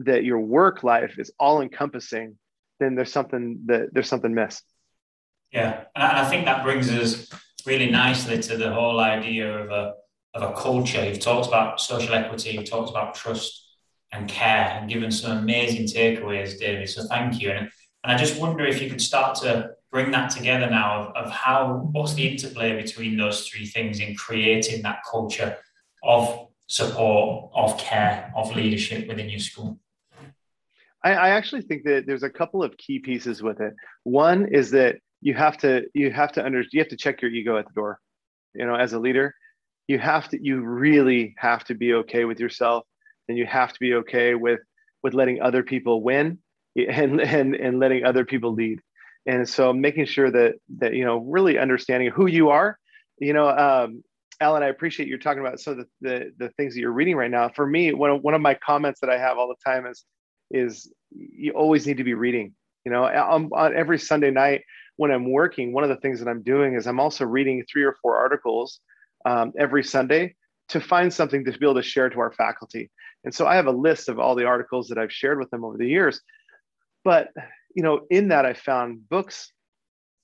that 0.00 0.24
your 0.24 0.40
work 0.40 0.84
life 0.84 1.18
is 1.18 1.32
all 1.40 1.62
encompassing 1.62 2.36
then 2.80 2.94
there's 2.94 3.10
something 3.10 3.60
that 3.64 3.88
there's 3.92 4.08
something 4.08 4.34
missed. 4.34 4.62
Yeah 5.52 5.84
and 5.94 6.04
i 6.04 6.28
think 6.28 6.44
that 6.44 6.62
brings 6.64 6.90
us 6.90 7.30
really 7.66 7.90
nicely 7.90 8.38
to 8.38 8.56
the 8.56 8.72
whole 8.72 9.00
idea 9.00 9.58
of 9.58 9.70
a 9.70 9.94
of 10.34 10.42
a 10.42 10.54
culture 10.54 11.04
you've 11.04 11.20
talked 11.20 11.48
about 11.48 11.80
social 11.80 12.14
equity 12.14 12.50
you've 12.50 12.68
talked 12.68 12.90
about 12.90 13.14
trust 13.14 13.76
and 14.12 14.28
care 14.28 14.76
and 14.78 14.88
given 14.88 15.10
some 15.10 15.38
amazing 15.38 15.84
takeaways 15.86 16.58
david 16.58 16.88
so 16.88 17.02
thank 17.08 17.40
you 17.40 17.50
and, 17.50 17.70
and 18.04 18.12
i 18.12 18.16
just 18.16 18.40
wonder 18.40 18.64
if 18.64 18.80
you 18.80 18.88
could 18.88 19.00
start 19.00 19.34
to 19.34 19.70
bring 19.90 20.10
that 20.10 20.30
together 20.30 20.68
now 20.68 21.00
of, 21.00 21.16
of 21.16 21.30
how 21.30 21.88
what's 21.92 22.14
the 22.14 22.28
interplay 22.28 22.80
between 22.80 23.16
those 23.16 23.46
three 23.46 23.66
things 23.66 24.00
in 24.00 24.14
creating 24.14 24.82
that 24.82 24.98
culture 25.10 25.56
of 26.02 26.48
support, 26.66 27.50
of 27.54 27.78
care, 27.78 28.32
of 28.36 28.54
leadership 28.54 29.08
within 29.08 29.28
your 29.28 29.38
school? 29.38 29.78
I, 31.02 31.12
I 31.12 31.28
actually 31.30 31.62
think 31.62 31.84
that 31.84 32.04
there's 32.06 32.24
a 32.24 32.30
couple 32.30 32.62
of 32.62 32.76
key 32.76 32.98
pieces 32.98 33.42
with 33.42 33.60
it. 33.60 33.74
One 34.04 34.46
is 34.52 34.70
that 34.72 34.96
you 35.20 35.34
have 35.34 35.56
to 35.58 35.86
you 35.94 36.10
have 36.10 36.32
to 36.32 36.44
under 36.44 36.64
you 36.70 36.80
have 36.80 36.88
to 36.88 36.96
check 36.96 37.22
your 37.22 37.30
ego 37.30 37.56
at 37.56 37.66
the 37.66 37.72
door. 37.72 38.00
You 38.54 38.66
know, 38.66 38.74
as 38.74 38.92
a 38.92 38.98
leader, 38.98 39.34
you 39.88 39.98
have 39.98 40.28
to 40.30 40.42
you 40.42 40.60
really 40.60 41.34
have 41.38 41.64
to 41.64 41.74
be 41.74 41.94
okay 41.94 42.24
with 42.24 42.40
yourself, 42.40 42.84
and 43.28 43.36
you 43.36 43.46
have 43.46 43.72
to 43.72 43.80
be 43.80 43.94
okay 43.94 44.34
with 44.34 44.60
with 45.02 45.14
letting 45.14 45.40
other 45.40 45.62
people 45.62 46.02
win 46.02 46.38
and 46.76 47.20
and 47.20 47.54
and 47.54 47.78
letting 47.78 48.04
other 48.04 48.24
people 48.24 48.52
lead. 48.52 48.80
And 49.26 49.48
so 49.48 49.72
making 49.72 50.06
sure 50.06 50.30
that 50.30 50.54
that 50.78 50.94
you 50.94 51.04
know 51.04 51.18
really 51.18 51.58
understanding 51.58 52.10
who 52.10 52.26
you 52.26 52.50
are. 52.50 52.78
You 53.18 53.32
know, 53.32 53.48
um, 53.48 54.04
Alan, 54.40 54.62
I 54.62 54.66
appreciate 54.68 55.08
you 55.08 55.18
talking 55.18 55.40
about 55.40 55.58
some 55.58 55.78
the, 55.78 55.86
the, 56.02 56.32
the 56.36 56.48
things 56.50 56.74
that 56.74 56.80
you're 56.80 56.92
reading 56.92 57.16
right 57.16 57.30
now. 57.30 57.48
For 57.48 57.66
me, 57.66 57.94
one 57.94 58.10
of, 58.10 58.22
one 58.22 58.34
of 58.34 58.42
my 58.42 58.54
comments 58.54 59.00
that 59.00 59.08
I 59.08 59.16
have 59.16 59.38
all 59.38 59.48
the 59.48 59.56
time 59.64 59.86
is 59.86 60.04
is 60.50 60.92
you 61.10 61.52
always 61.52 61.86
need 61.86 61.96
to 61.96 62.04
be 62.04 62.14
reading. 62.14 62.54
You 62.84 62.92
know, 62.92 63.04
on, 63.04 63.50
on 63.52 63.74
every 63.74 63.98
Sunday 63.98 64.30
night 64.30 64.62
when 64.96 65.10
I'm 65.10 65.30
working, 65.30 65.72
one 65.72 65.84
of 65.84 65.90
the 65.90 65.96
things 65.96 66.18
that 66.20 66.28
I'm 66.28 66.42
doing 66.42 66.74
is 66.74 66.86
I'm 66.86 67.00
also 67.00 67.24
reading 67.24 67.64
three 67.70 67.84
or 67.84 67.96
four 68.02 68.16
articles 68.16 68.80
um, 69.24 69.52
every 69.58 69.84
Sunday 69.84 70.34
to 70.68 70.80
find 70.80 71.12
something 71.12 71.44
to 71.44 71.52
be 71.52 71.64
able 71.64 71.74
to 71.74 71.82
share 71.82 72.08
to 72.08 72.20
our 72.20 72.32
faculty. 72.32 72.90
And 73.24 73.34
so 73.34 73.46
I 73.46 73.56
have 73.56 73.66
a 73.66 73.72
list 73.72 74.08
of 74.08 74.18
all 74.18 74.34
the 74.34 74.44
articles 74.44 74.88
that 74.88 74.98
I've 74.98 75.12
shared 75.12 75.38
with 75.38 75.50
them 75.50 75.64
over 75.64 75.76
the 75.76 75.88
years. 75.88 76.20
But 77.04 77.28
you 77.74 77.82
know, 77.82 78.00
in 78.10 78.28
that 78.28 78.46
I 78.46 78.54
found 78.54 79.08
books 79.08 79.52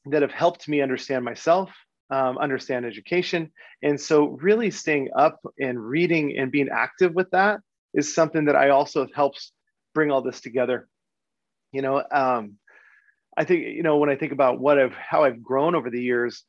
that 0.07 0.23
have 0.23 0.33
helped 0.33 0.69
me 0.69 0.81
understand 0.81 1.25
myself, 1.25 1.71
um, 2.11 2.39
understand 2.39 2.87
education, 2.87 3.51
and 3.83 4.01
so 4.01 4.39
really 4.41 4.71
staying 4.71 5.11
up 5.17 5.39
and 5.61 5.79
reading 5.79 6.39
and 6.39 6.51
being 6.51 6.69
active 6.71 7.15
with 7.15 7.31
that 7.31 7.61
is 7.95 8.15
something 8.15 8.47
that 8.47 8.57
I 8.57 8.71
also 8.71 9.07
helps 9.15 9.53
bring 9.95 10.11
all 10.11 10.23
this 10.23 10.41
together. 10.41 10.89
You 11.73 11.83
know, 11.83 12.03
um, 12.11 12.57
I 13.37 13.45
think 13.45 13.67
you 13.67 13.83
know 13.83 13.97
when 13.97 14.11
I 14.11 14.17
think 14.17 14.33
about 14.33 14.61
what 14.61 14.79
I've 14.79 14.95
how 14.95 15.25
I've 15.25 15.43
grown 15.43 15.75
over 15.75 15.91
the 15.91 16.03
years, 16.03 16.45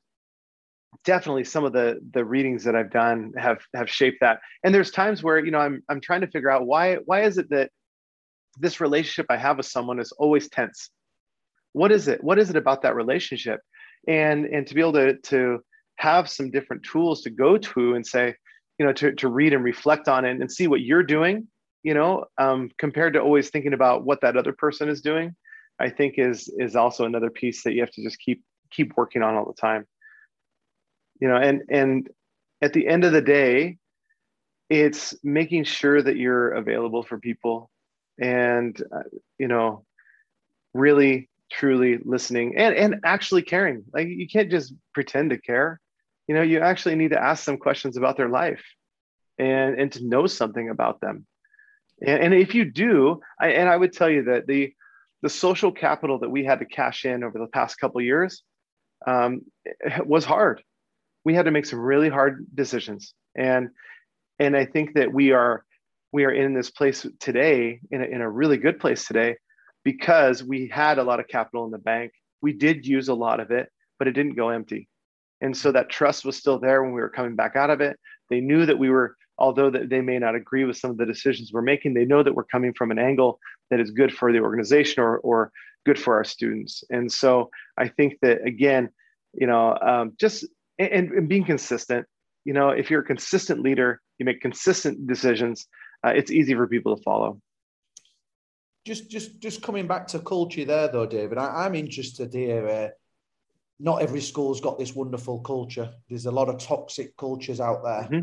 definitely 1.05 1.43
some 1.43 1.63
of 1.63 1.73
the 1.73 1.99
the 2.13 2.25
readings 2.25 2.63
that 2.65 2.75
I've 2.75 2.91
done 2.91 3.33
have 3.37 3.59
have 3.73 3.89
shaped 3.89 4.17
that. 4.21 4.39
And 4.63 4.73
there's 4.73 4.91
times 4.91 5.23
where 5.23 5.43
you 5.43 5.51
know 5.51 5.59
I'm 5.59 5.83
I'm 5.89 6.01
trying 6.01 6.21
to 6.21 6.27
figure 6.27 6.51
out 6.51 6.65
why 6.65 6.95
why 7.05 7.23
is 7.23 7.37
it 7.37 7.49
that 7.49 7.71
this 8.59 8.81
relationship 8.81 9.25
I 9.29 9.37
have 9.37 9.57
with 9.57 9.65
someone 9.65 9.99
is 9.99 10.11
always 10.13 10.49
tense. 10.49 10.89
What 11.71 11.91
is 11.91 12.07
it? 12.07 12.23
What 12.23 12.37
is 12.37 12.49
it 12.49 12.55
about 12.55 12.81
that 12.83 12.95
relationship? 12.95 13.61
And 14.07 14.45
and 14.45 14.67
to 14.67 14.75
be 14.75 14.81
able 14.81 14.93
to 14.93 15.17
to 15.17 15.59
have 15.97 16.29
some 16.29 16.51
different 16.51 16.83
tools 16.83 17.21
to 17.21 17.29
go 17.29 17.57
to 17.57 17.95
and 17.95 18.05
say, 18.05 18.35
you 18.77 18.85
know, 18.85 18.93
to 18.93 19.13
to 19.15 19.27
read 19.29 19.53
and 19.53 19.63
reflect 19.63 20.07
on 20.07 20.25
it 20.25 20.39
and 20.39 20.51
see 20.51 20.67
what 20.67 20.81
you're 20.81 21.03
doing, 21.03 21.47
you 21.83 21.93
know, 21.93 22.25
um, 22.37 22.69
compared 22.77 23.13
to 23.13 23.21
always 23.21 23.49
thinking 23.49 23.73
about 23.73 24.03
what 24.03 24.21
that 24.21 24.37
other 24.37 24.53
person 24.53 24.89
is 24.89 25.01
doing, 25.01 25.35
I 25.79 25.89
think 25.89 26.15
is 26.17 26.49
is 26.57 26.75
also 26.75 27.05
another 27.05 27.29
piece 27.29 27.63
that 27.63 27.73
you 27.73 27.81
have 27.81 27.91
to 27.91 28.03
just 28.03 28.19
keep 28.19 28.43
keep 28.71 28.95
working 28.97 29.21
on 29.21 29.35
all 29.35 29.45
the 29.45 29.59
time. 29.59 29.85
You 31.19 31.27
know 31.27 31.37
and 31.37 31.63
and 31.69 32.09
at 32.61 32.73
the 32.73 32.87
end 32.87 33.03
of 33.03 33.11
the 33.11 33.21
day 33.21 33.77
it's 34.69 35.13
making 35.23 35.65
sure 35.65 36.01
that 36.01 36.17
you're 36.17 36.51
available 36.51 37.03
for 37.03 37.19
people 37.19 37.69
and 38.19 38.81
uh, 38.91 39.03
you 39.37 39.47
know 39.47 39.85
really 40.73 41.29
truly 41.51 41.99
listening 42.03 42.57
and 42.57 42.75
and 42.75 42.95
actually 43.03 43.41
caring. 43.41 43.83
Like 43.93 44.07
you 44.07 44.27
can't 44.27 44.51
just 44.51 44.73
pretend 44.93 45.29
to 45.31 45.37
care. 45.37 45.79
You 46.27 46.35
know 46.35 46.41
you 46.41 46.59
actually 46.59 46.95
need 46.95 47.11
to 47.11 47.21
ask 47.21 47.43
some 47.43 47.57
questions 47.57 47.97
about 47.97 48.17
their 48.17 48.29
life 48.29 48.63
and 49.37 49.79
and 49.79 49.91
to 49.93 50.05
know 50.05 50.27
something 50.27 50.69
about 50.69 51.01
them. 51.01 51.25
And, 52.01 52.23
and 52.23 52.33
if 52.33 52.55
you 52.55 52.65
do 52.65 53.21
I, 53.39 53.49
and 53.49 53.69
i 53.69 53.77
would 53.77 53.93
tell 53.93 54.09
you 54.09 54.23
that 54.23 54.47
the 54.47 54.73
the 55.23 55.29
social 55.29 55.71
capital 55.71 56.19
that 56.19 56.29
we 56.29 56.45
had 56.45 56.59
to 56.59 56.65
cash 56.65 57.05
in 57.05 57.23
over 57.23 57.39
the 57.39 57.47
past 57.47 57.79
couple 57.79 57.99
years 58.01 58.43
um, 59.07 59.41
was 60.05 60.23
hard. 60.23 60.61
We 61.25 61.33
had 61.33 61.45
to 61.45 61.51
make 61.51 61.65
some 61.65 61.79
really 61.79 62.09
hard 62.09 62.45
decisions. 62.53 63.13
And 63.35 63.69
and 64.39 64.57
i 64.57 64.65
think 64.65 64.95
that 64.95 65.13
we 65.13 65.31
are 65.31 65.63
we 66.11 66.25
are 66.25 66.31
in 66.31 66.55
this 66.55 66.71
place 66.71 67.05
today 67.19 67.79
in 67.91 68.01
a, 68.01 68.05
in 68.05 68.21
a 68.21 68.29
really 68.29 68.57
good 68.57 68.79
place 68.79 69.05
today 69.05 69.35
because 69.83 70.43
we 70.43 70.67
had 70.67 70.97
a 70.97 71.03
lot 71.03 71.19
of 71.19 71.27
capital 71.27 71.65
in 71.65 71.71
the 71.71 71.77
bank. 71.77 72.11
We 72.41 72.53
did 72.53 72.85
use 72.85 73.09
a 73.09 73.13
lot 73.13 73.39
of 73.39 73.51
it 73.51 73.69
but 74.03 74.07
it 74.09 74.13
didn't 74.13 74.35
go 74.35 74.49
empty. 74.49 74.89
And 75.39 75.55
so 75.55 75.71
that 75.71 75.89
trust 75.89 76.25
was 76.25 76.35
still 76.35 76.59
there 76.59 76.83
when 76.83 76.91
we 76.91 76.99
were 76.99 77.09
coming 77.09 77.35
back 77.35 77.55
out 77.55 77.69
of 77.69 77.79
it. 77.79 77.97
They 78.29 78.41
knew 78.41 78.65
that 78.65 78.77
we 78.77 78.89
were 78.89 79.15
although 79.37 79.69
that 79.69 79.89
they 79.89 80.01
may 80.01 80.19
not 80.19 80.35
agree 80.35 80.63
with 80.63 80.77
some 80.77 80.91
of 80.91 80.97
the 80.97 81.05
decisions 81.05 81.51
we're 81.51 81.61
making 81.61 81.93
they 81.93 82.05
know 82.05 82.23
that 82.23 82.35
we're 82.35 82.43
coming 82.43 82.73
from 82.73 82.91
an 82.91 82.99
angle 82.99 83.39
that 83.69 83.79
is 83.79 83.91
good 83.91 84.13
for 84.13 84.31
the 84.31 84.39
organization 84.39 85.01
or, 85.01 85.17
or 85.19 85.51
good 85.85 85.99
for 85.99 86.15
our 86.15 86.23
students 86.23 86.83
and 86.89 87.11
so 87.11 87.49
i 87.77 87.87
think 87.87 88.17
that 88.21 88.45
again 88.45 88.89
you 89.33 89.47
know 89.47 89.77
um, 89.81 90.13
just 90.19 90.45
and, 90.79 91.11
and 91.11 91.29
being 91.29 91.45
consistent. 91.45 92.05
You 92.45 92.53
know, 92.53 92.69
if 92.69 92.89
you're 92.89 93.01
a 93.01 93.05
consistent 93.05 93.61
leader, 93.61 94.01
you 94.17 94.25
make 94.25 94.41
consistent 94.41 95.07
decisions. 95.07 95.67
Uh, 96.05 96.09
it's 96.15 96.31
easy 96.31 96.53
for 96.53 96.67
people 96.67 96.95
to 96.95 97.03
follow. 97.03 97.39
Just, 98.85 99.09
just, 99.09 99.39
just 99.39 99.61
coming 99.61 99.87
back 99.87 100.07
to 100.07 100.19
culture 100.19 100.65
there, 100.65 100.89
though, 100.89 101.05
David. 101.05 101.37
I, 101.37 101.65
am 101.65 101.75
interested 101.75 102.33
here. 102.33 102.67
Uh, 102.67 102.87
not 103.79 104.01
every 104.01 104.19
school's 104.19 104.59
got 104.59 104.77
this 104.77 104.93
wonderful 104.93 105.39
culture. 105.39 105.89
There's 106.09 106.25
a 106.25 106.31
lot 106.31 106.49
of 106.49 106.59
toxic 106.59 107.15
cultures 107.15 107.61
out 107.61 107.83
there, 107.83 108.03
mm-hmm. 108.03 108.19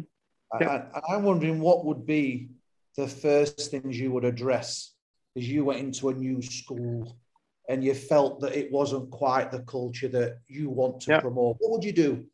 Yeah. 0.61 0.75
and 0.95 1.03
I'm 1.09 1.23
wondering 1.23 1.61
what 1.61 1.85
would 1.85 2.07
be 2.07 2.49
the 2.97 3.07
first 3.07 3.71
things 3.71 3.99
you 3.99 4.11
would 4.13 4.25
address 4.25 4.93
as 5.37 5.49
you 5.49 5.65
went 5.65 5.81
into 5.81 6.09
a 6.09 6.15
new 6.15 6.43
school 6.43 7.17
and 7.69 7.85
you 7.85 7.95
felt 7.95 8.41
that 8.41 8.57
it 8.57 8.73
wasn't 8.73 9.11
quite 9.11 9.53
the 9.53 9.61
culture 9.61 10.09
that 10.09 10.39
you 10.49 10.69
want 10.69 11.01
to 11.03 11.21
promote. 11.21 11.57
What 11.61 11.71
would 11.71 11.85
you 11.85 11.93
do? 11.93 12.27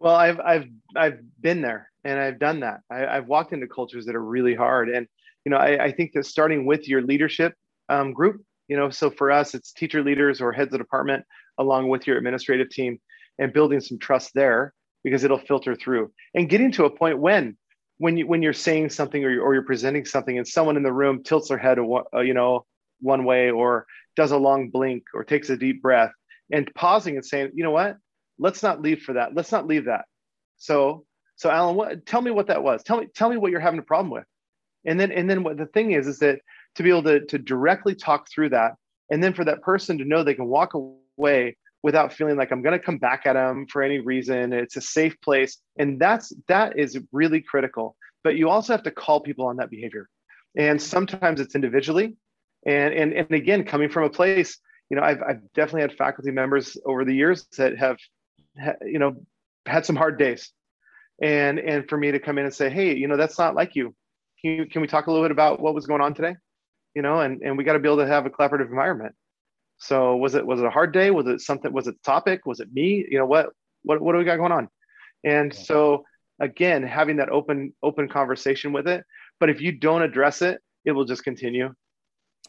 Well, 0.00 0.14
I've 0.14 0.40
I've 0.40 0.66
I've 0.96 1.20
been 1.40 1.60
there 1.60 1.90
and 2.04 2.18
I've 2.18 2.38
done 2.38 2.60
that. 2.60 2.80
I, 2.90 3.16
have 3.16 3.28
walked 3.28 3.52
into 3.52 3.66
cultures 3.66 4.06
that 4.06 4.16
are 4.16 4.24
really 4.24 4.54
hard, 4.54 4.88
and 4.88 5.06
you 5.44 5.50
know, 5.50 5.56
I, 5.56 5.84
I 5.86 5.92
think 5.92 6.12
that 6.12 6.26
starting 6.26 6.66
with 6.66 6.88
your 6.88 7.02
leadership 7.02 7.54
um, 7.88 8.12
group, 8.12 8.42
you 8.68 8.76
know, 8.76 8.90
so 8.90 9.10
for 9.10 9.30
us, 9.30 9.54
it's 9.54 9.72
teacher 9.72 10.02
leaders 10.02 10.40
or 10.40 10.52
heads 10.52 10.72
of 10.72 10.80
department 10.80 11.24
along 11.58 11.88
with 11.88 12.06
your 12.06 12.16
administrative 12.16 12.70
team, 12.70 13.00
and 13.38 13.52
building 13.52 13.80
some 13.80 13.98
trust 13.98 14.32
there 14.34 14.72
because 15.04 15.24
it'll 15.24 15.38
filter 15.38 15.74
through 15.74 16.10
and 16.34 16.48
getting 16.48 16.72
to 16.72 16.84
a 16.84 16.90
point 16.90 17.18
when 17.18 17.56
when 17.98 18.16
you 18.16 18.26
when 18.26 18.42
you're 18.42 18.52
saying 18.52 18.90
something 18.90 19.24
or 19.24 19.30
you're, 19.30 19.42
or 19.42 19.54
you're 19.54 19.62
presenting 19.64 20.04
something 20.04 20.38
and 20.38 20.46
someone 20.46 20.76
in 20.76 20.82
the 20.82 20.92
room 20.92 21.22
tilts 21.22 21.48
their 21.48 21.58
head 21.58 21.78
a, 21.78 21.82
uh, 22.14 22.20
you 22.20 22.34
know 22.34 22.64
one 23.00 23.24
way 23.24 23.50
or 23.50 23.86
does 24.16 24.32
a 24.32 24.36
long 24.36 24.70
blink 24.70 25.04
or 25.14 25.24
takes 25.24 25.50
a 25.50 25.56
deep 25.56 25.80
breath 25.80 26.10
and 26.52 26.72
pausing 26.74 27.16
and 27.16 27.24
saying 27.24 27.50
you 27.54 27.62
know 27.62 27.70
what 27.70 27.96
let's 28.38 28.62
not 28.62 28.80
leave 28.80 29.02
for 29.02 29.14
that. 29.14 29.34
Let's 29.34 29.52
not 29.52 29.66
leave 29.66 29.86
that. 29.86 30.04
So, 30.56 31.04
so 31.36 31.50
Alan, 31.50 31.76
what, 31.76 32.06
tell 32.06 32.22
me 32.22 32.30
what 32.30 32.46
that 32.48 32.62
was. 32.62 32.82
Tell 32.82 33.00
me, 33.00 33.06
tell 33.14 33.28
me 33.28 33.36
what 33.36 33.50
you're 33.50 33.60
having 33.60 33.80
a 33.80 33.84
problem 33.84 34.10
with. 34.10 34.24
And 34.86 34.98
then, 34.98 35.12
and 35.12 35.28
then 35.28 35.42
what 35.42 35.56
the 35.56 35.66
thing 35.66 35.92
is, 35.92 36.06
is 36.06 36.18
that 36.20 36.40
to 36.76 36.82
be 36.82 36.90
able 36.90 37.02
to, 37.04 37.24
to 37.26 37.38
directly 37.38 37.94
talk 37.94 38.28
through 38.30 38.50
that, 38.50 38.72
and 39.10 39.22
then 39.22 39.34
for 39.34 39.44
that 39.44 39.62
person 39.62 39.98
to 39.98 40.04
know 40.04 40.22
they 40.22 40.34
can 40.34 40.46
walk 40.46 40.74
away 40.74 41.56
without 41.88 42.12
feeling 42.12 42.36
like 42.36 42.50
I'm 42.52 42.62
going 42.62 42.78
to 42.78 42.84
come 42.84 42.98
back 42.98 43.22
at 43.24 43.32
them 43.32 43.66
for 43.72 43.82
any 43.82 43.98
reason. 43.98 44.52
It's 44.52 44.76
a 44.76 44.80
safe 44.80 45.18
place, 45.20 45.58
and 45.78 45.98
that's 45.98 46.32
that 46.46 46.78
is 46.78 46.98
really 47.12 47.40
critical. 47.40 47.96
But 48.22 48.36
you 48.36 48.50
also 48.50 48.74
have 48.74 48.82
to 48.82 48.90
call 48.90 49.20
people 49.20 49.46
on 49.46 49.56
that 49.56 49.70
behavior, 49.70 50.08
and 50.56 50.80
sometimes 50.80 51.40
it's 51.40 51.54
individually, 51.54 52.16
and 52.66 52.92
and 52.92 53.12
and 53.12 53.30
again, 53.32 53.64
coming 53.64 53.88
from 53.88 54.04
a 54.04 54.10
place, 54.10 54.58
you 54.90 54.96
know, 54.96 55.02
I've 55.02 55.22
I've 55.22 55.52
definitely 55.54 55.82
had 55.82 55.94
faculty 55.96 56.30
members 56.30 56.76
over 56.84 57.06
the 57.06 57.14
years 57.14 57.46
that 57.56 57.78
have 57.78 57.96
you 58.84 58.98
know, 58.98 59.16
had 59.66 59.86
some 59.86 59.96
hard 59.96 60.18
days. 60.18 60.52
And 61.20 61.58
and 61.58 61.88
for 61.88 61.96
me 61.96 62.12
to 62.12 62.20
come 62.20 62.38
in 62.38 62.44
and 62.44 62.54
say, 62.54 62.70
hey, 62.70 62.94
you 62.94 63.08
know, 63.08 63.16
that's 63.16 63.38
not 63.38 63.54
like 63.54 63.74
you. 63.74 63.94
Can, 64.40 64.50
you, 64.52 64.66
can 64.66 64.82
we 64.82 64.88
talk 64.88 65.06
a 65.06 65.10
little 65.10 65.24
bit 65.24 65.32
about 65.32 65.60
what 65.60 65.74
was 65.74 65.86
going 65.86 66.00
on 66.00 66.14
today? 66.14 66.36
You 66.94 67.02
know, 67.02 67.20
and, 67.20 67.42
and 67.42 67.58
we 67.58 67.64
got 67.64 67.72
to 67.72 67.80
be 67.80 67.88
able 67.88 67.98
to 67.98 68.06
have 68.06 68.24
a 68.24 68.30
collaborative 68.30 68.68
environment. 68.68 69.14
So 69.78 70.16
was 70.16 70.34
it 70.34 70.46
was 70.46 70.60
it 70.60 70.66
a 70.66 70.70
hard 70.70 70.92
day? 70.92 71.10
Was 71.10 71.26
it 71.26 71.40
something? 71.40 71.72
Was 71.72 71.86
it 71.86 72.02
topic? 72.02 72.46
Was 72.46 72.60
it 72.60 72.72
me? 72.72 73.06
You 73.08 73.18
know 73.18 73.26
what 73.26 73.50
what 73.82 74.00
what 74.00 74.12
do 74.12 74.18
we 74.18 74.24
got 74.24 74.36
going 74.36 74.52
on? 74.52 74.68
And 75.24 75.54
so 75.54 76.04
again, 76.40 76.82
having 76.82 77.16
that 77.16 77.30
open 77.30 77.72
open 77.82 78.08
conversation 78.08 78.72
with 78.72 78.88
it. 78.88 79.04
But 79.40 79.50
if 79.50 79.60
you 79.60 79.72
don't 79.72 80.02
address 80.02 80.42
it, 80.42 80.60
it 80.84 80.92
will 80.92 81.04
just 81.04 81.24
continue. 81.24 81.72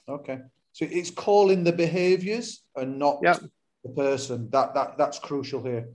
Okay. 0.07 0.39
So 0.73 0.87
it's 0.89 1.11
calling 1.11 1.63
the 1.63 1.71
behaviors 1.71 2.63
and 2.75 2.97
not 2.97 3.19
yep 3.21 3.41
the 3.83 3.89
person. 3.89 4.49
That 4.51 4.73
that 4.73 4.97
that's 4.97 5.19
crucial 5.19 5.63
here. 5.63 5.89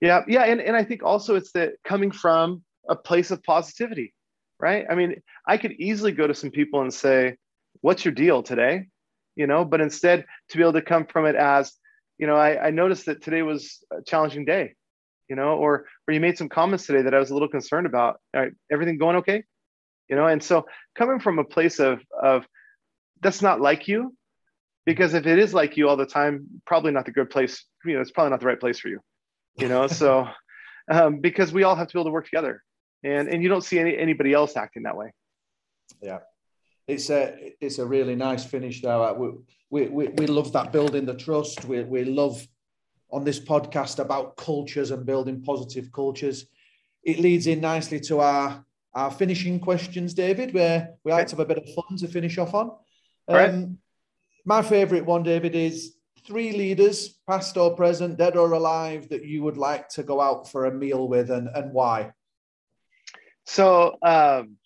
Yeah, 0.00 0.22
yeah, 0.26 0.42
and, 0.42 0.60
and 0.60 0.76
I 0.76 0.82
think 0.82 1.04
also 1.04 1.36
it's 1.36 1.52
that 1.52 1.74
coming 1.84 2.10
from 2.10 2.64
a 2.88 2.96
place 2.96 3.30
of 3.30 3.40
positivity, 3.44 4.12
right? 4.58 4.84
I 4.90 4.96
mean, 4.96 5.22
I 5.46 5.56
could 5.56 5.72
easily 5.72 6.10
go 6.10 6.26
to 6.26 6.34
some 6.34 6.50
people 6.50 6.80
and 6.80 6.92
say, 6.92 7.36
What's 7.82 8.04
your 8.04 8.12
deal 8.12 8.42
today? 8.42 8.88
You 9.36 9.46
know, 9.46 9.64
but 9.64 9.80
instead 9.80 10.26
to 10.50 10.56
be 10.56 10.62
able 10.62 10.74
to 10.74 10.82
come 10.82 11.06
from 11.06 11.26
it 11.26 11.36
as, 11.36 11.72
you 12.18 12.26
know, 12.26 12.36
I, 12.36 12.66
I 12.66 12.70
noticed 12.70 13.06
that 13.06 13.22
today 13.22 13.42
was 13.42 13.82
a 13.90 14.02
challenging 14.02 14.44
day, 14.44 14.74
you 15.28 15.36
know, 15.36 15.56
or 15.56 15.86
or 16.06 16.14
you 16.14 16.20
made 16.20 16.36
some 16.36 16.48
comments 16.48 16.86
today 16.86 17.02
that 17.02 17.14
I 17.14 17.18
was 17.18 17.30
a 17.30 17.34
little 17.34 17.48
concerned 17.48 17.86
about. 17.86 18.20
Right, 18.34 18.52
everything 18.70 18.98
going 18.98 19.16
okay? 19.16 19.44
You 20.08 20.16
know, 20.16 20.26
and 20.26 20.42
so 20.42 20.66
coming 20.94 21.20
from 21.20 21.38
a 21.38 21.44
place 21.44 21.80
of 21.80 22.00
of 22.20 22.46
that's 23.22 23.40
not 23.40 23.60
like 23.60 23.88
you, 23.88 24.14
because 24.84 25.14
if 25.14 25.26
it 25.26 25.38
is 25.38 25.54
like 25.54 25.76
you 25.76 25.88
all 25.88 25.96
the 25.96 26.06
time, 26.06 26.46
probably 26.66 26.92
not 26.92 27.06
the 27.06 27.12
good 27.12 27.30
place. 27.30 27.64
You 27.84 27.94
know, 27.94 28.00
it's 28.00 28.10
probably 28.10 28.30
not 28.30 28.40
the 28.40 28.46
right 28.46 28.60
place 28.60 28.78
for 28.78 28.88
you. 28.88 29.00
You 29.56 29.68
know, 29.68 29.86
so 29.86 30.28
um, 30.90 31.20
because 31.20 31.52
we 31.52 31.62
all 31.62 31.76
have 31.76 31.88
to 31.88 31.94
be 31.94 31.98
able 31.98 32.10
to 32.10 32.12
work 32.12 32.26
together, 32.26 32.62
and 33.04 33.28
and 33.28 33.42
you 33.42 33.48
don't 33.48 33.64
see 33.64 33.78
any, 33.78 33.96
anybody 33.96 34.32
else 34.32 34.56
acting 34.56 34.82
that 34.84 34.96
way. 34.96 35.12
Yeah, 36.02 36.18
it's 36.86 37.10
a 37.10 37.54
it's 37.60 37.78
a 37.78 37.86
really 37.86 38.14
nice 38.14 38.44
finish 38.44 38.82
there. 38.82 39.14
We 39.14 39.30
we, 39.70 39.88
we, 39.88 40.08
we 40.08 40.26
love 40.26 40.52
that 40.52 40.72
building 40.72 41.06
the 41.06 41.14
trust. 41.14 41.64
We 41.64 41.82
we 41.82 42.04
love 42.04 42.46
on 43.10 43.24
this 43.24 43.40
podcast 43.40 43.98
about 43.98 44.36
cultures 44.36 44.90
and 44.90 45.06
building 45.06 45.42
positive 45.42 45.92
cultures. 45.92 46.46
It 47.02 47.18
leads 47.18 47.46
in 47.46 47.60
nicely 47.60 48.00
to 48.00 48.20
our 48.20 48.64
our 48.94 49.10
finishing 49.10 49.58
questions, 49.58 50.14
David, 50.14 50.52
where 50.52 50.94
we 51.04 51.12
like 51.12 51.26
to 51.28 51.36
have 51.36 51.40
a 51.40 51.46
bit 51.46 51.58
of 51.58 51.74
fun 51.74 51.96
to 51.98 52.08
finish 52.08 52.36
off 52.38 52.54
on. 52.54 52.72
Um, 53.28 53.34
right. 53.34 53.68
My 54.44 54.62
favourite 54.62 55.06
one, 55.06 55.22
David, 55.22 55.54
is 55.54 55.94
three 56.26 56.52
leaders, 56.52 57.08
past 57.28 57.56
or 57.56 57.74
present, 57.74 58.18
dead 58.18 58.36
or 58.36 58.52
alive, 58.52 59.08
that 59.08 59.24
you 59.24 59.42
would 59.42 59.56
like 59.56 59.88
to 59.90 60.02
go 60.02 60.20
out 60.20 60.50
for 60.50 60.66
a 60.66 60.74
meal 60.74 61.08
with, 61.08 61.30
and 61.30 61.48
and 61.54 61.72
why? 61.72 62.12
So 63.44 63.96
um, 64.02 64.56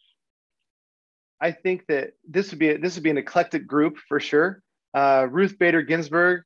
I 1.41 1.53
think 1.53 1.87
that 1.89 2.13
this 2.29 2.51
would 2.51 2.59
be 2.59 2.71
a, 2.71 2.79
this 2.79 2.95
would 2.95 3.03
be 3.03 3.11
an 3.11 3.19
eclectic 3.19 3.67
group 3.67 3.99
for 4.09 4.21
sure. 4.21 4.63
Uh, 4.95 5.27
Ruth 5.31 5.59
Bader 5.59 5.83
Ginsburg, 5.83 6.43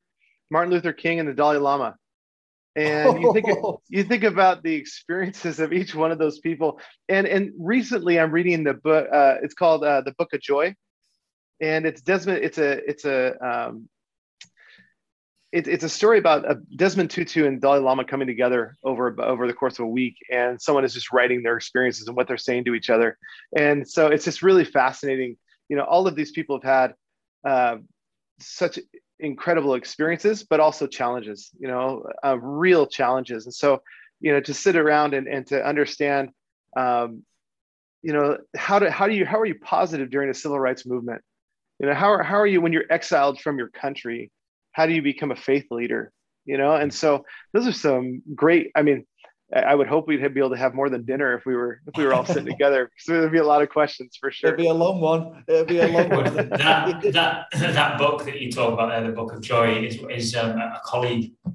Martin 0.50 0.72
Luther 0.72 0.92
King, 0.92 1.20
and 1.20 1.28
the 1.28 1.34
Dalai 1.34 1.58
Lama. 1.58 1.96
And 2.76 3.20
you 3.20 3.32
think 3.32 3.46
you 3.88 4.04
think 4.04 4.24
about 4.24 4.62
the 4.62 4.74
experiences 4.74 5.60
of 5.60 5.72
each 5.72 5.94
one 5.94 6.12
of 6.12 6.18
those 6.18 6.38
people. 6.40 6.80
And 7.08 7.26
and 7.26 7.52
recently, 7.58 8.18
I'm 8.18 8.32
reading 8.32 8.64
the 8.64 8.74
book. 8.74 9.08
Uh, 9.12 9.36
it's 9.42 9.54
called 9.54 9.84
uh, 9.84 10.02
the 10.02 10.12
Book 10.12 10.32
of 10.32 10.40
Joy, 10.40 10.74
and 11.60 11.86
it's 11.86 12.00
Desmond. 12.00 12.44
It's 12.44 12.58
a 12.58 12.88
it's 12.88 13.04
a 13.04 13.38
um, 13.44 13.88
it, 15.52 15.66
it's 15.66 15.84
a 15.84 15.88
story 15.88 16.18
about 16.18 16.44
Desmond 16.76 17.10
Tutu 17.10 17.44
and 17.44 17.60
Dalai 17.60 17.80
Lama 17.80 18.04
coming 18.04 18.28
together 18.28 18.76
over 18.84 19.14
over 19.20 19.46
the 19.46 19.52
course 19.52 19.78
of 19.78 19.84
a 19.84 19.88
week, 19.88 20.16
and 20.30 20.60
someone 20.60 20.84
is 20.84 20.94
just 20.94 21.12
writing 21.12 21.42
their 21.42 21.56
experiences 21.56 22.06
and 22.06 22.16
what 22.16 22.28
they're 22.28 22.36
saying 22.36 22.64
to 22.64 22.74
each 22.74 22.90
other, 22.90 23.18
and 23.56 23.88
so 23.88 24.06
it's 24.06 24.24
just 24.24 24.42
really 24.42 24.64
fascinating. 24.64 25.36
You 25.68 25.76
know, 25.76 25.84
all 25.84 26.06
of 26.06 26.14
these 26.14 26.30
people 26.30 26.60
have 26.60 26.94
had 27.44 27.50
uh, 27.50 27.76
such 28.38 28.78
incredible 29.18 29.74
experiences, 29.74 30.44
but 30.44 30.60
also 30.60 30.86
challenges. 30.86 31.50
You 31.58 31.68
know, 31.68 32.04
uh, 32.24 32.38
real 32.38 32.86
challenges, 32.86 33.46
and 33.46 33.54
so 33.54 33.82
you 34.20 34.32
know 34.32 34.40
to 34.40 34.54
sit 34.54 34.76
around 34.76 35.14
and, 35.14 35.26
and 35.26 35.46
to 35.48 35.66
understand, 35.66 36.30
um, 36.76 37.24
you 38.02 38.12
know, 38.12 38.38
how 38.56 38.78
do 38.78 38.88
how 38.88 39.08
do 39.08 39.14
you 39.14 39.26
how 39.26 39.40
are 39.40 39.46
you 39.46 39.58
positive 39.58 40.10
during 40.10 40.30
a 40.30 40.34
civil 40.34 40.60
rights 40.60 40.86
movement? 40.86 41.22
You 41.80 41.86
know, 41.86 41.94
how 41.94 42.22
how 42.22 42.36
are 42.36 42.46
you 42.46 42.60
when 42.60 42.72
you're 42.72 42.84
exiled 42.88 43.40
from 43.40 43.58
your 43.58 43.68
country? 43.68 44.30
How 44.72 44.86
do 44.86 44.92
you 44.92 45.02
become 45.02 45.30
a 45.30 45.36
faith 45.36 45.66
leader 45.70 46.12
you 46.44 46.56
know 46.56 46.74
and 46.74 46.92
so 46.92 47.24
those 47.52 47.66
are 47.66 47.72
some 47.72 48.22
great 48.34 48.70
i 48.74 48.82
mean 48.82 49.04
I 49.52 49.74
would 49.74 49.88
hope 49.88 50.06
we'd 50.06 50.22
be 50.32 50.40
able 50.40 50.50
to 50.50 50.56
have 50.56 50.74
more 50.74 50.88
than 50.88 51.04
dinner 51.04 51.36
if 51.36 51.44
we 51.44 51.56
were 51.56 51.80
if 51.86 51.96
we 51.96 52.04
were 52.04 52.14
all 52.14 52.24
sitting 52.24 52.46
together. 52.56 52.90
So 52.98 53.14
there'd 53.14 53.32
be 53.32 53.38
a 53.38 53.44
lot 53.44 53.62
of 53.62 53.68
questions 53.68 54.16
for 54.20 54.30
sure. 54.30 54.48
It'd 54.48 54.58
be 54.58 54.68
a 54.68 54.74
long 54.74 55.00
one. 55.00 55.44
It'd 55.48 55.66
be 55.66 55.80
a 55.80 55.88
long 55.88 56.08
one. 56.10 56.34
that, 56.34 57.02
that 57.12 57.46
that 57.52 57.98
book 57.98 58.24
that 58.26 58.40
you 58.40 58.52
talk 58.52 58.72
about 58.72 58.90
there, 58.90 59.02
the 59.02 59.12
Book 59.12 59.32
of 59.32 59.40
Joy, 59.40 59.84
is 59.84 59.98
is 60.08 60.36
um, 60.36 60.56
a 60.56 60.80
colleague, 60.84 61.32
uh, 61.46 61.52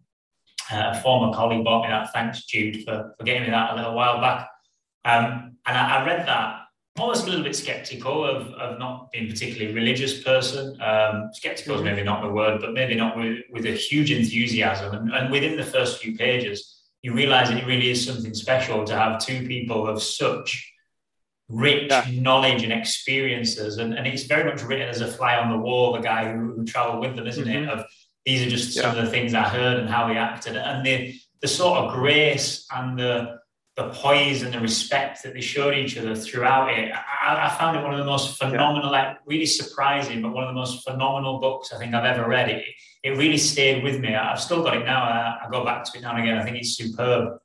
a 0.94 1.02
former 1.02 1.34
colleague 1.34 1.64
bought 1.64 1.84
me 1.84 1.88
that. 1.88 2.12
Thanks, 2.12 2.44
Jude, 2.46 2.84
for, 2.84 3.16
for 3.18 3.24
getting 3.24 3.44
me 3.44 3.50
that 3.52 3.72
a 3.72 3.76
little 3.76 3.96
while 3.96 4.20
back. 4.20 4.50
Um, 5.06 5.56
and 5.66 5.78
I, 5.78 6.02
I 6.02 6.06
read 6.06 6.28
that 6.28 6.65
almost 6.98 7.26
a 7.26 7.30
little 7.30 7.44
bit 7.44 7.56
skeptical 7.56 8.24
of, 8.24 8.48
of 8.54 8.80
not 8.80 9.12
being 9.12 9.28
particularly 9.28 9.74
religious 9.74 10.24
person. 10.24 10.80
Um, 10.82 11.30
skeptical 11.34 11.76
is 11.76 11.82
maybe 11.82 12.04
not 12.04 12.22
the 12.22 12.30
word, 12.30 12.62
but 12.62 12.74
maybe 12.74 12.96
not 12.96 13.18
with, 13.18 13.40
with 13.52 13.66
a 13.66 13.72
huge 13.72 14.12
enthusiasm. 14.12 14.96
And, 14.96 15.14
and 15.14 15.32
within 15.32 15.58
the 15.58 15.66
first 15.66 16.02
few 16.02 16.16
pages, 16.16 16.84
you 17.02 17.14
realize 17.14 17.50
that 17.50 17.58
it 17.58 17.68
really 17.68 17.90
is 17.90 18.06
something 18.06 18.34
special 18.34 18.86
to 18.86 18.98
have 18.98 19.20
two 19.20 19.46
people 19.46 19.88
of 19.88 20.02
such 20.02 20.72
rich 21.50 21.92
yeah. 21.92 22.06
knowledge 22.14 22.64
and 22.64 22.72
experiences. 22.72 23.78
And, 23.78 23.94
and 23.94 24.08
it's 24.08 24.24
very 24.24 24.50
much 24.50 24.64
written 24.64 24.88
as 24.88 25.02
a 25.02 25.08
fly 25.08 25.36
on 25.36 25.52
the 25.52 25.58
wall, 25.58 25.94
the 25.94 26.00
guy 26.00 26.32
who, 26.32 26.54
who 26.54 26.66
traveled 26.66 27.02
with 27.02 27.16
them, 27.16 27.28
isn't 27.28 27.46
mm-hmm. 27.46 27.64
it? 27.64 27.70
Of 27.70 27.86
these 28.26 28.42
are 28.42 28.50
just 28.50 28.76
yeah. 28.76 28.84
some 28.84 28.98
of 28.98 29.04
the 29.04 29.12
things 29.12 29.34
I 29.34 29.44
heard 29.44 29.80
and 29.80 29.90
how 29.90 30.08
they 30.08 30.18
acted. 30.18 30.56
And 30.56 30.86
the, 30.86 31.14
the 31.42 31.48
sort 31.48 31.78
of 31.78 31.94
grace 31.94 32.66
and 32.74 32.98
the 32.98 33.40
the 33.76 33.90
poise 33.90 34.42
and 34.42 34.54
the 34.54 34.60
respect 34.60 35.22
that 35.24 35.34
they 35.34 35.42
showed 35.42 35.74
each 35.74 35.98
other 35.98 36.16
throughout 36.16 36.72
it. 36.72 36.94
I, 36.94 37.48
I 37.48 37.50
found 37.58 37.78
it 37.78 37.84
one 37.84 37.92
of 37.92 38.00
the 38.00 38.06
most 38.06 38.38
phenomenal, 38.38 38.92
yeah. 38.92 39.10
like 39.10 39.18
really 39.26 39.46
surprising, 39.46 40.22
but 40.22 40.34
one 40.34 40.46
of 40.46 40.50
the 40.50 40.60
most 40.60 40.88
phenomenal 40.88 41.40
books 41.40 41.74
I 41.74 41.78
think 41.78 41.94
I've 41.94 42.06
ever 42.06 42.28
read. 42.28 42.50
It, 42.50 42.64
it 43.04 43.18
really 43.18 43.38
stayed 43.38 43.84
with 43.84 44.00
me. 44.00 44.16
I've 44.16 44.40
still 44.40 44.64
got 44.64 44.78
it 44.78 44.86
now. 44.86 45.04
I, 45.04 45.46
I 45.46 45.50
go 45.52 45.66
back 45.66 45.84
to 45.86 45.98
it 45.98 46.02
now 46.02 46.16
and 46.16 46.24
again. 46.24 46.38
I 46.38 46.44
think 46.44 46.58
it's 46.58 46.78
superb. 46.78 47.38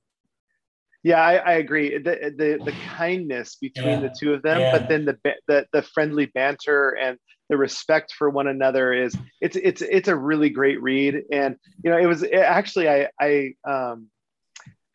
Yeah, 1.03 1.21
I, 1.21 1.37
I 1.37 1.53
agree. 1.55 1.97
The, 1.97 2.33
the 2.37 2.63
the 2.63 2.75
kindness 2.95 3.57
between 3.57 3.87
yeah. 3.87 4.01
the 4.01 4.15
two 4.19 4.35
of 4.35 4.43
them, 4.43 4.61
yeah. 4.61 4.71
but 4.71 4.89
then 4.89 5.07
the, 5.07 5.19
the 5.49 5.67
the 5.73 5.83
friendly 5.83 6.27
banter 6.27 6.91
and 6.91 7.19
the 7.49 7.57
respect 7.57 8.13
for 8.13 8.29
one 8.29 8.47
another 8.47 8.93
is 8.93 9.17
it's 9.41 9.57
it's 9.57 9.81
it's 9.81 10.09
a 10.09 10.17
really 10.17 10.51
great 10.51 10.81
read. 10.83 11.23
And 11.33 11.57
you 11.83 11.91
know, 11.91 11.97
it 11.97 12.07
was 12.07 12.23
it, 12.23 12.35
actually 12.35 12.89
I 12.89 13.09
I 13.19 13.55
um 13.67 14.09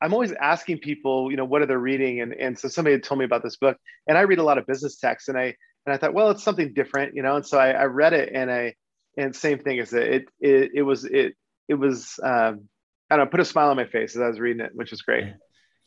I'm 0.02 0.14
always 0.14 0.34
asking 0.34 0.80
people, 0.80 1.32
you 1.32 1.38
know, 1.38 1.46
what 1.46 1.62
are 1.62 1.66
they 1.66 1.76
reading? 1.76 2.22
And, 2.22 2.34
and 2.34 2.58
so 2.58 2.68
somebody 2.68 2.94
had 2.94 3.04
told 3.04 3.20
me 3.20 3.26
about 3.26 3.44
this 3.44 3.56
book 3.56 3.78
and 4.08 4.18
I 4.18 4.22
read 4.22 4.40
a 4.40 4.44
lot 4.44 4.58
of 4.58 4.68
business 4.68 4.98
texts 4.98 5.30
and 5.30 5.38
I, 5.38 5.56
and 5.86 5.94
I 5.94 5.98
thought, 5.98 6.14
well, 6.14 6.32
it's 6.32 6.44
something 6.44 6.74
different, 6.74 7.16
you 7.16 7.24
know? 7.24 7.36
And 7.36 7.46
so 7.46 7.58
I, 7.58 7.72
I 7.72 7.84
read 7.86 8.14
it 8.14 8.32
and 8.34 8.52
I, 8.52 8.76
and 9.18 9.36
same 9.36 9.60
thing 9.60 9.80
as 9.80 9.94
it, 9.94 10.28
it, 10.40 10.72
it 10.74 10.82
was, 10.82 11.06
it, 11.06 11.36
it 11.68 11.76
was, 11.76 12.20
um, 12.22 12.68
I 13.10 13.18
don't 13.18 13.26
know, 13.26 13.30
put 13.30 13.40
a 13.40 13.46
smile 13.46 13.70
on 13.70 13.78
my 13.78 13.86
face 13.86 14.16
as 14.16 14.22
I 14.22 14.28
was 14.28 14.40
reading 14.40 14.66
it, 14.66 14.72
which 14.76 14.92
was 14.92 15.02
great. 15.02 15.34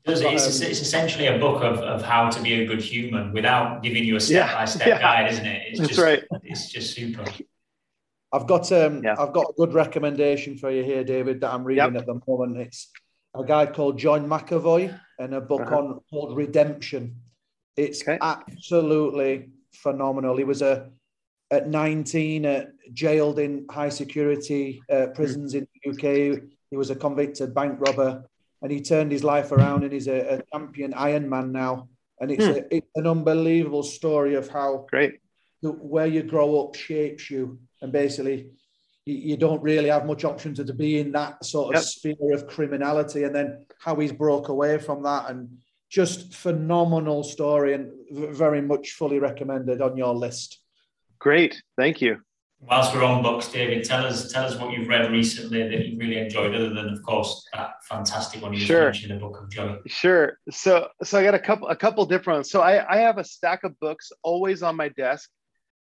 It's, 0.05 0.21
it's, 0.21 0.61
it's, 0.61 0.81
essentially 0.81 1.27
a 1.27 1.39
book 1.39 1.63
of, 1.63 1.79
of 1.81 2.03
how 2.03 2.31
to 2.31 2.41
be 2.41 2.63
a 2.63 2.67
good 2.67 2.81
human 2.81 3.33
without 3.33 3.83
giving 3.83 4.05
you 4.05 4.17
a 4.17 4.21
step 4.21 4.51
by 4.53 4.65
step 4.65 5.01
guide, 5.01 5.31
isn't 5.33 5.45
it? 5.45 5.63
It's 5.69 5.81
That's 5.81 5.91
just, 5.91 6.01
right. 6.01 6.25
It's 6.45 6.71
just 6.71 6.95
super. 6.95 7.25
I've 8.33 8.47
got 8.47 8.71
um, 8.73 9.03
yeah. 9.03 9.17
I've 9.19 9.33
got 9.33 9.51
a 9.51 9.53
good 9.57 9.75
recommendation 9.75 10.57
for 10.57 10.71
you 10.71 10.85
here, 10.85 11.03
David, 11.03 11.41
that 11.41 11.53
I'm 11.53 11.65
reading 11.65 11.95
yep. 11.95 12.03
at 12.03 12.07
the 12.07 12.21
moment. 12.27 12.59
It's 12.59 12.91
a 13.35 13.45
guy 13.45 13.67
called 13.67 13.99
John 13.99 14.29
McAvoy 14.29 14.99
and 15.19 15.35
a 15.35 15.41
book 15.41 15.63
uh-huh. 15.63 15.79
on 15.79 16.01
called 16.11 16.37
Redemption. 16.37 17.17
It's 17.77 18.03
okay. 18.03 18.19
absolutely 18.21 19.51
phenomenal. 19.73 20.37
He 20.37 20.45
was 20.45 20.63
a 20.63 20.91
at 21.51 21.69
19 21.69 22.45
uh, 22.45 22.65
jailed 22.93 23.39
in 23.39 23.65
high 23.71 23.89
security 23.89 24.83
uh, 24.93 25.07
prisons 25.15 25.55
mm. 25.55 25.59
in 25.59 25.69
the 25.75 25.91
UK. 25.91 26.43
He 26.71 26.77
was 26.77 26.91
a 26.91 26.97
convicted 26.97 27.55
bank 27.55 27.81
robber 27.81 28.25
and 28.61 28.71
he 28.71 28.83
turned 28.83 29.13
his 29.13 29.25
life 29.25 29.53
around 29.53 29.85
and 29.85 29.93
he's 29.93 30.09
a, 30.09 30.37
a 30.37 30.43
champion 30.53 30.93
Ironman 30.93 31.51
now. 31.51 31.89
And 32.21 32.31
it's, 32.31 32.45
mm. 32.45 32.57
a, 32.57 32.75
it's 32.75 32.91
an 32.97 33.07
unbelievable 33.07 33.83
story 33.83 34.35
of 34.35 34.49
how 34.49 34.87
great 34.91 35.21
the, 35.63 35.71
where 35.71 36.07
you 36.07 36.23
grow 36.23 36.61
up 36.61 36.75
shapes 36.75 37.31
you. 37.31 37.59
And 37.81 37.93
basically, 37.93 38.51
you, 39.13 39.37
don't 39.37 39.63
really 39.63 39.89
have 39.89 40.07
much 40.07 40.25
option 40.25 40.55
to, 40.55 40.65
to 40.65 40.75
be 40.75 40.99
in 40.99 41.13
that 41.13 41.45
sort 41.45 41.75
of 41.75 41.81
yep. 41.81 41.89
sphere 41.89 42.35
of 42.35 42.47
criminality. 42.47 43.25
And 43.25 43.35
then 43.35 43.65
how 43.81 43.97
he's 43.97 44.13
broke 44.13 44.49
away 44.49 44.79
from 44.79 45.03
that 45.05 45.31
and 45.31 45.49
just 45.89 46.35
phenomenal 46.35 47.25
story 47.25 47.75
and 47.75 47.91
very 48.11 48.61
much 48.61 48.93
fully 48.93 49.19
recommended 49.19 49.81
on 49.81 49.97
your 49.97 50.15
list. 50.15 50.61
Great, 51.19 51.61
thank 51.77 52.01
you. 52.01 52.19
Whilst 52.61 52.93
we're 52.93 53.05
on 53.05 53.23
books, 53.23 53.53
David, 53.53 53.85
tell 53.85 54.05
us 54.05 54.33
tell 54.33 54.45
us 54.45 54.57
what 54.57 54.73
you've 54.73 54.89
read 54.89 55.13
recently 55.13 55.63
that 55.63 55.87
you 55.87 55.97
really 55.97 56.19
enjoyed, 56.19 56.57
other 56.57 56.71
than 56.71 56.89
of 56.89 57.01
course 57.05 57.47
that 57.55 57.75
fantastic 57.89 58.43
one 58.43 58.53
you 58.53 58.59
sure. 58.59 58.87
mentioned, 58.87 59.13
the 59.13 59.21
Book 59.21 59.41
of 59.41 59.49
Joy. 59.49 59.77
Sure. 59.87 60.39
So 60.51 60.89
so 61.05 61.21
I 61.21 61.23
got 61.23 61.35
a 61.35 61.39
couple 61.39 61.69
a 61.69 61.77
couple 61.77 62.05
different 62.05 62.39
ones. 62.39 62.51
So 62.51 62.61
I, 62.61 62.85
I 62.93 62.99
have 62.99 63.19
a 63.19 63.23
stack 63.23 63.63
of 63.63 63.79
books 63.79 64.11
always 64.25 64.65
on 64.65 64.75
my 64.75 64.89
desk 64.89 65.31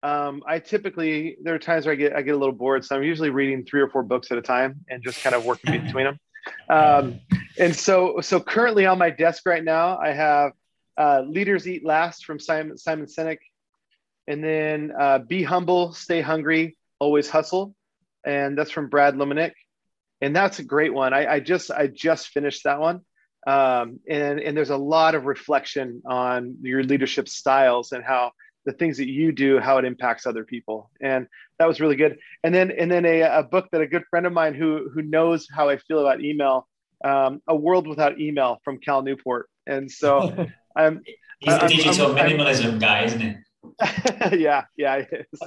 um, 0.04 0.44
I 0.48 0.60
typically 0.60 1.38
there 1.42 1.56
are 1.56 1.60
times 1.60 1.86
where 1.86 1.94
I 1.94 1.96
get 1.96 2.16
I 2.16 2.22
get 2.22 2.36
a 2.36 2.38
little 2.38 2.54
bored, 2.54 2.86
so 2.86 2.96
I'm 2.96 3.04
usually 3.04 3.30
reading 3.30 3.66
three 3.66 3.82
or 3.82 3.90
four 3.90 4.04
books 4.04 4.32
at 4.32 4.38
a 4.38 4.42
time 4.42 4.86
and 4.90 5.04
just 5.04 5.24
kind 5.24 5.36
of 5.36 5.46
working 5.46 5.82
between 5.86 6.06
them. 6.06 6.20
Um, 6.70 7.20
and 7.58 7.76
so 7.76 8.22
so 8.22 8.40
currently 8.40 8.86
on 8.86 8.98
my 8.98 9.10
desk 9.10 9.44
right 9.46 9.64
now, 9.64 9.98
I 9.98 10.12
have 10.12 10.52
uh, 10.98 11.24
"Leaders 11.28 11.68
Eat 11.68 11.84
Last" 11.84 12.26
from 12.26 12.40
Simon 12.40 12.78
Simon 12.78 13.08
Sinek, 13.08 13.40
and 14.28 14.44
then 14.44 14.92
uh, 14.98 15.20
"Be 15.20 15.42
Humble, 15.42 15.94
Stay 15.94 16.22
Hungry, 16.22 16.78
Always 17.00 17.30
Hustle," 17.30 17.74
and 18.24 18.58
that's 18.58 18.72
from 18.72 18.90
Brad 18.90 19.16
Lomenick, 19.16 19.54
and 20.22 20.36
that's 20.36 20.60
a 20.60 20.64
great 20.64 20.94
one. 20.94 21.14
I, 21.14 21.34
I 21.34 21.40
just 21.40 21.72
I 21.72 21.88
just 21.88 22.28
finished 22.28 22.66
that 22.66 22.80
one. 22.80 23.02
Um, 23.48 24.02
and 24.08 24.40
and 24.40 24.56
there's 24.56 24.70
a 24.70 24.78
lot 24.78 25.16
of 25.16 25.26
reflection 25.26 26.04
on 26.06 26.58
your 26.62 26.84
leadership 26.84 27.30
styles 27.30 27.94
and 27.94 28.04
how 28.04 28.34
the 28.68 28.74
things 28.74 28.98
that 28.98 29.08
you 29.08 29.32
do, 29.32 29.60
how 29.60 29.78
it 29.78 29.86
impacts 29.86 30.28
other 30.28 30.44
people. 30.44 30.92
And 31.02 31.26
that 31.58 31.68
was 31.68 31.80
really 31.80 31.96
good. 31.96 32.20
And 32.44 32.54
then 32.54 32.70
and 32.70 32.92
then 32.92 33.06
a, 33.06 33.22
a 33.22 33.44
book 33.44 33.70
that 33.72 33.82
a 33.82 33.88
good 33.88 34.04
friend 34.10 34.28
of 34.28 34.34
mine 34.34 34.54
who 34.54 34.90
who 34.94 35.02
knows 35.02 35.48
how 35.52 35.70
I 35.70 35.78
feel 35.78 36.02
about 36.02 36.22
email, 36.22 36.68
um, 37.04 37.42
A 37.48 37.56
World 37.56 37.88
Without 37.88 38.20
Email 38.20 38.60
from 38.64 38.78
Cal 38.80 39.02
Newport. 39.02 39.50
And 39.66 39.90
so 39.90 40.48
I'm 40.76 41.02
He's 41.40 41.58
the 41.58 41.68
digital 41.68 42.18
I'm, 42.18 42.30
minimalism 42.30 42.74
I'm, 42.74 42.80
guy, 42.80 43.04
isn't 43.06 43.22
he? 43.22 43.36
yeah, 44.38 44.66
yeah. 44.76 45.04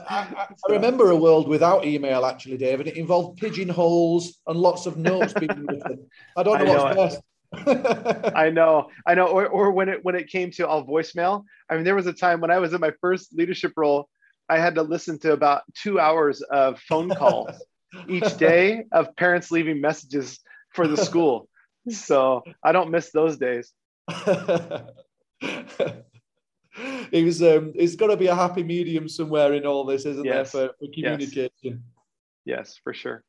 I, 0.08 0.46
I, 0.68 0.72
remember 0.72 1.10
a 1.10 1.16
world 1.16 1.48
without 1.48 1.84
email, 1.84 2.24
actually, 2.24 2.58
David. 2.58 2.86
It 2.86 2.96
involved 2.96 3.38
pigeonholes 3.38 4.38
and 4.46 4.58
lots 4.58 4.86
of 4.86 4.96
notes 4.96 5.32
being 5.32 5.66
written. 5.66 6.06
I 6.36 6.42
don't 6.42 6.64
know, 6.64 6.64
I 6.86 6.94
know 6.94 7.00
what's 7.00 7.14
best. 7.16 7.24
I 7.52 8.50
know, 8.50 8.90
I 9.06 9.14
know. 9.14 9.26
Or, 9.26 9.46
or 9.46 9.72
when 9.72 9.88
it 9.88 10.04
when 10.04 10.14
it 10.14 10.28
came 10.28 10.50
to 10.52 10.68
all 10.68 10.86
voicemail, 10.86 11.44
I 11.68 11.74
mean, 11.74 11.84
there 11.84 11.96
was 11.96 12.06
a 12.06 12.12
time 12.12 12.40
when 12.40 12.50
I 12.50 12.58
was 12.58 12.72
in 12.72 12.80
my 12.80 12.92
first 13.00 13.34
leadership 13.34 13.72
role, 13.76 14.08
I 14.48 14.58
had 14.58 14.74
to 14.76 14.82
listen 14.82 15.18
to 15.20 15.32
about 15.32 15.62
two 15.74 15.98
hours 15.98 16.42
of 16.42 16.80
phone 16.80 17.10
calls 17.10 17.50
each 18.08 18.36
day 18.36 18.84
of 18.92 19.14
parents 19.16 19.50
leaving 19.50 19.80
messages 19.80 20.38
for 20.74 20.86
the 20.86 20.96
school. 20.96 21.48
So 21.88 22.42
I 22.62 22.72
don't 22.72 22.90
miss 22.90 23.10
those 23.10 23.36
days. 23.36 23.72
it 27.10 27.24
was 27.24 27.42
um, 27.42 27.72
it's 27.74 27.96
got 27.96 28.08
to 28.08 28.16
be 28.16 28.26
a 28.26 28.34
happy 28.34 28.62
medium 28.62 29.08
somewhere 29.08 29.54
in 29.54 29.66
all 29.66 29.84
this, 29.84 30.04
isn't 30.04 30.24
yes. 30.24 30.52
there, 30.52 30.68
for, 30.68 30.74
for 30.86 30.92
communication? 30.92 31.50
Yes. 31.62 31.76
yes, 32.44 32.80
for 32.82 32.92
sure. 32.92 33.24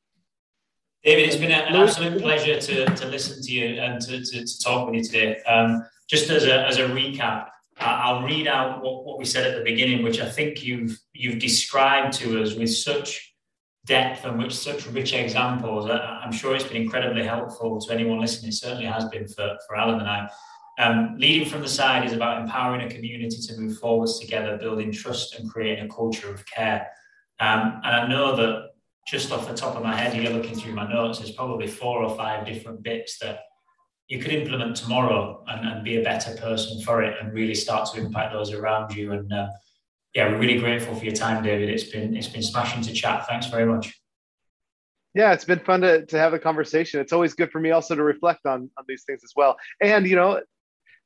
David, 1.03 1.25
it's 1.27 1.35
been 1.35 1.51
an 1.51 1.75
absolute 1.75 2.21
pleasure 2.21 2.59
to, 2.59 2.85
to 2.85 3.07
listen 3.07 3.41
to 3.41 3.51
you 3.51 3.81
and 3.81 3.99
to, 4.01 4.23
to, 4.23 4.45
to 4.45 4.59
talk 4.59 4.85
with 4.85 4.95
you 4.95 5.03
today. 5.03 5.41
Um, 5.43 5.83
just 6.07 6.29
as 6.29 6.45
a, 6.45 6.67
as 6.67 6.77
a 6.77 6.83
recap, 6.83 7.47
I'll 7.79 8.21
read 8.21 8.47
out 8.47 8.83
what, 8.83 9.05
what 9.05 9.17
we 9.17 9.25
said 9.25 9.47
at 9.47 9.57
the 9.57 9.63
beginning, 9.63 10.03
which 10.03 10.19
I 10.19 10.29
think 10.29 10.63
you've 10.63 10.99
you've 11.13 11.39
described 11.39 12.13
to 12.19 12.43
us 12.43 12.53
with 12.53 12.71
such 12.71 13.33
depth 13.85 14.25
and 14.25 14.37
with 14.37 14.53
such 14.53 14.85
rich 14.87 15.13
examples. 15.13 15.89
I'm 15.89 16.31
sure 16.31 16.55
it's 16.55 16.65
been 16.65 16.83
incredibly 16.83 17.23
helpful 17.23 17.81
to 17.81 17.93
anyone 17.93 18.19
listening. 18.19 18.49
It 18.49 18.55
certainly 18.55 18.85
has 18.85 19.05
been 19.05 19.27
for, 19.27 19.57
for 19.67 19.75
Alan 19.75 19.99
and 19.99 20.07
I. 20.07 20.29
Um, 20.79 21.15
leading 21.17 21.47
from 21.47 21.61
the 21.61 21.67
side 21.67 22.05
is 22.05 22.13
about 22.13 22.41
empowering 22.41 22.81
a 22.85 22.93
community 22.93 23.37
to 23.37 23.59
move 23.59 23.79
forwards 23.79 24.19
together, 24.19 24.57
building 24.57 24.91
trust 24.91 25.39
and 25.39 25.49
creating 25.49 25.85
a 25.85 25.89
culture 25.89 26.29
of 26.31 26.45
care. 26.45 26.87
Um, 27.39 27.81
and 27.83 27.95
I 27.95 28.07
know 28.07 28.35
that 28.35 28.70
just 29.07 29.31
off 29.31 29.47
the 29.47 29.55
top 29.55 29.75
of 29.75 29.83
my 29.83 29.95
head, 29.95 30.15
you're 30.15 30.31
looking 30.31 30.55
through 30.55 30.73
my 30.73 30.87
notes, 30.91 31.19
there's 31.19 31.31
probably 31.31 31.67
four 31.67 32.03
or 32.03 32.15
five 32.15 32.45
different 32.45 32.83
bits 32.83 33.17
that 33.19 33.39
you 34.07 34.19
could 34.19 34.31
implement 34.31 34.75
tomorrow 34.75 35.43
and, 35.47 35.67
and 35.67 35.83
be 35.83 35.97
a 35.97 36.03
better 36.03 36.35
person 36.35 36.81
for 36.81 37.01
it 37.01 37.17
and 37.19 37.33
really 37.33 37.55
start 37.55 37.89
to 37.93 37.99
impact 37.99 38.33
those 38.33 38.51
around 38.51 38.93
you. 38.93 39.13
And 39.13 39.31
uh, 39.31 39.47
yeah, 40.13 40.27
we're 40.27 40.37
really 40.37 40.59
grateful 40.59 40.93
for 40.95 41.05
your 41.05 41.13
time, 41.13 41.43
David. 41.43 41.69
It's 41.69 41.85
been 41.85 42.15
it's 42.15 42.27
been 42.27 42.43
smashing 42.43 42.81
to 42.83 42.93
chat. 42.93 43.25
Thanks 43.27 43.47
very 43.47 43.65
much. 43.65 43.97
Yeah, 45.13 45.33
it's 45.33 45.45
been 45.45 45.59
fun 45.59 45.81
to, 45.81 46.05
to 46.05 46.17
have 46.17 46.33
a 46.33 46.39
conversation. 46.39 47.01
It's 47.01 47.11
always 47.11 47.33
good 47.33 47.51
for 47.51 47.59
me 47.59 47.71
also 47.71 47.95
to 47.95 48.03
reflect 48.03 48.45
on, 48.45 48.69
on 48.77 48.85
these 48.87 49.03
things 49.05 49.21
as 49.23 49.33
well. 49.35 49.57
And, 49.81 50.07
you 50.07 50.15
know, 50.15 50.41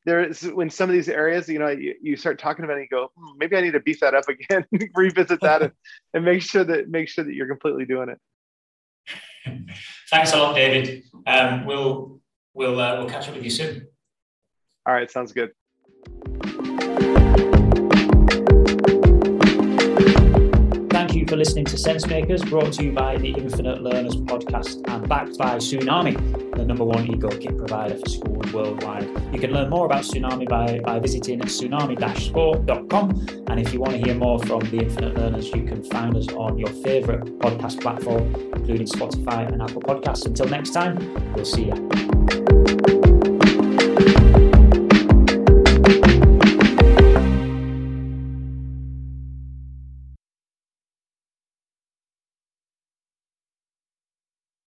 there's 0.06 0.44
when 0.44 0.70
some 0.70 0.90
of 0.90 0.94
these 0.94 1.10
areas, 1.10 1.50
you 1.50 1.60
know, 1.60 1.68
you, 1.70 1.96
you 2.02 2.16
start 2.16 2.40
talking 2.40 2.64
about 2.64 2.78
it, 2.78 2.82
and 2.82 2.88
you 2.92 2.98
go, 2.98 3.12
hmm, 3.18 3.38
maybe 3.38 3.58
I 3.58 3.62
need 3.62 3.72
to 3.72 3.80
beef 3.80 4.00
that 4.02 4.14
up 4.14 4.30
again, 4.30 4.66
revisit 4.96 5.42
that, 5.42 5.64
and, 5.64 5.72
and 6.14 6.24
make 6.24 6.42
sure 6.42 6.64
that 6.64 6.90
make 6.90 7.10
sure 7.10 7.24
that 7.24 7.34
you're 7.34 7.48
completely 7.48 7.86
doing 7.86 8.10
it. 8.10 8.20
Thanks 10.10 10.34
a 10.34 10.38
lot, 10.38 10.56
David. 10.56 11.04
Um, 11.26 11.66
we'll 11.66 12.20
we'll 12.54 12.80
uh, 12.80 12.98
we'll 12.98 13.10
catch 13.10 13.28
up 13.28 13.36
with 13.36 13.44
you 13.44 13.50
soon. 13.50 13.88
All 14.86 14.94
right, 14.94 15.10
sounds 15.10 15.34
good. 15.34 15.52
You 21.26 21.30
for 21.30 21.38
listening 21.38 21.66
to 21.66 21.78
Sense 21.78 22.06
Makers, 22.08 22.44
brought 22.44 22.74
to 22.74 22.84
you 22.84 22.92
by 22.92 23.18
the 23.18 23.30
Infinite 23.30 23.82
Learners 23.82 24.16
podcast 24.16 24.88
and 24.88 25.08
backed 25.08 25.38
by 25.38 25.58
Tsunami, 25.58 26.16
the 26.56 26.66
number 26.66 26.84
one 26.84 27.10
ego 27.12 27.30
kit 27.30 27.58
provider 27.58 27.96
for 27.96 28.10
schools 28.10 28.54
worldwide. 28.54 29.04
You 29.34 29.40
can 29.40 29.52
learn 29.52 29.70
more 29.70 29.86
about 29.86 30.04
Tsunami 30.04 30.48
by, 30.48 30.80
by 30.80 31.00
visiting 31.00 31.40
tsunami-sport.com. 31.40 33.46
And 33.48 33.60
if 33.60 33.74
you 33.74 33.80
want 33.80 33.94
to 33.94 34.00
hear 34.00 34.16
more 34.16 34.40
from 34.40 34.62
the 34.62 34.78
Infinite 34.78 35.16
Learners, 35.16 35.48
you 35.48 35.64
can 35.64 35.84
find 35.84 36.16
us 36.16 36.28
on 36.30 36.58
your 36.58 36.70
favorite 36.70 37.26
podcast 37.40 37.82
platform, 37.82 38.34
including 38.54 38.88
Spotify 38.88 39.52
and 39.52 39.62
Apple 39.62 39.82
Podcasts. 39.82 40.26
Until 40.26 40.48
next 40.48 40.72
time, 40.72 41.34
we'll 41.34 41.46
see 41.46 41.72
you. 44.36 44.45